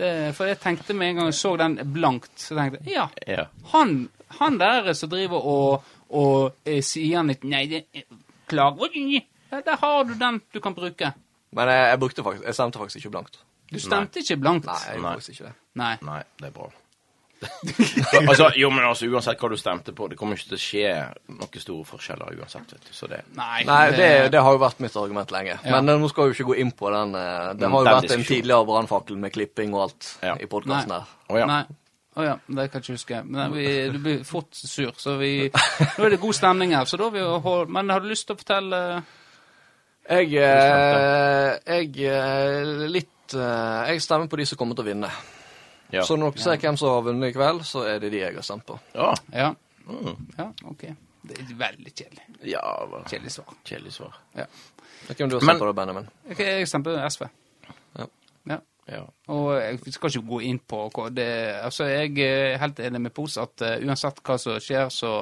Det, 0.00 0.10
for 0.36 0.48
jeg 0.48 0.60
tenkte 0.62 0.96
med 0.96 1.12
en 1.12 1.20
gang 1.20 1.30
jeg 1.30 1.38
så 1.40 1.54
den 1.60 1.76
blankt, 1.92 2.32
så 2.40 2.56
tenkte 2.56 2.80
jeg 2.86 2.96
ja, 2.96 3.08
Ja. 3.28 3.46
han, 3.74 4.08
han 4.40 4.56
der 4.60 4.92
som 4.96 5.10
driver 5.12 5.44
og, 5.44 5.90
og 6.08 6.54
eh, 6.64 6.80
sier 6.84 7.26
litt 7.28 7.44
Nei, 7.44 7.66
det 7.68 7.84
klager 8.50 8.88
Oi, 8.88 9.20
Der 9.50 9.76
har 9.82 10.04
du 10.08 10.14
den 10.16 10.40
du 10.54 10.60
kan 10.64 10.74
bruke. 10.74 11.12
Men 11.52 11.68
jeg, 11.68 11.86
jeg, 11.90 12.00
brukte 12.00 12.24
faktisk, 12.24 12.46
jeg 12.46 12.54
stemte 12.54 12.78
faktisk 12.78 13.00
ikke 13.02 13.14
blankt. 13.16 13.40
Du 13.70 13.78
stemte 13.82 14.22
ikke 14.22 14.36
blankt. 14.40 14.66
Nei, 14.66 14.78
jeg 14.86 15.00
gjorde 15.00 15.16
faktisk 15.18 15.34
ikke 15.34 15.48
det. 15.50 15.56
Nei. 15.80 15.94
Nei, 16.06 16.20
det 16.40 16.48
er 16.48 16.54
bra. 16.54 16.70
altså, 18.28 18.50
jo, 18.60 18.68
men 18.70 18.84
altså, 18.84 19.06
uansett 19.08 19.40
hva 19.40 19.48
du 19.48 19.56
stemte 19.56 19.94
på, 19.96 20.08
det 20.12 20.18
kommer 20.20 20.36
ikke 20.36 20.50
til 20.50 20.58
å 20.58 20.60
skje 20.60 20.90
noen 21.38 21.62
store 21.62 21.86
forskjeller 21.88 22.36
uansett, 22.40 22.72
vet 22.74 22.84
du. 22.88 22.92
Så 22.96 23.08
det 23.08 23.22
Nei, 23.38 23.62
Nei, 23.68 23.78
det, 23.96 24.08
det 24.34 24.42
har 24.44 24.56
jo 24.56 24.60
vært 24.60 24.82
mitt 24.84 24.96
argument 25.00 25.32
lenge. 25.32 25.54
Ja. 25.64 25.72
Men 25.78 25.88
eh, 25.94 26.00
nå 26.02 26.10
skal 26.12 26.28
vi 26.28 26.34
jo 26.34 26.36
ikke 26.38 26.48
gå 26.52 26.58
inn 26.64 26.72
på 26.76 26.90
den. 26.92 27.14
eh, 27.16 27.52
Det 27.56 27.64
Mm, 27.70 27.72
har 27.72 27.80
jo 27.80 27.88
den 27.88 27.96
vært 28.02 28.16
en 28.18 28.26
tidligere 28.28 28.66
brannfakkel 28.68 29.16
med 29.24 29.32
klipping 29.36 29.72
og 29.76 29.86
alt 29.86 30.10
Ja. 30.26 30.34
i 30.36 30.48
podkasten 30.52 30.92
her. 30.98 31.08
Å 31.30 31.38
ja. 31.40 31.46
Nei. 31.48 31.62
Å 32.20 32.24
ja, 32.26 32.34
det 32.50 32.64
kan 32.72 32.80
jeg 32.82 32.84
ikke 32.90 32.98
huske. 32.98 33.22
Men 33.24 33.52
vi, 33.54 33.66
du 33.94 33.98
blir 34.02 34.24
fort 34.26 34.48
sur, 34.58 34.90
så 34.98 35.14
vi 35.20 35.32
Nå 35.48 36.04
er 36.04 36.10
det 36.16 36.20
god 36.20 36.34
stemning 36.36 36.74
her, 36.74 36.84
så 36.90 36.98
da 37.00 37.06
vi 37.14 37.22
hold... 37.22 37.70
Men 37.70 37.88
har 37.94 38.02
du 38.02 38.08
lyst 38.10 38.26
til 38.28 38.34
å 38.36 38.40
fortelle 38.40 38.80
Jeg, 40.10 40.32
eh, 40.42 41.50
jeg 41.70 42.90
litt 42.90 43.36
eh, 43.38 43.92
Jeg 43.94 44.02
stemmer 44.02 44.26
på 44.28 44.40
de 44.42 44.46
som 44.50 44.58
kommer 44.58 44.74
til 44.76 44.84
å 44.84 44.90
vinne. 44.90 45.10
Ja. 45.92 46.02
Så 46.06 46.16
når 46.16 46.30
dere 46.36 46.42
ser 46.42 46.56
hvem 46.62 46.76
som 46.76 46.88
har 46.94 47.02
vunnet 47.02 47.30
i 47.30 47.32
kveld, 47.36 47.64
så 47.66 47.84
er 47.88 47.98
det 47.98 48.10
de 48.12 48.18
jeg 48.22 48.34
har 48.34 48.42
stemt 48.46 48.66
på. 48.66 48.78
Ja. 48.94 49.12
Ja. 49.32 49.52
Mm. 49.90 50.26
ja, 50.38 50.48
OK. 50.70 50.82
Det 51.26 51.38
er 51.38 51.54
veldig 51.58 51.92
kjedelig. 51.94 52.22
ja 52.48 52.60
hva- 52.86 53.02
Kjedelig 53.10 53.32
svar. 53.34 53.54
Kjedelig 53.64 53.92
svar. 53.92 54.14
Ja. 54.36 54.44
Hvem 55.10 55.28
du 55.28 55.36
har 55.36 55.40
stemt 55.44 55.58
på 55.60 55.66
da, 55.66 55.72
Benjamin? 55.72 56.06
Ok, 56.30 56.38
jeg 56.38 56.68
stemte 56.68 56.94
SV. 57.10 57.26
Ja. 57.98 58.06
ja. 58.48 58.58
Ja. 58.90 59.02
Og 59.28 59.52
jeg 59.60 59.92
skal 59.94 60.10
ikke 60.10 60.26
gå 60.28 60.38
inn 60.48 60.58
på 60.66 60.78
hva 60.90 61.10
det 61.14 61.26
Altså, 61.62 61.84
jeg 61.86 62.16
er 62.24 62.56
helt 62.58 62.80
enig 62.80 63.00
med 63.00 63.12
Pos 63.14 63.36
at 63.38 63.62
uh, 63.62 63.76
uansett 63.86 64.18
hva 64.26 64.38
som 64.38 64.56
skjer, 64.58 64.88
så 64.90 65.12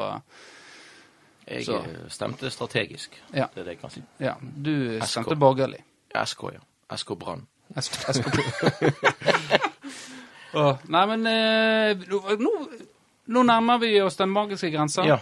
Jeg 1.49 1.65
Så. 1.67 1.77
eh, 1.81 2.09
stemte 2.09 2.51
strategisk. 2.51 3.19
Ja. 3.35 3.47
Det 3.55 3.61
er 3.61 3.65
det 3.65 3.75
jeg 3.77 3.81
kan 3.81 3.91
si. 3.91 4.03
Ja, 4.21 4.35
du 4.41 4.99
SK. 5.01 5.07
stemte 5.11 5.37
borgerlig. 5.37 5.83
SK, 6.25 6.43
ja. 6.53 6.97
SK 6.97 7.15
Brann. 7.19 7.47
SK. 7.81 7.93
Åh, 10.55 10.79
nei, 10.89 11.07
men 11.07 11.27
eh, 11.27 12.07
nå, 12.39 12.53
nå, 13.29 13.43
nærmer 13.45 13.79
vi 13.83 14.01
oss 14.01 14.17
den 14.17 14.31
magiske 14.33 14.71
grensa. 14.73 15.05
Ja. 15.05 15.19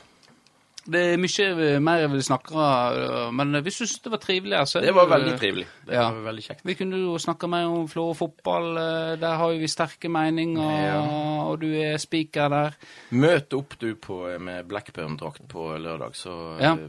Det 0.87 1.01
er 1.03 1.17
mye 1.19 1.47
eh, 1.67 1.81
mer 1.83 1.99
jeg 2.05 2.11
vil 2.13 2.23
snakke 2.23 2.55
om, 2.55 3.33
men 3.35 3.57
vi 3.65 3.71
du 3.71 3.71
synes 3.75 3.97
det 4.05 4.11
var 4.13 4.21
trivelig 4.23 4.55
Altså. 4.61 4.81
Det 4.85 4.93
var 4.95 5.09
veldig 5.11 5.33
eh, 5.33 5.39
trivelig. 5.41 5.65
Det 5.89 5.95
Ja. 5.97 6.05
var 6.15 6.21
veldig 6.29 6.45
kjekt. 6.45 6.61
Vi 6.65 6.75
kunne 6.79 7.01
jo 7.03 7.17
snakke 7.19 7.49
mer 7.51 7.67
om 7.67 7.89
Florø 7.91 8.15
fotball. 8.15 8.69
eh, 8.79 9.17
Der 9.19 9.35
har 9.37 9.51
vi 9.59 9.67
sterke 9.67 10.09
meninger, 10.09 10.63
Ja. 10.87 11.01
og 11.49 11.59
du 11.61 11.67
er 11.75 11.97
spiker 11.99 12.49
der. 12.49 12.77
Møt 13.11 13.53
opp 13.53 13.75
du 13.81 13.95
på, 13.97 14.29
eh, 14.31 14.39
med 14.39 14.69
Blackburn-drakt 14.69 15.49
på 15.49 15.77
lørdag, 15.77 16.15
så 16.15 16.61
Ja. 16.61 16.75
eh, 16.75 16.89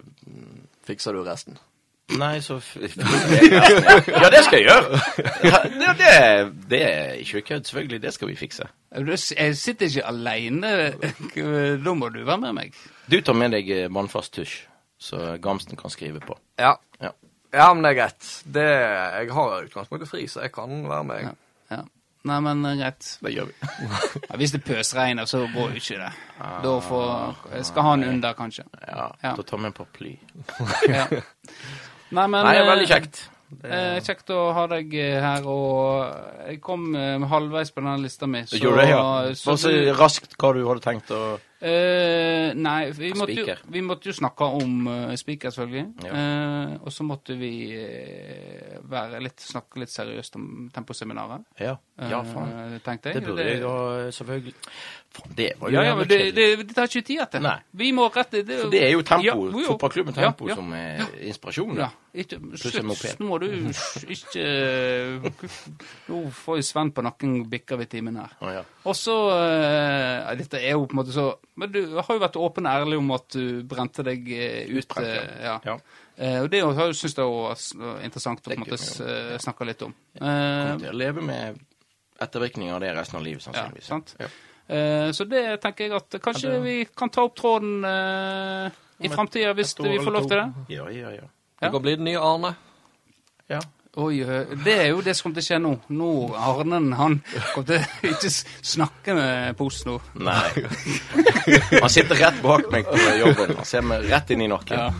Fikser 0.85 1.13
du 1.13 1.23
resten? 1.23 1.57
Nei, 2.15 2.39
så 2.39 2.55
f 2.63 2.77
Ja, 4.21 4.29
det 4.31 4.43
skal 4.45 4.61
jeg 4.61 4.69
gjøre! 4.69 4.99
Ja, 5.43 5.57
det, 5.99 6.11
det 6.71 6.79
er 6.87 7.17
ikke 7.19 7.41
kødd, 7.49 7.65
selvfølgelig. 7.67 7.99
Det 8.01 8.13
skal 8.15 8.29
vi 8.31 8.35
fikse. 8.39 8.67
Jeg 9.35 9.57
sitter 9.59 9.85
ikke 9.89 10.05
alene. 10.07 10.71
Da 11.85 11.93
må 11.93 12.09
du 12.09 12.21
være 12.23 12.37
med 12.45 12.55
meg. 12.55 12.79
Du 13.11 13.19
tar 13.21 13.35
med 13.35 13.51
deg 13.57 13.69
eh, 13.75 13.89
vannfast 13.91 14.33
tusj, 14.39 14.55
så 14.99 15.35
Gamsten 15.43 15.75
kan 15.79 15.91
skrive 15.91 16.23
på. 16.23 16.37
Ja. 16.59 16.77
Ja. 17.03 17.11
Ja, 17.53 17.67
men 17.73 17.83
det 17.83 17.91
er 17.91 17.99
greit. 18.01 18.31
Det, 18.55 18.63
jeg 18.63 19.29
har 19.35 19.67
utgangspunktet 19.67 20.09
fri, 20.09 20.25
så 20.31 20.41
jeg 20.45 20.51
kan 20.55 20.87
være 20.89 21.03
med. 21.07 21.27
Ja. 21.27 21.35
ja. 21.75 21.81
Nei, 22.27 22.39
men 22.43 22.63
eh, 22.71 22.79
greit. 22.79 23.11
Det 23.23 23.35
gjør 23.35 23.51
vi. 23.51 23.57
Ja, 24.29 24.35
hvis 24.39 24.51
det 24.55 24.63
pøsregner, 24.67 25.25
så 25.29 25.43
går 25.53 25.75
jo 25.75 25.79
ikke 25.83 25.99
det. 26.01 26.09
Da 26.63 26.73
får 26.83 27.61
skal 27.67 27.85
han 27.91 28.03
en 28.03 28.15
under, 28.15 28.33
kanskje. 28.39 28.63
Ja, 28.87 29.11
Ja. 29.23 29.35
Da 29.37 29.43
tar 29.47 29.59
vi 29.61 29.69
en 29.69 29.75
paraply. 29.75 30.15
Ja. 30.87 31.05
Nei, 32.09 32.27
men 32.27 32.39
Nei, 32.45 32.53
er 32.55 32.63
eh, 32.63 32.69
veldig 32.71 32.87
kjekt. 32.91 33.25
Eh, 33.63 33.97
kjekt 34.03 34.31
å 34.35 34.49
ha 34.51 34.65
deg 34.67 34.91
eh, 34.99 35.17
her, 35.23 35.45
og 35.47 36.49
jeg 36.49 36.59
kom 36.63 36.89
eh, 36.99 37.23
halvveis 37.31 37.71
på 37.71 37.79
denne 37.79 37.95
lista 38.03 38.27
mi. 38.27 38.41
Så, 38.47 38.59
gjorde 38.59 38.83
det, 38.83 38.89
ja. 38.91 39.35
så 39.39 39.55
så, 39.59 39.71
raskt 39.95 40.35
hva 40.35 40.51
du 40.55 40.63
hadde 40.67 40.83
tenkt 40.87 41.13
å 41.15 41.25
Eh, 41.57 42.51
nei, 42.53 42.91
vi 42.93 43.07
måtte, 43.17 43.33
jo, 43.33 43.53
vi 43.73 43.81
måtte 43.81 44.11
jo 44.11 44.13
snakke 44.13 44.45
om 44.59 44.91
uh, 44.91 45.13
spiker, 45.17 45.49
selvfølgelig. 45.49 46.05
Ja. 46.05 46.19
Og 46.77 46.93
så 46.93 47.01
måtte 47.01 47.33
vi 47.39 47.49
litt, 49.25 49.41
snakke 49.41 49.81
litt 49.81 49.89
seriøst 49.89 50.37
om 50.37 50.67
temposeminaret. 50.75 51.47
Ja, 51.57 51.73
ja 51.97 52.19
eh, 52.21 52.29
faen. 52.29 52.79
tenkte 52.85 53.09
jeg. 53.09 53.17
Det 53.17 53.25
burde 53.25 53.45
jeg 53.47 53.61
jo 53.63 53.73
selvfølgelig. 54.13 54.53
Det 55.37 55.47
var 55.57 55.71
jo 55.71 55.73
Ja, 55.73 55.83
ja, 55.87 55.95
men 55.97 56.07
det, 56.07 56.17
det, 56.35 56.45
det 56.67 56.75
tar 56.75 56.85
ikke 56.85 57.01
tid 57.07 57.21
til. 57.31 57.41
Nei. 57.41 57.55
Vi 57.79 57.89
må 57.95 58.05
rette 58.13 58.43
det, 58.45 58.59
For 58.61 58.69
det 58.73 58.81
er 58.85 58.91
jo 58.93 59.01
Tempo, 59.07 59.25
Ja, 59.25 59.65
fotballklubben 59.71 60.13
Tempo, 60.13 60.45
Ja, 60.45 60.53
ja. 60.53 60.57
som 60.59 60.73
er 60.77 61.01
inspirasjonen. 61.31 61.79
Ja, 61.81 61.87
ikke, 62.13 62.39
slutt, 62.59 63.17
nå 63.19 63.29
må 63.29 63.39
du 63.41 63.47
ikke 64.15 64.45
Nå 66.11 66.21
får 66.37 66.59
jo 66.61 66.65
Sven 66.69 66.91
på 66.93 67.05
nakken 67.05 67.37
bikker 67.49 67.81
vi 67.81 67.87
timen 67.89 68.19
her. 68.21 68.35
Å, 68.41 68.51
ja. 68.59 68.63
Og 68.85 68.97
så 68.97 69.15
eh, 69.33 70.35
Dette 70.41 70.61
er 70.61 70.75
jo 70.75 70.85
på 70.85 70.97
en 70.97 71.01
måte 71.01 71.15
så 71.15 71.31
Men 71.57 71.73
du 71.73 71.81
har 71.97 72.11
jo 72.13 72.21
vært 72.21 72.37
åpen 72.41 72.69
og 72.69 72.83
ærlig 72.83 72.99
om 73.01 73.15
at 73.17 73.29
du 73.33 73.63
brente 73.67 74.05
deg 74.05 74.29
eh, 74.35 74.67
ut. 74.69 74.83
Utbrent, 74.83 75.07
eh, 75.07 75.47
ja. 75.47 75.55
Ja. 75.65 75.79
Eh, 76.17 76.39
og 76.43 76.51
det 76.53 76.61
syns 76.97 77.17
jeg 77.17 77.25
var 77.25 78.05
interessant 78.05 78.41
å 78.41 78.45
på 78.45 78.53
en 78.55 78.63
måte 78.63 78.77
eh, 79.05 79.33
snakke 79.41 79.67
litt 79.69 79.83
om. 79.85 79.93
Eh, 80.17 80.71
til 80.81 80.89
å 80.89 80.95
leve 80.97 81.25
med 81.25 81.59
ettervirkninger 82.21 82.73
av 82.73 82.81
det 82.81 82.93
resten 82.95 83.19
av 83.19 83.23
livet, 83.25 83.43
ja, 83.45 83.51
sannsynligvis. 83.51 83.87
sant? 83.87 84.15
Ja. 84.19 84.25
Eh, 84.75 85.11
så 85.15 85.23
det 85.29 85.61
tenker 85.63 85.85
jeg 85.87 85.93
at 85.95 86.17
kanskje 86.21 86.43
Ja, 86.49 86.57
det- 86.57 86.63
vi 86.63 86.85
kan 86.97 87.09
ta 87.09 87.23
opp 87.23 87.35
tråden 87.35 87.85
eh, 87.85 88.69
i 88.99 89.07
Om 89.07 89.13
framtida, 89.15 89.53
hvis 89.53 89.75
vi 89.79 89.97
får 89.99 90.11
lov 90.11 90.27
til 90.27 90.37
det. 90.37 90.53
Ja, 90.75 90.89
ja, 90.89 91.09
ja. 91.11 91.27
Det 91.61 91.71
kan 91.71 91.81
bli 91.81 91.95
den 91.95 92.05
nye 92.05 92.19
Arne. 92.19 92.55
ja. 93.49 93.59
Oi, 93.97 94.19
eh, 94.21 94.45
det 94.63 94.73
er 94.77 94.87
jo 94.91 95.01
det 95.01 95.15
som 95.17 95.23
kommer 95.31 95.41
til 95.41 95.41
å 95.41 95.47
skje 95.47 95.61
nå. 95.63 95.71
Nå, 95.89 96.09
Arnen, 96.37 96.91
han 96.93 97.15
kommer 97.55 97.65
til 97.65 97.79
å 97.79 98.11
ikke 98.11 98.29
snakke 98.61 99.15
med 99.17 99.57
Posen 99.57 99.91
nå. 99.91 100.01
Nei. 100.21 100.67
Han 101.81 101.89
sitter 101.89 102.15
rett 102.19 102.37
bak 102.43 102.67
meg 102.71 102.85
på 102.85 102.97
jobben. 103.23 103.55
Han 103.57 103.65
ser 103.65 103.81
meg 103.81 104.05
rett 104.11 104.29
inn 104.35 104.41
i 104.45 104.47
nakken. 104.51 104.77
Ja. 104.77 104.91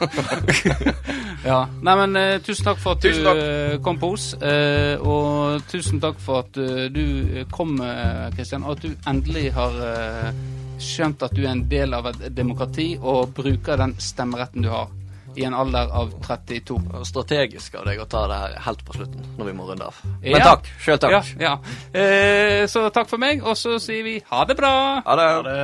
ja. 1.50 1.58
Nei, 1.82 1.96
men 2.02 2.16
uh, 2.16 2.36
tusen 2.44 2.70
takk 2.70 2.80
for 2.82 2.96
at 2.96 3.04
Tusen 3.04 3.24
du 3.24 3.28
takk. 3.30 3.42
eh, 3.44 3.74
kom 3.84 3.98
på 4.00 4.12
oss. 4.16 4.30
Uh, 4.40 4.96
og 5.00 5.66
tusen 5.70 6.00
takk 6.02 6.20
for 6.22 6.44
at 6.44 6.60
du 6.94 7.04
kom, 7.52 7.76
Kristian, 8.36 8.64
og 8.66 8.78
at 8.78 8.86
du 8.86 9.10
endelig 9.10 9.50
har 9.56 9.76
skjønt 10.80 11.22
at 11.26 11.34
du 11.36 11.42
er 11.44 11.52
en 11.52 11.66
del 11.68 11.92
av 11.96 12.08
et 12.12 12.24
demokrati 12.32 12.94
og 13.00 13.34
bruker 13.36 13.76
den 13.80 13.92
stemmeretten 14.00 14.64
du 14.64 14.70
har 14.72 14.88
i 15.38 15.44
en 15.46 15.54
alder 15.54 15.92
av 15.94 16.08
32. 16.24 16.78
Strategisk 17.06 17.76
av 17.78 17.84
deg 17.86 18.00
å 18.02 18.06
ta 18.10 18.24
det 18.26 18.38
her 18.40 18.56
helt 18.66 18.80
på 18.86 18.96
slutten, 18.96 19.28
når 19.38 19.50
vi 19.50 19.54
må 19.54 19.68
runde 19.68 19.86
av. 19.86 20.00
Ja. 20.24 20.32
Men 20.34 20.42
takk. 20.42 20.70
Sjøl 20.82 20.98
takk. 21.04 21.14
Ja, 21.14 21.22
ja. 21.38 21.52
Eh, 21.94 22.64
så 22.70 22.88
takk 22.90 23.06
for 23.12 23.22
meg, 23.22 23.44
og 23.46 23.54
så 23.60 23.76
sier 23.82 24.02
vi 24.06 24.16
ha 24.32 24.42
det 24.48 24.56
bra! 24.58 24.72
Ha 25.06 25.16
det. 25.20 25.28
Ha 25.36 25.42
det. 25.46 25.60